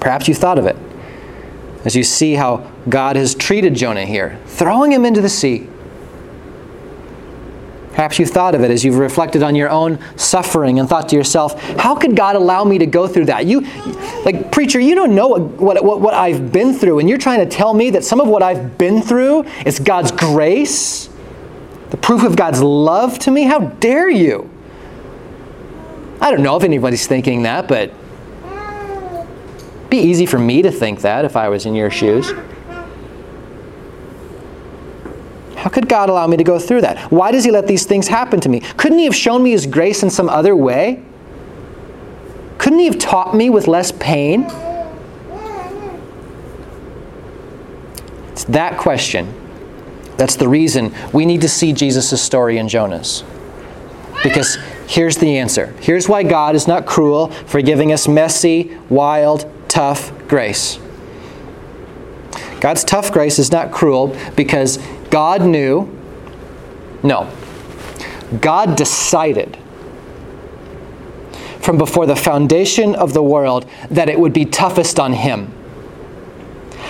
Perhaps 0.00 0.28
you 0.28 0.34
thought 0.34 0.58
of 0.58 0.66
it 0.66 0.76
as 1.84 1.96
you 1.96 2.02
see 2.02 2.34
how 2.34 2.70
God 2.88 3.16
has 3.16 3.34
treated 3.34 3.74
Jonah 3.74 4.06
here, 4.06 4.38
throwing 4.46 4.92
him 4.92 5.04
into 5.04 5.20
the 5.20 5.28
sea, 5.28 5.68
Perhaps 8.00 8.18
you 8.18 8.24
thought 8.24 8.54
of 8.54 8.62
it 8.62 8.70
as 8.70 8.82
you've 8.82 8.96
reflected 8.96 9.42
on 9.42 9.54
your 9.54 9.68
own 9.68 9.98
suffering 10.16 10.78
and 10.78 10.88
thought 10.88 11.10
to 11.10 11.16
yourself, 11.16 11.60
how 11.78 11.94
could 11.94 12.16
God 12.16 12.34
allow 12.34 12.64
me 12.64 12.78
to 12.78 12.86
go 12.86 13.06
through 13.06 13.26
that? 13.26 13.44
You, 13.44 13.60
like, 14.24 14.50
preacher, 14.50 14.80
you 14.80 14.94
don't 14.94 15.14
know 15.14 15.28
what, 15.28 15.84
what, 15.84 16.00
what, 16.00 16.14
I've 16.14 16.50
been 16.50 16.72
through, 16.72 17.00
and 17.00 17.10
you're 17.10 17.18
trying 17.18 17.40
to 17.40 17.46
tell 17.46 17.74
me 17.74 17.90
that 17.90 18.02
some 18.02 18.18
of 18.18 18.26
what 18.26 18.42
I've 18.42 18.78
been 18.78 19.02
through 19.02 19.42
is 19.66 19.78
God's 19.78 20.12
grace, 20.12 21.10
the 21.90 21.98
proof 21.98 22.22
of 22.22 22.36
God's 22.36 22.62
love 22.62 23.18
to 23.18 23.30
me? 23.30 23.42
How 23.42 23.58
dare 23.58 24.08
you? 24.08 24.48
I 26.22 26.30
don't 26.30 26.42
know 26.42 26.56
if 26.56 26.64
anybody's 26.64 27.06
thinking 27.06 27.42
that, 27.42 27.68
but 27.68 27.92
be 29.90 29.98
easy 29.98 30.24
for 30.24 30.38
me 30.38 30.62
to 30.62 30.70
think 30.70 31.02
that 31.02 31.26
if 31.26 31.36
I 31.36 31.50
was 31.50 31.66
in 31.66 31.74
your 31.74 31.90
shoes. 31.90 32.32
How 35.60 35.68
could 35.68 35.90
God 35.90 36.08
allow 36.08 36.26
me 36.26 36.38
to 36.38 36.44
go 36.44 36.58
through 36.58 36.80
that? 36.80 37.12
Why 37.12 37.30
does 37.30 37.44
He 37.44 37.50
let 37.50 37.66
these 37.66 37.84
things 37.84 38.08
happen 38.08 38.40
to 38.40 38.48
me? 38.48 38.60
Couldn't 38.60 38.96
He 38.96 39.04
have 39.04 39.14
shown 39.14 39.42
me 39.42 39.50
His 39.50 39.66
grace 39.66 40.02
in 40.02 40.08
some 40.08 40.30
other 40.30 40.56
way? 40.56 41.02
Couldn't 42.56 42.78
He 42.78 42.86
have 42.86 42.98
taught 42.98 43.36
me 43.36 43.50
with 43.50 43.68
less 43.68 43.92
pain? 43.92 44.46
It's 48.32 48.44
that 48.44 48.78
question. 48.78 49.34
That's 50.16 50.36
the 50.36 50.48
reason 50.48 50.94
we 51.12 51.26
need 51.26 51.42
to 51.42 51.48
see 51.48 51.74
Jesus' 51.74 52.22
story 52.22 52.56
in 52.56 52.66
Jonah's. 52.66 53.22
Because 54.22 54.56
here's 54.86 55.18
the 55.18 55.36
answer. 55.36 55.74
Here's 55.80 56.08
why 56.08 56.22
God 56.22 56.54
is 56.54 56.66
not 56.66 56.86
cruel 56.86 57.28
for 57.28 57.60
giving 57.60 57.92
us 57.92 58.08
messy, 58.08 58.78
wild, 58.88 59.50
tough 59.68 60.10
grace. 60.26 60.78
God's 62.60 62.82
tough 62.82 63.12
grace 63.12 63.38
is 63.38 63.52
not 63.52 63.72
cruel 63.72 64.16
because 64.36 64.78
God 65.10 65.42
knew, 65.42 65.96
no, 67.02 67.30
God 68.40 68.76
decided 68.76 69.58
from 71.60 71.78
before 71.78 72.06
the 72.06 72.16
foundation 72.16 72.94
of 72.94 73.12
the 73.12 73.22
world 73.22 73.68
that 73.90 74.08
it 74.08 74.18
would 74.18 74.32
be 74.32 74.44
toughest 74.44 74.98
on 74.98 75.12
him. 75.12 75.52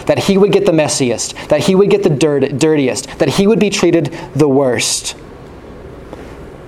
That 0.06 0.18
he 0.18 0.38
would 0.38 0.52
get 0.52 0.66
the 0.66 0.72
messiest, 0.72 1.48
that 1.48 1.64
he 1.64 1.74
would 1.74 1.90
get 1.90 2.02
the 2.02 2.10
dirt, 2.10 2.58
dirtiest, 2.58 3.18
that 3.18 3.28
he 3.28 3.46
would 3.46 3.58
be 3.58 3.70
treated 3.70 4.06
the 4.34 4.48
worst. 4.48 5.16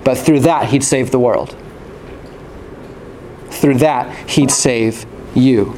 But 0.03 0.17
through 0.17 0.41
that, 0.41 0.69
he'd 0.69 0.83
save 0.83 1.11
the 1.11 1.19
world. 1.19 1.55
Through 3.49 3.75
that, 3.75 4.29
he'd 4.29 4.51
save 4.51 5.05
you. 5.33 5.75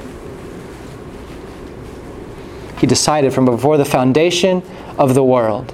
He 2.79 2.87
decided 2.87 3.33
from 3.33 3.45
before 3.45 3.77
the 3.77 3.85
foundation 3.85 4.61
of 4.97 5.13
the 5.13 5.23
world 5.23 5.73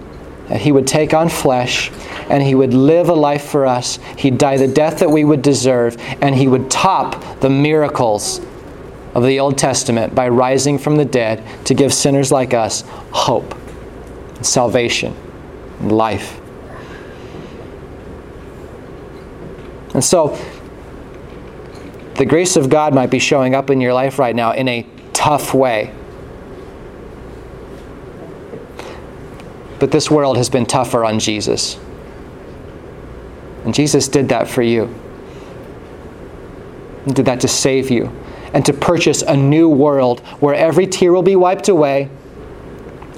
that 0.52 0.60
he 0.60 0.72
would 0.72 0.86
take 0.86 1.14
on 1.14 1.30
flesh 1.30 1.92
and 2.30 2.44
he 2.44 2.56
would 2.56 2.74
live 2.74 3.10
a 3.10 3.14
life 3.14 3.46
for 3.46 3.66
us. 3.66 4.00
He'd 4.18 4.38
die 4.38 4.58
the 4.58 4.68
death 4.68 5.00
that 5.00 5.10
we 5.10 5.24
would 5.24 5.42
deserve, 5.42 5.98
and 6.22 6.36
he 6.36 6.48
would 6.48 6.70
top 6.70 7.40
the 7.40 7.50
miracles 7.50 8.42
of 9.14 9.24
the 9.24 9.40
Old 9.40 9.58
Testament 9.58 10.16
by 10.16 10.30
rising 10.30 10.78
from 10.78 10.96
the 10.96 11.06
dead 11.06 11.44
to 11.66 11.74
give 11.74 11.94
sinners 11.94 12.32
like 12.32 12.54
us 12.54 12.84
hope, 13.12 13.56
and 14.36 14.46
salvation, 14.46 15.16
and 15.80 15.92
life. 15.92 16.40
And 19.94 20.04
so, 20.04 20.38
the 22.16 22.26
grace 22.26 22.56
of 22.56 22.70
God 22.70 22.94
might 22.94 23.10
be 23.10 23.20
showing 23.20 23.56
up 23.56 23.70
in 23.70 23.82
your 23.82 23.94
life 23.94 24.20
right 24.20 24.36
now 24.36 24.52
in 24.52 24.68
a 24.68 24.86
tough 25.12 25.54
way. 25.54 25.94
But 29.82 29.90
this 29.90 30.12
world 30.12 30.38
has 30.38 30.48
been 30.48 30.68
tougher 30.68 31.04
on 31.04 31.18
Jesus. 31.18 31.80
And 33.66 33.74
Jesus 33.74 34.08
did 34.08 34.30
that 34.30 34.48
for 34.48 34.62
you. 34.62 34.94
He 37.06 37.14
did 37.14 37.26
that 37.26 37.42
to 37.42 37.48
save 37.48 37.90
you 37.90 38.16
and 38.54 38.64
to 38.68 38.74
purchase 38.74 39.24
a 39.24 39.36
new 39.36 39.68
world 39.68 40.20
where 40.40 40.54
every 40.54 40.86
tear 40.86 41.12
will 41.12 41.24
be 41.24 41.36
wiped 41.36 41.68
away, 41.68 42.06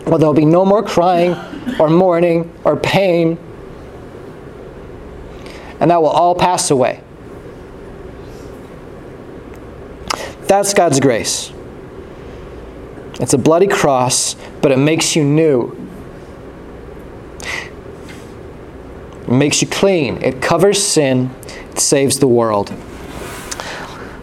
where 0.06 0.18
there'll 0.18 0.34
be 0.34 0.46
no 0.46 0.64
more 0.64 0.82
crying 0.82 1.34
or 1.82 1.90
mourning 1.90 2.50
or 2.64 2.78
pain. 2.78 3.38
And 5.82 5.92
that 5.92 6.02
will 6.02 6.08
all 6.08 6.34
pass 6.34 6.72
away. 6.72 7.04
That's 10.48 10.74
God's 10.74 11.02
grace. 11.02 11.52
It's 13.20 13.34
a 13.34 13.38
bloody 13.38 13.68
cross, 13.68 14.38
but 14.62 14.72
it 14.72 14.78
makes 14.78 15.14
you 15.14 15.26
new. 15.26 15.83
Makes 19.34 19.62
you 19.62 19.68
clean. 19.68 20.22
It 20.22 20.42
covers 20.42 20.82
sin. 20.82 21.32
It 21.72 21.80
saves 21.80 22.20
the 22.20 22.28
world. 22.28 22.74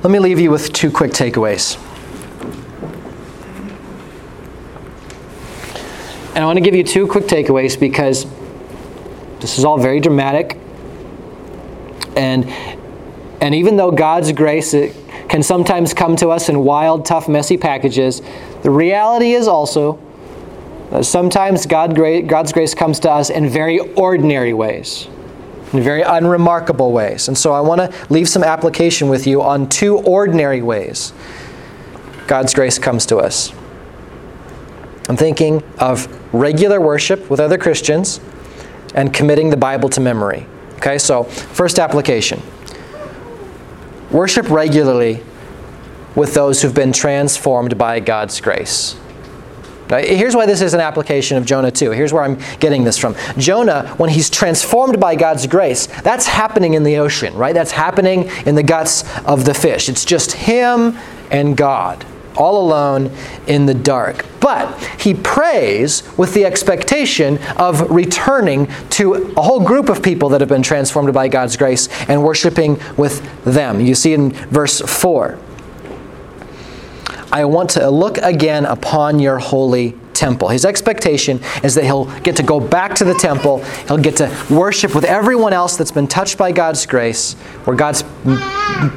Let 0.03 0.11
me 0.11 0.19
leave 0.19 0.41
you 0.41 0.51
with 0.51 0.73
two 0.73 0.91
quick 0.91 1.13
takeaways. 1.13 1.77
And 6.35 6.39
I 6.39 6.47
want 6.47 6.57
to 6.57 6.63
give 6.63 6.75
you 6.75 6.85
two 6.85 7.07
quick 7.07 7.25
takeaways 7.25 7.79
because 7.79 8.25
this 9.41 9.59
is 9.59 9.65
all 9.65 9.79
very 9.79 10.01
dramatic. 10.01 10.57
And, 12.17 12.49
and 13.41 13.55
even 13.55 13.77
though 13.77 13.91
God's 13.91 14.33
grace 14.33 14.73
can 15.29 15.43
sometimes 15.43 15.93
come 15.93 16.17
to 16.17 16.29
us 16.29 16.49
in 16.49 16.65
wild, 16.65 17.05
tough, 17.05 17.29
messy 17.29 17.57
packages, 17.57 18.23
the 18.63 18.71
reality 18.71 19.33
is 19.33 19.49
also 19.49 19.99
sometimes 21.03 21.67
God, 21.67 21.95
God's 21.95 22.53
grace 22.53 22.75
comes 22.75 23.01
to 23.01 23.11
us 23.11 23.31
in 23.31 23.49
very 23.49 23.79
ordinary 23.79 24.53
ways 24.53 25.09
in 25.73 25.83
very 25.83 26.03
unremarkable 26.03 26.93
ways. 26.93 27.29
And 27.29 27.37
so 27.37 27.53
I 27.53 27.61
want 27.61 27.81
to 27.81 28.13
leave 28.13 28.29
some 28.29 28.43
application 28.43 29.09
with 29.09 29.27
you 29.27 29.43
on 29.43 29.69
two 29.69 29.99
ordinary 29.99 30.63
ways 30.63 31.13
God's 32.27 32.55
grace 32.55 32.79
comes 32.79 33.07
to 33.07 33.17
us. 33.19 33.53
I'm 35.09 35.17
thinking 35.17 35.63
of 35.79 36.07
regular 36.33 36.81
worship 36.81 37.29
with 37.29 37.41
other 37.41 37.59
Christians 37.59 38.21
and 38.95 39.13
committing 39.13 39.51
the 39.51 39.57
Bible 39.57 39.89
to 39.91 40.01
memory. 40.01 40.47
Okay, 40.77 40.99
so 40.99 41.25
first 41.25 41.79
application 41.79 42.41
worship 44.11 44.49
regularly 44.49 45.23
with 46.15 46.35
those 46.35 46.63
who've 46.63 46.75
been 46.75 46.93
transformed 46.93 47.77
by 47.77 48.01
God's 48.01 48.41
grace. 48.41 48.97
Here's 49.91 50.37
why 50.37 50.47
this 50.47 50.61
is 50.61 50.73
an 50.75 50.81
application 50.81 51.37
of 51.37 51.45
Jonah 51.45 51.71
2. 51.71 51.91
Here's 51.91 52.13
where 52.13 52.23
I'm 52.23 52.39
getting 52.61 52.85
this 52.85 52.97
from. 52.97 53.17
Jonah, 53.37 53.89
when 53.97 54.11
he's 54.11 54.31
transformed 54.31 55.01
by 55.01 55.17
God's 55.17 55.47
grace, 55.47 55.87
that's 56.03 56.27
happening 56.27 56.75
in 56.75 56.85
the 56.85 56.99
ocean, 56.99 57.35
right? 57.35 57.55
That's 57.55 57.73
happening 57.73 58.31
in 58.47 58.55
the 58.55 58.63
guts 58.63 59.05
of 59.25 59.45
the 59.45 59.55
fish. 59.55 59.89
It's 59.89 60.05
just 60.05 60.33
him 60.33 60.97
and 61.31 61.57
God, 61.57 62.05
all 62.37 62.61
alone 62.63 63.11
in 63.47 63.67
the 63.67 63.75
dark. 63.75 64.25
But 64.41 64.81
he 65.01 65.15
prays 65.15 66.03
with 66.17 66.35
the 66.35 66.45
expectation 66.45 67.39
of 67.57 67.91
returning 67.91 68.69
to 68.91 69.15
a 69.37 69.43
whole 69.43 69.61
group 69.61 69.89
of 69.89 70.03
people 70.03 70.29
that 70.31 70.41
have 70.41 70.49
been 70.49 70.63
transformed 70.63 71.13
by 71.13 71.29
God's 71.29 71.57
grace 71.57 71.89
and 72.09 72.23
worshiping 72.23 72.81
with 72.97 73.45
them. 73.45 73.81
You 73.81 73.95
see 73.95 74.15
in 74.15 74.31
verse 74.31 74.81
4. 74.81 75.39
I 77.33 77.45
want 77.45 77.71
to 77.71 77.91
look 77.91 78.19
again 78.19 78.65
upon 78.67 79.19
your 79.19 79.39
holy 79.39 79.95
temple. 80.15 80.49
His 80.49 80.65
expectation 80.65 81.41
is 81.63 81.75
that 81.77 81.85
he'll 81.85 82.05
get 82.21 82.37
to 82.37 82.43
go 82.43 82.61
back 82.61 82.95
to 82.97 83.05
the 83.05 83.15
temple, 83.15 83.65
he'll 83.87 83.99
get 83.99 84.17
to 84.17 84.47
worship 84.51 84.95
with 84.95 85.05
everyone 85.05 85.53
else 85.53 85.77
that's 85.77 85.93
been 85.93 86.09
touched 86.09 86.37
by 86.37 86.53
God's 86.53 86.85
grace, 86.87 87.35
where 87.65 87.77
God's 87.77 88.05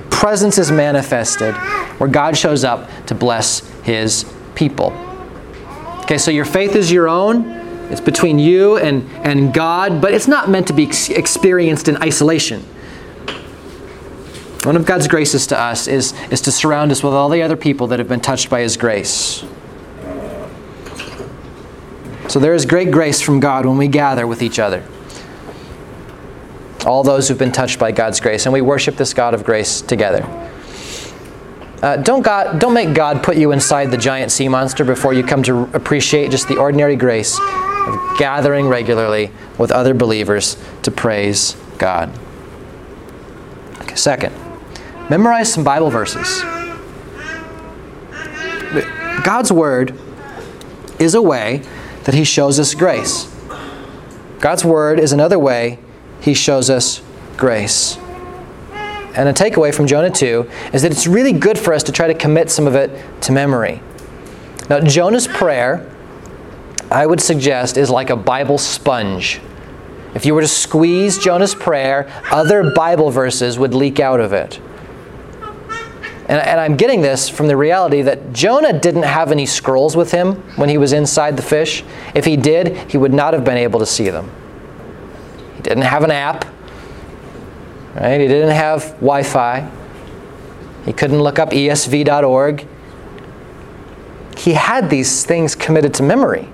presence 0.10 0.58
is 0.58 0.72
manifested, 0.72 1.56
where 2.00 2.10
God 2.10 2.38
shows 2.38 2.64
up 2.64 2.90
to 3.06 3.16
bless 3.16 3.60
his 3.84 4.26
people. 4.56 4.92
Okay, 6.02 6.18
so 6.18 6.32
your 6.32 6.46
faith 6.46 6.76
is 6.76 6.92
your 6.92 7.08
own. 7.08 7.46
It's 7.90 8.02
between 8.02 8.40
you 8.40 8.78
and, 8.78 9.08
and 9.26 9.54
God, 9.54 10.02
but 10.02 10.14
it's 10.14 10.28
not 10.28 10.50
meant 10.50 10.68
to 10.68 10.74
be 10.74 10.88
ex- 10.88 11.10
experienced 11.10 11.88
in 11.88 11.98
isolation. 11.98 12.66
One 14.66 14.78
of 14.78 14.86
God's 14.86 15.10
graces 15.10 15.48
to 15.48 15.60
us 15.60 15.88
is, 15.88 16.14
is 16.30 16.40
to 16.42 16.52
surround 16.52 16.92
us 16.92 17.04
with 17.04 17.14
all 17.14 17.28
the 17.28 17.42
other 17.42 17.58
people 17.58 17.88
that 17.88 18.00
have 18.00 18.08
been 18.08 18.22
touched 18.22 18.50
by 18.50 18.62
His 18.62 18.78
grace. 18.78 19.44
So 22.30 22.40
there 22.40 22.54
is 22.54 22.66
great 22.66 22.90
grace 22.90 23.22
from 23.22 23.42
God 23.42 23.66
when 23.66 23.78
we 23.78 23.90
gather 23.90 24.26
with 24.26 24.42
each 24.42 24.60
other. 24.60 24.84
All 26.86 27.04
those 27.04 27.28
who've 27.28 27.38
been 27.38 27.52
touched 27.52 27.78
by 27.78 27.92
God's 27.92 28.20
grace, 28.20 28.46
and 28.46 28.54
we 28.54 28.62
worship 28.62 28.96
this 28.96 29.14
God 29.14 29.34
of 29.34 29.44
grace 29.44 29.82
together. 29.82 30.26
Uh, 31.82 31.98
don't, 31.98 32.22
God, 32.22 32.60
don't 32.60 32.74
make 32.74 32.94
God 32.94 33.22
put 33.22 33.36
you 33.36 33.52
inside 33.52 33.92
the 33.92 33.98
giant 33.98 34.32
sea 34.32 34.48
monster 34.48 34.86
before 34.86 35.14
you 35.14 35.24
come 35.24 35.44
to 35.44 35.64
appreciate 35.74 36.32
just 36.32 36.48
the 36.48 36.56
ordinary 36.56 36.96
grace 36.96 37.38
of 37.40 38.18
gathering 38.18 38.68
regularly 38.68 39.30
with 39.58 39.70
other 39.70 39.94
believers 39.94 40.56
to 40.84 40.92
praise 40.92 41.58
God. 41.78 42.10
Okay, 43.82 43.96
second, 43.96 44.34
Memorize 45.10 45.54
some 45.54 45.64
Bible 45.64 45.90
verses. 45.90 46.42
God's 49.24 49.52
Word 49.52 49.98
is 51.00 51.16
a 51.16 51.22
way 51.22 51.64
that 52.04 52.14
He 52.14 52.24
shows 52.24 52.60
us 52.60 52.74
grace. 52.74 53.34
God's 54.40 54.66
Word 54.66 55.00
is 55.00 55.14
another 55.14 55.40
way 55.40 55.80
he 56.24 56.34
shows 56.34 56.70
us 56.70 57.02
grace. 57.36 57.98
And 58.72 59.28
a 59.28 59.34
takeaway 59.34 59.76
from 59.76 59.88
Jonah 59.88 60.10
2 60.10 60.50
is 60.72 60.84
that 60.84 60.92
it's 60.92 61.06
really 61.06 61.34
good 61.34 61.60
for 61.60 61.74
us 61.74 61.84
to 61.84 61.92
try 61.92 62.08
to 62.08 62.14
commit 62.14 62.50
some 62.50 62.66
of 62.66 62.76
it 62.76 63.22
to 63.24 63.34
memory. 63.34 63.82
Now, 64.70 64.80
Jonah's 64.80 65.28
prayer, 65.28 65.94
I 66.90 67.06
would 67.06 67.20
suggest, 67.20 67.76
is 67.76 67.90
like 67.90 68.10
a 68.10 68.16
Bible 68.16 68.58
sponge. 68.58 69.42
If 70.16 70.26
you 70.26 70.34
were 70.34 70.40
to 70.40 70.48
squeeze 70.48 71.18
Jonah's 71.18 71.54
prayer, 71.54 72.10
other 72.32 72.72
Bible 72.74 73.12
verses 73.12 73.60
would 73.60 73.74
leak 73.74 74.00
out 74.00 74.22
of 74.22 74.32
it. 74.32 74.62
And, 76.28 76.40
and, 76.40 76.60
I'm 76.60 76.78
getting 76.78 77.02
this 77.02 77.28
from 77.28 77.48
the 77.48 77.58
reality 77.58 78.02
that 78.04 78.32
Jonah 78.32 78.80
didn't 78.80 79.04
have 79.04 79.32
any 79.32 79.46
scrolls 79.46 79.98
with 79.98 80.12
him 80.12 80.36
when 80.56 80.70
he 80.70 80.78
was 80.78 80.94
inside 80.94 81.36
the 81.36 81.44
fish. 81.44 81.84
If 82.16 82.24
he 82.24 82.38
did, 82.38 82.90
he 82.90 82.98
would 82.98 83.14
not 83.14 83.34
have 83.34 83.44
been 83.44 83.58
able 83.58 83.80
to 83.80 83.86
see 83.86 84.10
them. 84.10 84.32
He 85.58 85.62
didn't 85.64 85.84
have 85.84 86.04
an 86.04 86.12
app, 86.12 86.46
right? 87.96 88.22
He 88.22 88.28
didn't 88.28 88.56
have 88.56 88.94
Wi 89.02 89.24
Fi. 89.24 89.70
He 90.86 90.94
couldn't 90.94 91.22
look 91.22 91.40
up 91.40 91.50
esv.org. 91.50 92.68
He 94.38 94.54
had 94.54 94.90
these 94.90 95.26
things 95.26 95.56
committed 95.56 95.94
to 95.96 96.04
memory. 96.04 96.48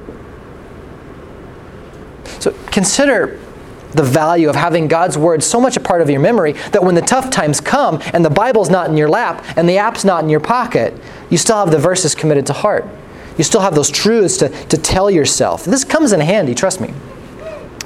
So 2.40 2.56
consider 2.72 3.40
the 3.92 4.04
value 4.04 4.50
of 4.50 4.56
having 4.56 4.88
God's 4.88 5.18
Word 5.18 5.44
so 5.44 5.60
much 5.60 5.78
a 5.78 5.80
part 5.80 6.02
of 6.02 6.10
your 6.10 6.20
memory 6.20 6.54
that 6.72 6.84
when 6.84 6.96
the 6.96 7.02
tough 7.02 7.30
times 7.30 7.60
come 7.60 8.00
and 8.14 8.24
the 8.24 8.30
Bible's 8.30 8.70
not 8.70 8.90
in 8.90 8.98
your 8.98 9.10
lap 9.10 9.44
and 9.58 9.68
the 9.68 9.78
app's 9.78 10.06
not 10.06 10.24
in 10.24 10.30
your 10.30 10.40
pocket, 10.40 10.94
you 11.30 11.38
still 11.38 11.58
have 11.58 11.72
the 11.72 11.80
verses 11.80 12.16
committed 12.16 12.46
to 12.48 12.54
heart. 12.54 12.88
You 13.38 13.44
still 13.44 13.62
have 13.62 13.76
those 13.76 13.90
truths 13.90 14.38
to, 14.38 14.50
to 14.50 14.78
tell 14.78 15.10
yourself. 15.10 15.64
This 15.66 15.84
comes 15.84 16.12
in 16.12 16.20
handy, 16.20 16.54
trust 16.54 16.82
me. 16.82 16.94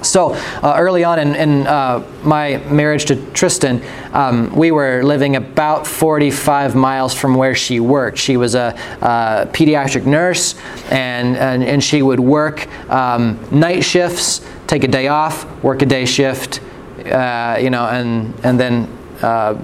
So 0.03 0.33
uh, 0.61 0.75
early 0.77 1.03
on 1.03 1.19
in, 1.19 1.35
in 1.35 1.67
uh, 1.67 2.05
my 2.23 2.57
marriage 2.69 3.05
to 3.05 3.15
Tristan, 3.31 3.81
um, 4.11 4.53
we 4.55 4.71
were 4.71 5.03
living 5.03 5.35
about 5.35 5.87
45 5.87 6.75
miles 6.75 7.13
from 7.13 7.35
where 7.35 7.55
she 7.55 7.79
worked. 7.79 8.17
She 8.17 8.37
was 8.37 8.55
a, 8.55 8.77
a 9.01 9.47
pediatric 9.51 10.05
nurse, 10.05 10.55
and, 10.89 11.37
and, 11.37 11.63
and, 11.63 11.83
she 11.83 12.01
would 12.01 12.19
work 12.19 12.67
um, 12.89 13.39
night 13.51 13.83
shifts, 13.83 14.45
take 14.67 14.83
a 14.83 14.87
day 14.87 15.07
off, 15.07 15.45
work 15.63 15.81
a 15.81 15.85
day 15.85 16.05
shift, 16.05 16.61
uh, 17.05 17.57
you 17.59 17.69
know, 17.69 17.85
and, 17.87 18.33
and 18.43 18.59
then 18.59 18.87
uh, 19.21 19.59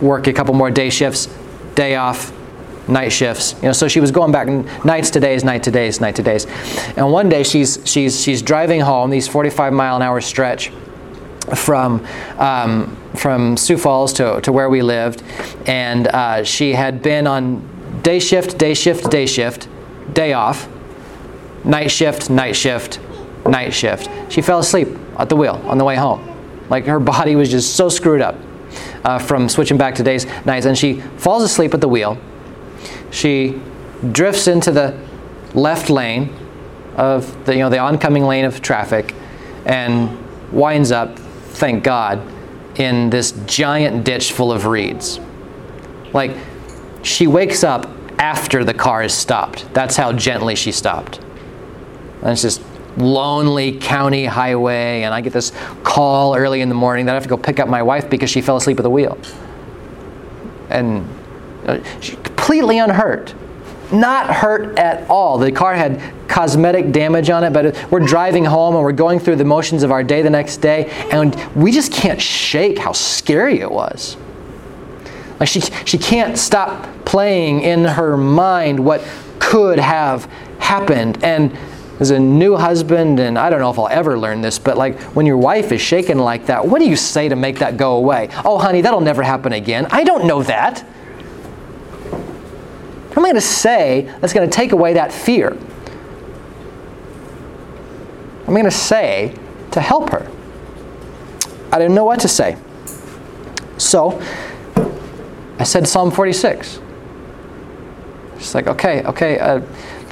work 0.00 0.26
a 0.26 0.32
couple 0.32 0.54
more 0.54 0.70
day 0.70 0.90
shifts, 0.90 1.28
day 1.74 1.96
off, 1.96 2.32
night 2.88 3.10
shifts. 3.10 3.54
You 3.56 3.68
know, 3.68 3.72
so 3.72 3.88
she 3.88 4.00
was 4.00 4.10
going 4.10 4.32
back 4.32 4.48
nights 4.84 5.10
to 5.10 5.20
days, 5.20 5.44
night 5.44 5.62
to 5.64 5.70
days, 5.70 6.00
night 6.00 6.16
to 6.16 6.22
days. 6.22 6.46
And 6.96 7.10
one 7.12 7.28
day 7.28 7.42
she's 7.42 7.80
she's 7.84 8.20
she's 8.22 8.42
driving 8.42 8.80
home 8.80 9.10
these 9.10 9.28
45 9.28 9.72
mile 9.72 9.96
an 9.96 10.02
hour 10.02 10.20
stretch 10.20 10.72
from 11.54 12.06
um, 12.38 12.96
from 13.14 13.56
Sioux 13.56 13.76
Falls 13.76 14.12
to, 14.14 14.40
to 14.42 14.52
where 14.52 14.70
we 14.70 14.82
lived, 14.82 15.22
and 15.66 16.08
uh, 16.08 16.44
she 16.44 16.72
had 16.72 17.02
been 17.02 17.26
on 17.26 18.00
day 18.02 18.18
shift, 18.18 18.58
day 18.58 18.74
shift, 18.74 19.10
day 19.10 19.26
shift, 19.26 19.68
day 20.12 20.32
off, 20.32 20.68
night 21.64 21.90
shift, 21.90 22.30
night 22.30 22.56
shift, 22.56 23.00
night 23.46 23.74
shift. 23.74 24.08
She 24.30 24.42
fell 24.42 24.58
asleep 24.58 24.88
at 25.18 25.28
the 25.28 25.36
wheel 25.36 25.60
on 25.64 25.78
the 25.78 25.84
way 25.84 25.96
home. 25.96 26.28
Like 26.68 26.86
her 26.86 27.00
body 27.14 27.36
was 27.36 27.50
just 27.50 27.76
so 27.76 27.88
screwed 27.88 28.20
up 28.20 28.36
uh, 29.04 29.18
from 29.18 29.48
switching 29.48 29.76
back 29.76 29.94
to 29.96 30.02
days, 30.02 30.26
nights, 30.44 30.66
and 30.66 30.76
she 30.76 31.00
falls 31.18 31.42
asleep 31.42 31.74
at 31.74 31.80
the 31.80 31.88
wheel 31.88 32.18
she 33.12 33.60
drifts 34.10 34.48
into 34.48 34.72
the 34.72 34.98
left 35.54 35.90
lane 35.90 36.34
of 36.96 37.44
the, 37.46 37.52
you 37.52 37.60
know, 37.60 37.70
the 37.70 37.78
oncoming 37.78 38.24
lane 38.24 38.44
of 38.44 38.60
traffic 38.60 39.14
and 39.64 40.18
winds 40.50 40.90
up, 40.90 41.16
thank 41.18 41.84
God, 41.84 42.20
in 42.76 43.10
this 43.10 43.32
giant 43.46 44.04
ditch 44.04 44.32
full 44.32 44.50
of 44.50 44.66
reeds. 44.66 45.20
Like, 46.12 46.36
she 47.02 47.26
wakes 47.26 47.62
up 47.62 47.88
after 48.18 48.64
the 48.64 48.74
car 48.74 49.02
is 49.02 49.14
stopped. 49.14 49.72
That's 49.74 49.96
how 49.96 50.12
gently 50.12 50.54
she 50.54 50.72
stopped. 50.72 51.18
And 52.22 52.30
it's 52.30 52.42
just 52.42 52.62
lonely 52.96 53.78
county 53.78 54.24
highway, 54.24 55.02
and 55.02 55.14
I 55.14 55.20
get 55.20 55.32
this 55.32 55.52
call 55.82 56.36
early 56.36 56.60
in 56.60 56.68
the 56.68 56.74
morning 56.74 57.06
that 57.06 57.12
I 57.12 57.14
have 57.14 57.22
to 57.22 57.28
go 57.28 57.36
pick 57.36 57.60
up 57.60 57.68
my 57.68 57.82
wife 57.82 58.10
because 58.10 58.30
she 58.30 58.40
fell 58.40 58.56
asleep 58.56 58.78
at 58.78 58.82
the 58.82 58.90
wheel. 58.90 59.18
And 60.68 61.08
uh, 61.66 61.82
she, 62.00 62.16
completely 62.16 62.78
unhurt. 62.78 63.34
Not 63.92 64.34
hurt 64.34 64.78
at 64.78 65.08
all. 65.10 65.36
The 65.38 65.52
car 65.52 65.74
had 65.74 66.00
cosmetic 66.26 66.92
damage 66.92 67.28
on 67.28 67.44
it, 67.44 67.52
but 67.52 67.76
we're 67.90 68.00
driving 68.00 68.44
home 68.44 68.74
and 68.74 68.82
we're 68.82 68.92
going 68.92 69.18
through 69.18 69.36
the 69.36 69.44
motions 69.44 69.82
of 69.82 69.90
our 69.90 70.02
day 70.02 70.22
the 70.22 70.30
next 70.30 70.58
day, 70.58 70.86
and 71.12 71.34
we 71.54 71.70
just 71.70 71.92
can't 71.92 72.20
shake 72.20 72.78
how 72.78 72.92
scary 72.92 73.60
it 73.60 73.70
was. 73.70 74.16
Like 75.38 75.48
she, 75.48 75.60
she 75.60 75.98
can't 75.98 76.38
stop 76.38 76.88
playing 77.04 77.62
in 77.62 77.84
her 77.84 78.16
mind 78.16 78.78
what 78.78 79.06
could 79.38 79.78
have 79.78 80.24
happened. 80.58 81.22
And 81.22 81.56
as 82.02 82.10
a 82.10 82.18
new 82.18 82.56
husband, 82.56 83.20
and 83.20 83.38
I 83.38 83.48
don't 83.48 83.60
know 83.60 83.70
if 83.70 83.78
I'll 83.78 83.86
ever 83.86 84.18
learn 84.18 84.40
this, 84.40 84.58
but 84.58 84.76
like 84.76 84.98
when 85.14 85.24
your 85.24 85.36
wife 85.36 85.70
is 85.70 85.80
shaken 85.80 86.18
like 86.18 86.46
that, 86.46 86.66
what 86.66 86.80
do 86.80 86.88
you 86.88 86.96
say 86.96 87.28
to 87.28 87.36
make 87.36 87.60
that 87.60 87.76
go 87.76 87.96
away? 87.96 88.28
Oh, 88.44 88.58
honey, 88.58 88.80
that'll 88.80 89.00
never 89.00 89.22
happen 89.22 89.52
again. 89.52 89.86
I 89.88 90.02
don't 90.02 90.26
know 90.26 90.42
that. 90.42 90.80
What 93.08 93.18
am 93.18 93.24
I 93.24 93.28
going 93.28 93.34
to 93.36 93.40
say 93.40 94.12
that's 94.20 94.32
going 94.32 94.50
to 94.50 94.52
take 94.52 94.72
away 94.72 94.94
that 94.94 95.12
fear? 95.12 95.50
What 98.40 98.48
am 98.48 98.56
I 98.56 98.60
going 98.60 98.64
to 98.64 98.70
say 98.72 99.36
to 99.70 99.80
help 99.80 100.10
her? 100.10 100.28
I 101.70 101.78
didn't 101.78 101.94
know 101.94 102.04
what 102.04 102.18
to 102.20 102.28
say. 102.28 102.56
So 103.78 104.20
I 105.60 105.62
said 105.62 105.86
Psalm 105.86 106.10
46. 106.10 106.80
She's 108.38 108.56
like, 108.56 108.66
okay, 108.66 109.04
okay, 109.04 109.38
uh, 109.38 109.60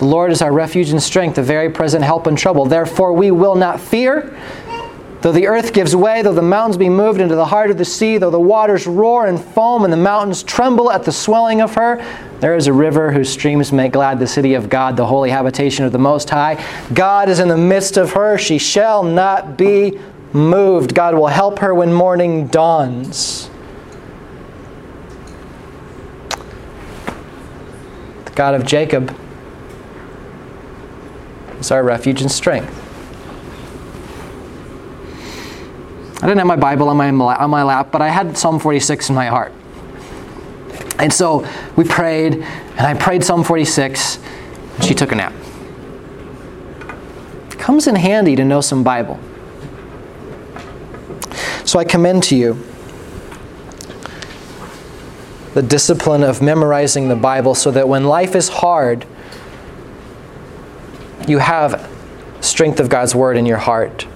the 0.00 0.06
Lord 0.06 0.32
is 0.32 0.40
our 0.40 0.50
refuge 0.50 0.88
and 0.88 1.02
strength, 1.02 1.36
a 1.36 1.42
very 1.42 1.68
present 1.68 2.02
help 2.02 2.26
in 2.26 2.34
trouble. 2.34 2.64
Therefore, 2.64 3.12
we 3.12 3.30
will 3.30 3.54
not 3.54 3.78
fear. 3.78 4.34
Though 5.20 5.30
the 5.30 5.46
earth 5.46 5.74
gives 5.74 5.94
way, 5.94 6.22
though 6.22 6.32
the 6.32 6.40
mountains 6.40 6.78
be 6.78 6.88
moved 6.88 7.20
into 7.20 7.34
the 7.34 7.44
heart 7.44 7.70
of 7.70 7.76
the 7.76 7.84
sea, 7.84 8.16
though 8.16 8.30
the 8.30 8.40
waters 8.40 8.86
roar 8.86 9.26
and 9.26 9.38
foam 9.38 9.84
and 9.84 9.92
the 9.92 9.98
mountains 9.98 10.42
tremble 10.42 10.90
at 10.90 11.04
the 11.04 11.12
swelling 11.12 11.60
of 11.60 11.74
her, 11.74 12.02
there 12.40 12.56
is 12.56 12.66
a 12.66 12.72
river 12.72 13.12
whose 13.12 13.28
streams 13.28 13.72
make 13.72 13.92
glad 13.92 14.18
the 14.18 14.26
city 14.26 14.54
of 14.54 14.70
God, 14.70 14.96
the 14.96 15.04
holy 15.04 15.28
habitation 15.28 15.84
of 15.84 15.92
the 15.92 15.98
Most 15.98 16.30
High. 16.30 16.64
God 16.94 17.28
is 17.28 17.38
in 17.38 17.48
the 17.48 17.58
midst 17.58 17.98
of 17.98 18.12
her. 18.12 18.38
She 18.38 18.56
shall 18.56 19.02
not 19.02 19.58
be 19.58 20.00
moved. 20.32 20.94
God 20.94 21.14
will 21.14 21.26
help 21.26 21.58
her 21.58 21.74
when 21.74 21.92
morning 21.92 22.46
dawns. 22.46 23.50
The 28.24 28.32
God 28.34 28.54
of 28.54 28.64
Jacob 28.64 29.14
is 31.60 31.70
our 31.70 31.82
refuge 31.82 32.22
and 32.22 32.30
strength. 32.30 32.74
I 36.22 36.26
didn't 36.26 36.38
have 36.38 36.46
my 36.46 36.56
Bible 36.56 36.88
on 36.88 36.96
my, 36.96 37.08
on 37.08 37.50
my 37.50 37.62
lap, 37.62 37.90
but 37.90 38.02
I 38.02 38.08
had 38.08 38.36
Psalm 38.36 38.58
46 38.58 39.08
in 39.08 39.14
my 39.14 39.26
heart. 39.26 39.52
And 40.98 41.10
so 41.10 41.48
we 41.76 41.84
prayed, 41.84 42.34
and 42.34 42.80
I 42.80 42.94
prayed 42.94 43.24
Psalm 43.24 43.42
46, 43.42 44.18
and 44.76 44.84
she 44.84 44.94
took 44.94 45.12
a 45.12 45.14
nap. 45.14 45.32
It 47.50 47.58
comes 47.58 47.86
in 47.86 47.94
handy 47.94 48.36
to 48.36 48.44
know 48.44 48.60
some 48.60 48.84
Bible. 48.84 49.18
So 51.64 51.78
I 51.78 51.84
commend 51.84 52.24
to 52.24 52.36
you 52.36 52.62
the 55.54 55.62
discipline 55.62 56.22
of 56.22 56.42
memorizing 56.42 57.08
the 57.08 57.16
Bible 57.16 57.54
so 57.54 57.70
that 57.70 57.88
when 57.88 58.04
life 58.04 58.34
is 58.34 58.48
hard, 58.48 59.06
you 61.28 61.38
have 61.38 61.88
strength 62.40 62.80
of 62.80 62.88
God's 62.88 63.14
Word 63.14 63.36
in 63.36 63.46
your 63.46 63.58
heart. 63.58 64.06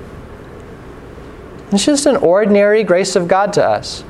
It's 1.73 1.85
just 1.85 2.07
an 2.07 2.17
ordinary 2.17 2.85
grace 2.85 3.17
of 3.17 3.29
God 3.29 3.53
to 3.55 3.65
us. 3.65 4.05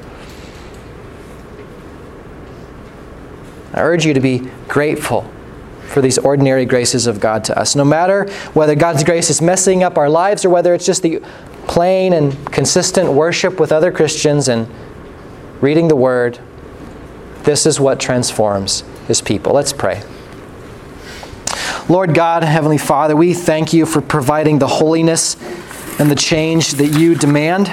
I 3.72 3.80
urge 3.80 4.07
you 4.07 4.14
to 4.14 4.20
be 4.20 4.38
grateful 4.68 5.30
for 5.88 6.01
these 6.01 6.18
ordinary 6.18 6.64
graces 6.64 7.07
of 7.07 7.20
God 7.20 7.45
to 7.45 7.59
us. 7.59 7.74
No 7.74 7.84
matter 7.84 8.30
whether 8.53 8.74
God's 8.74 9.05
grace 9.05 9.30
is 9.30 9.42
messing 9.42 9.82
up 9.82 9.99
our 9.99 10.09
lives 10.09 10.45
or 10.45 10.51
whether 10.51 10.74
it's 10.74 10.86
just 10.86 11.03
the 11.03 11.20
plain 11.66 12.12
and 12.12 12.53
consistent 12.53 13.12
worship 13.12 13.59
with 13.59 13.72
other 13.72 13.90
Christians 13.90 14.49
and 14.49 14.68
reading 15.61 15.88
the 15.88 15.97
Word, 15.97 16.38
this 17.42 17.66
is 17.66 17.80
what 17.80 17.99
transforms 17.99 18.84
His 19.07 19.20
people. 19.20 19.53
Let's 19.53 19.72
pray. 19.72 20.03
Lord 21.87 22.14
God, 22.14 22.43
Heavenly 22.45 22.78
Father, 22.78 23.14
we 23.14 23.35
thank 23.35 23.74
you 23.74 23.85
for 23.85 24.01
providing 24.01 24.59
the 24.59 24.66
holiness 24.66 25.37
and 26.01 26.11
the 26.11 26.14
change 26.14 26.72
that 26.72 26.99
you 26.99 27.14
demand. 27.14 27.68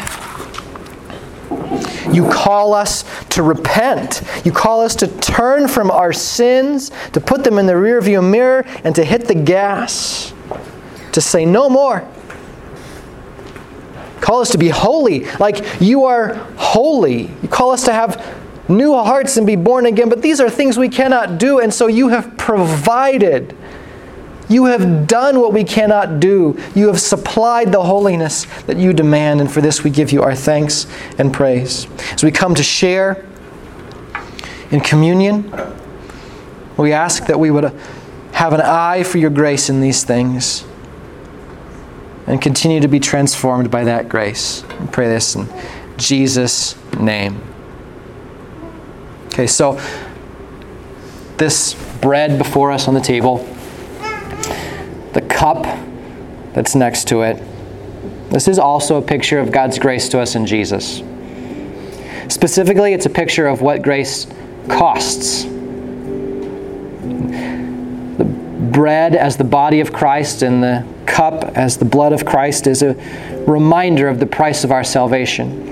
You 2.13 2.29
call 2.29 2.73
us 2.73 3.05
to 3.29 3.41
repent. 3.41 4.21
You 4.43 4.51
call 4.51 4.81
us 4.81 4.95
to 4.95 5.07
turn 5.07 5.69
from 5.69 5.89
our 5.89 6.11
sins, 6.11 6.91
to 7.13 7.21
put 7.21 7.45
them 7.45 7.57
in 7.57 7.67
the 7.67 7.73
rearview 7.73 8.27
mirror, 8.29 8.65
and 8.83 8.93
to 8.95 9.05
hit 9.05 9.29
the 9.29 9.35
gas, 9.35 10.33
to 11.13 11.21
say 11.21 11.45
no 11.45 11.69
more. 11.69 12.05
call 14.19 14.41
us 14.41 14.51
to 14.51 14.57
be 14.57 14.67
holy, 14.67 15.23
like 15.39 15.81
you 15.81 16.03
are 16.03 16.33
holy. 16.57 17.27
You 17.41 17.47
call 17.47 17.71
us 17.71 17.85
to 17.85 17.93
have 17.93 18.37
new 18.67 18.93
hearts 18.93 19.37
and 19.37 19.47
be 19.47 19.55
born 19.55 19.85
again, 19.85 20.09
but 20.09 20.21
these 20.21 20.41
are 20.41 20.49
things 20.49 20.77
we 20.77 20.89
cannot 20.89 21.37
do, 21.37 21.59
and 21.59 21.73
so 21.73 21.87
you 21.87 22.09
have 22.09 22.37
provided. 22.37 23.55
You 24.51 24.65
have 24.65 25.07
done 25.07 25.39
what 25.39 25.53
we 25.53 25.63
cannot 25.63 26.19
do. 26.19 26.59
You 26.75 26.87
have 26.87 26.99
supplied 26.99 27.71
the 27.71 27.81
holiness 27.83 28.43
that 28.63 28.75
you 28.75 28.91
demand, 28.91 29.39
and 29.39 29.49
for 29.49 29.61
this 29.61 29.81
we 29.81 29.89
give 29.89 30.11
you 30.11 30.23
our 30.23 30.35
thanks 30.35 30.87
and 31.17 31.33
praise. 31.33 31.87
As 32.11 32.21
we 32.21 32.31
come 32.31 32.53
to 32.55 32.63
share 32.63 33.25
in 34.69 34.81
communion, 34.81 35.49
we 36.75 36.91
ask 36.91 37.27
that 37.27 37.39
we 37.39 37.49
would 37.49 37.63
uh, 37.63 37.71
have 38.33 38.51
an 38.51 38.59
eye 38.59 39.03
for 39.03 39.19
your 39.19 39.29
grace 39.29 39.69
in 39.69 39.79
these 39.79 40.03
things 40.03 40.65
and 42.27 42.41
continue 42.41 42.81
to 42.81 42.89
be 42.89 42.99
transformed 42.99 43.71
by 43.71 43.85
that 43.85 44.09
grace. 44.09 44.65
We 44.81 44.87
pray 44.87 45.07
this 45.07 45.33
in 45.33 45.47
Jesus' 45.95 46.75
name. 46.99 47.41
Okay, 49.27 49.47
so 49.47 49.79
this 51.37 51.73
bread 52.01 52.37
before 52.37 52.73
us 52.73 52.89
on 52.89 52.95
the 52.95 52.99
table, 52.99 53.47
the 55.13 55.21
cup 55.21 55.63
that's 56.53 56.75
next 56.75 57.07
to 57.09 57.21
it, 57.21 57.41
this 58.29 58.47
is 58.47 58.57
also 58.59 58.97
a 58.97 59.01
picture 59.01 59.39
of 59.39 59.51
God's 59.51 59.77
grace 59.77 60.07
to 60.09 60.19
us 60.19 60.35
in 60.35 60.45
Jesus. 60.45 61.03
Specifically, 62.29 62.93
it's 62.93 63.05
a 63.05 63.09
picture 63.09 63.47
of 63.47 63.61
what 63.61 63.81
grace 63.81 64.25
costs. 64.69 65.43
The 68.13 68.25
bread 68.71 69.15
as 69.15 69.35
the 69.35 69.43
body 69.43 69.81
of 69.81 69.91
Christ 69.91 70.43
and 70.43 70.63
the 70.63 70.85
cup 71.05 71.43
as 71.57 71.75
the 71.77 71.85
blood 71.85 72.13
of 72.13 72.25
Christ 72.25 72.67
is 72.67 72.81
a 72.81 72.93
reminder 73.45 74.07
of 74.07 74.19
the 74.19 74.25
price 74.25 74.63
of 74.63 74.71
our 74.71 74.85
salvation. 74.85 75.67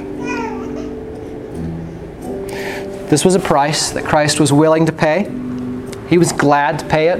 This 3.07 3.23
was 3.23 3.35
a 3.35 3.39
price 3.39 3.91
that 3.91 4.03
Christ 4.03 4.39
was 4.39 4.51
willing 4.51 4.85
to 4.85 4.91
pay. 4.91 5.23
He 6.09 6.17
was 6.17 6.31
glad 6.33 6.79
to 6.79 6.85
pay 6.85 7.07
it. 7.07 7.19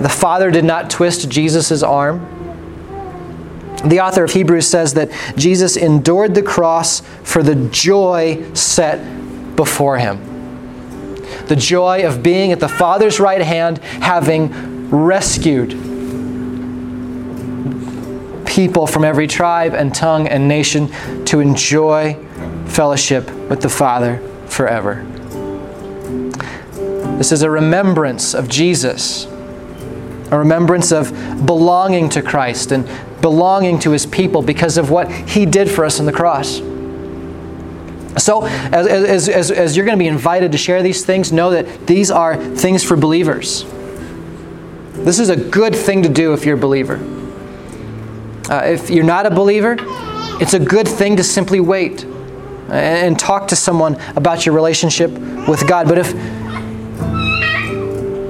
The 0.00 0.08
Father 0.08 0.50
did 0.50 0.64
not 0.64 0.90
twist 0.90 1.28
Jesus' 1.28 1.82
arm. 1.82 2.20
The 3.84 4.00
author 4.00 4.24
of 4.24 4.32
Hebrews 4.32 4.66
says 4.66 4.94
that 4.94 5.10
Jesus 5.36 5.76
endured 5.76 6.34
the 6.34 6.42
cross 6.42 7.00
for 7.22 7.42
the 7.42 7.54
joy 7.70 8.44
set 8.54 9.56
before 9.56 9.98
him. 9.98 10.20
The 11.46 11.56
joy 11.56 12.06
of 12.06 12.22
being 12.22 12.52
at 12.52 12.60
the 12.60 12.68
Father's 12.68 13.20
right 13.20 13.40
hand, 13.40 13.78
having 13.78 14.90
rescued 14.90 15.70
people 18.46 18.86
from 18.86 19.04
every 19.04 19.26
tribe 19.26 19.74
and 19.74 19.94
tongue 19.94 20.26
and 20.26 20.48
nation 20.48 20.90
to 21.26 21.40
enjoy 21.40 22.14
fellowship 22.66 23.30
with 23.48 23.60
the 23.60 23.68
Father 23.68 24.18
forever. 24.46 25.04
This 27.18 27.32
is 27.32 27.42
a 27.42 27.50
remembrance 27.50 28.34
of 28.34 28.48
Jesus, 28.48 29.26
a 30.30 30.38
remembrance 30.38 30.92
of 30.92 31.12
belonging 31.46 32.08
to 32.10 32.22
Christ 32.22 32.72
and 32.72 32.88
belonging 33.20 33.78
to 33.80 33.90
his 33.90 34.06
people 34.06 34.42
because 34.42 34.76
of 34.76 34.90
what 34.90 35.10
he 35.10 35.46
did 35.46 35.70
for 35.70 35.84
us 35.84 36.00
on 36.00 36.06
the 36.06 36.12
cross. 36.12 36.60
So, 38.18 38.44
as, 38.46 38.86
as, 38.86 39.28
as, 39.28 39.50
as, 39.50 39.76
you're 39.76 39.84
going 39.84 39.98
to 39.98 40.02
be 40.02 40.08
invited 40.08 40.52
to 40.52 40.58
share 40.58 40.82
these 40.82 41.04
things, 41.04 41.32
know 41.32 41.50
that 41.50 41.86
these 41.86 42.10
are 42.10 42.36
things 42.36 42.82
for 42.82 42.96
believers. 42.96 43.64
This 44.94 45.18
is 45.18 45.28
a 45.28 45.36
good 45.36 45.74
thing 45.74 46.02
to 46.02 46.08
do 46.08 46.32
if 46.32 46.46
you're 46.46 46.56
a 46.56 46.60
believer. 46.60 46.96
Uh, 48.50 48.62
if 48.64 48.88
you're 48.88 49.04
not 49.04 49.26
a 49.26 49.30
believer, 49.30 49.76
it's 50.40 50.54
a 50.54 50.58
good 50.58 50.88
thing 50.88 51.16
to 51.16 51.24
simply 51.24 51.60
wait 51.60 52.04
and, 52.04 52.72
and 52.72 53.18
talk 53.18 53.48
to 53.48 53.56
someone 53.56 53.96
about 54.16 54.46
your 54.46 54.54
relationship 54.54 55.10
with 55.46 55.68
God. 55.68 55.86
But 55.86 55.98
if 55.98 56.14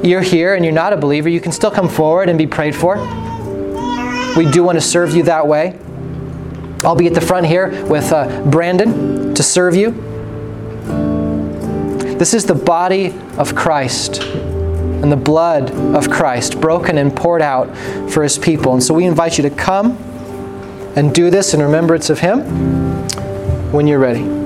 you're 0.07 0.23
here 0.23 0.55
and 0.55 0.65
you're 0.65 0.75
not 0.75 0.93
a 0.93 0.97
believer, 0.97 1.29
you 1.29 1.41
can 1.41 1.53
still 1.53 1.71
come 1.71 1.89
forward 1.89 2.29
and 2.29 2.39
be 2.39 2.47
prayed 2.47 2.75
for. 2.75 2.97
We 4.37 4.51
do 4.51 4.63
want 4.63 4.77
to 4.77 4.83
serve 4.83 5.15
you 5.15 5.23
that 5.25 5.47
way. 5.47 5.79
I'll 6.85 6.95
be 6.95 7.07
at 7.07 7.15
the 7.15 7.21
front 7.21 7.47
here 7.47 7.85
with 7.87 8.13
uh, 8.13 8.45
Brandon 8.45 9.35
to 9.35 9.43
serve 9.43 9.75
you. 9.75 9.91
This 12.19 12.33
is 12.35 12.45
the 12.45 12.55
body 12.55 13.15
of 13.37 13.55
Christ 13.55 14.23
and 14.23 15.11
the 15.11 15.17
blood 15.17 15.71
of 15.95 16.11
Christ 16.11 16.61
broken 16.61 16.99
and 16.99 17.15
poured 17.15 17.43
out 17.43 17.77
for 18.11 18.23
his 18.23 18.39
people. 18.39 18.73
And 18.73 18.83
so 18.83 18.95
we 18.95 19.05
invite 19.05 19.37
you 19.37 19.43
to 19.43 19.51
come 19.51 19.93
and 20.97 21.15
do 21.15 21.31
this 21.31 21.53
in 21.53 21.61
remembrance 21.61 22.09
of 22.09 22.21
him 22.21 22.41
when 23.73 23.87
you're 23.87 23.99
ready. 23.99 24.46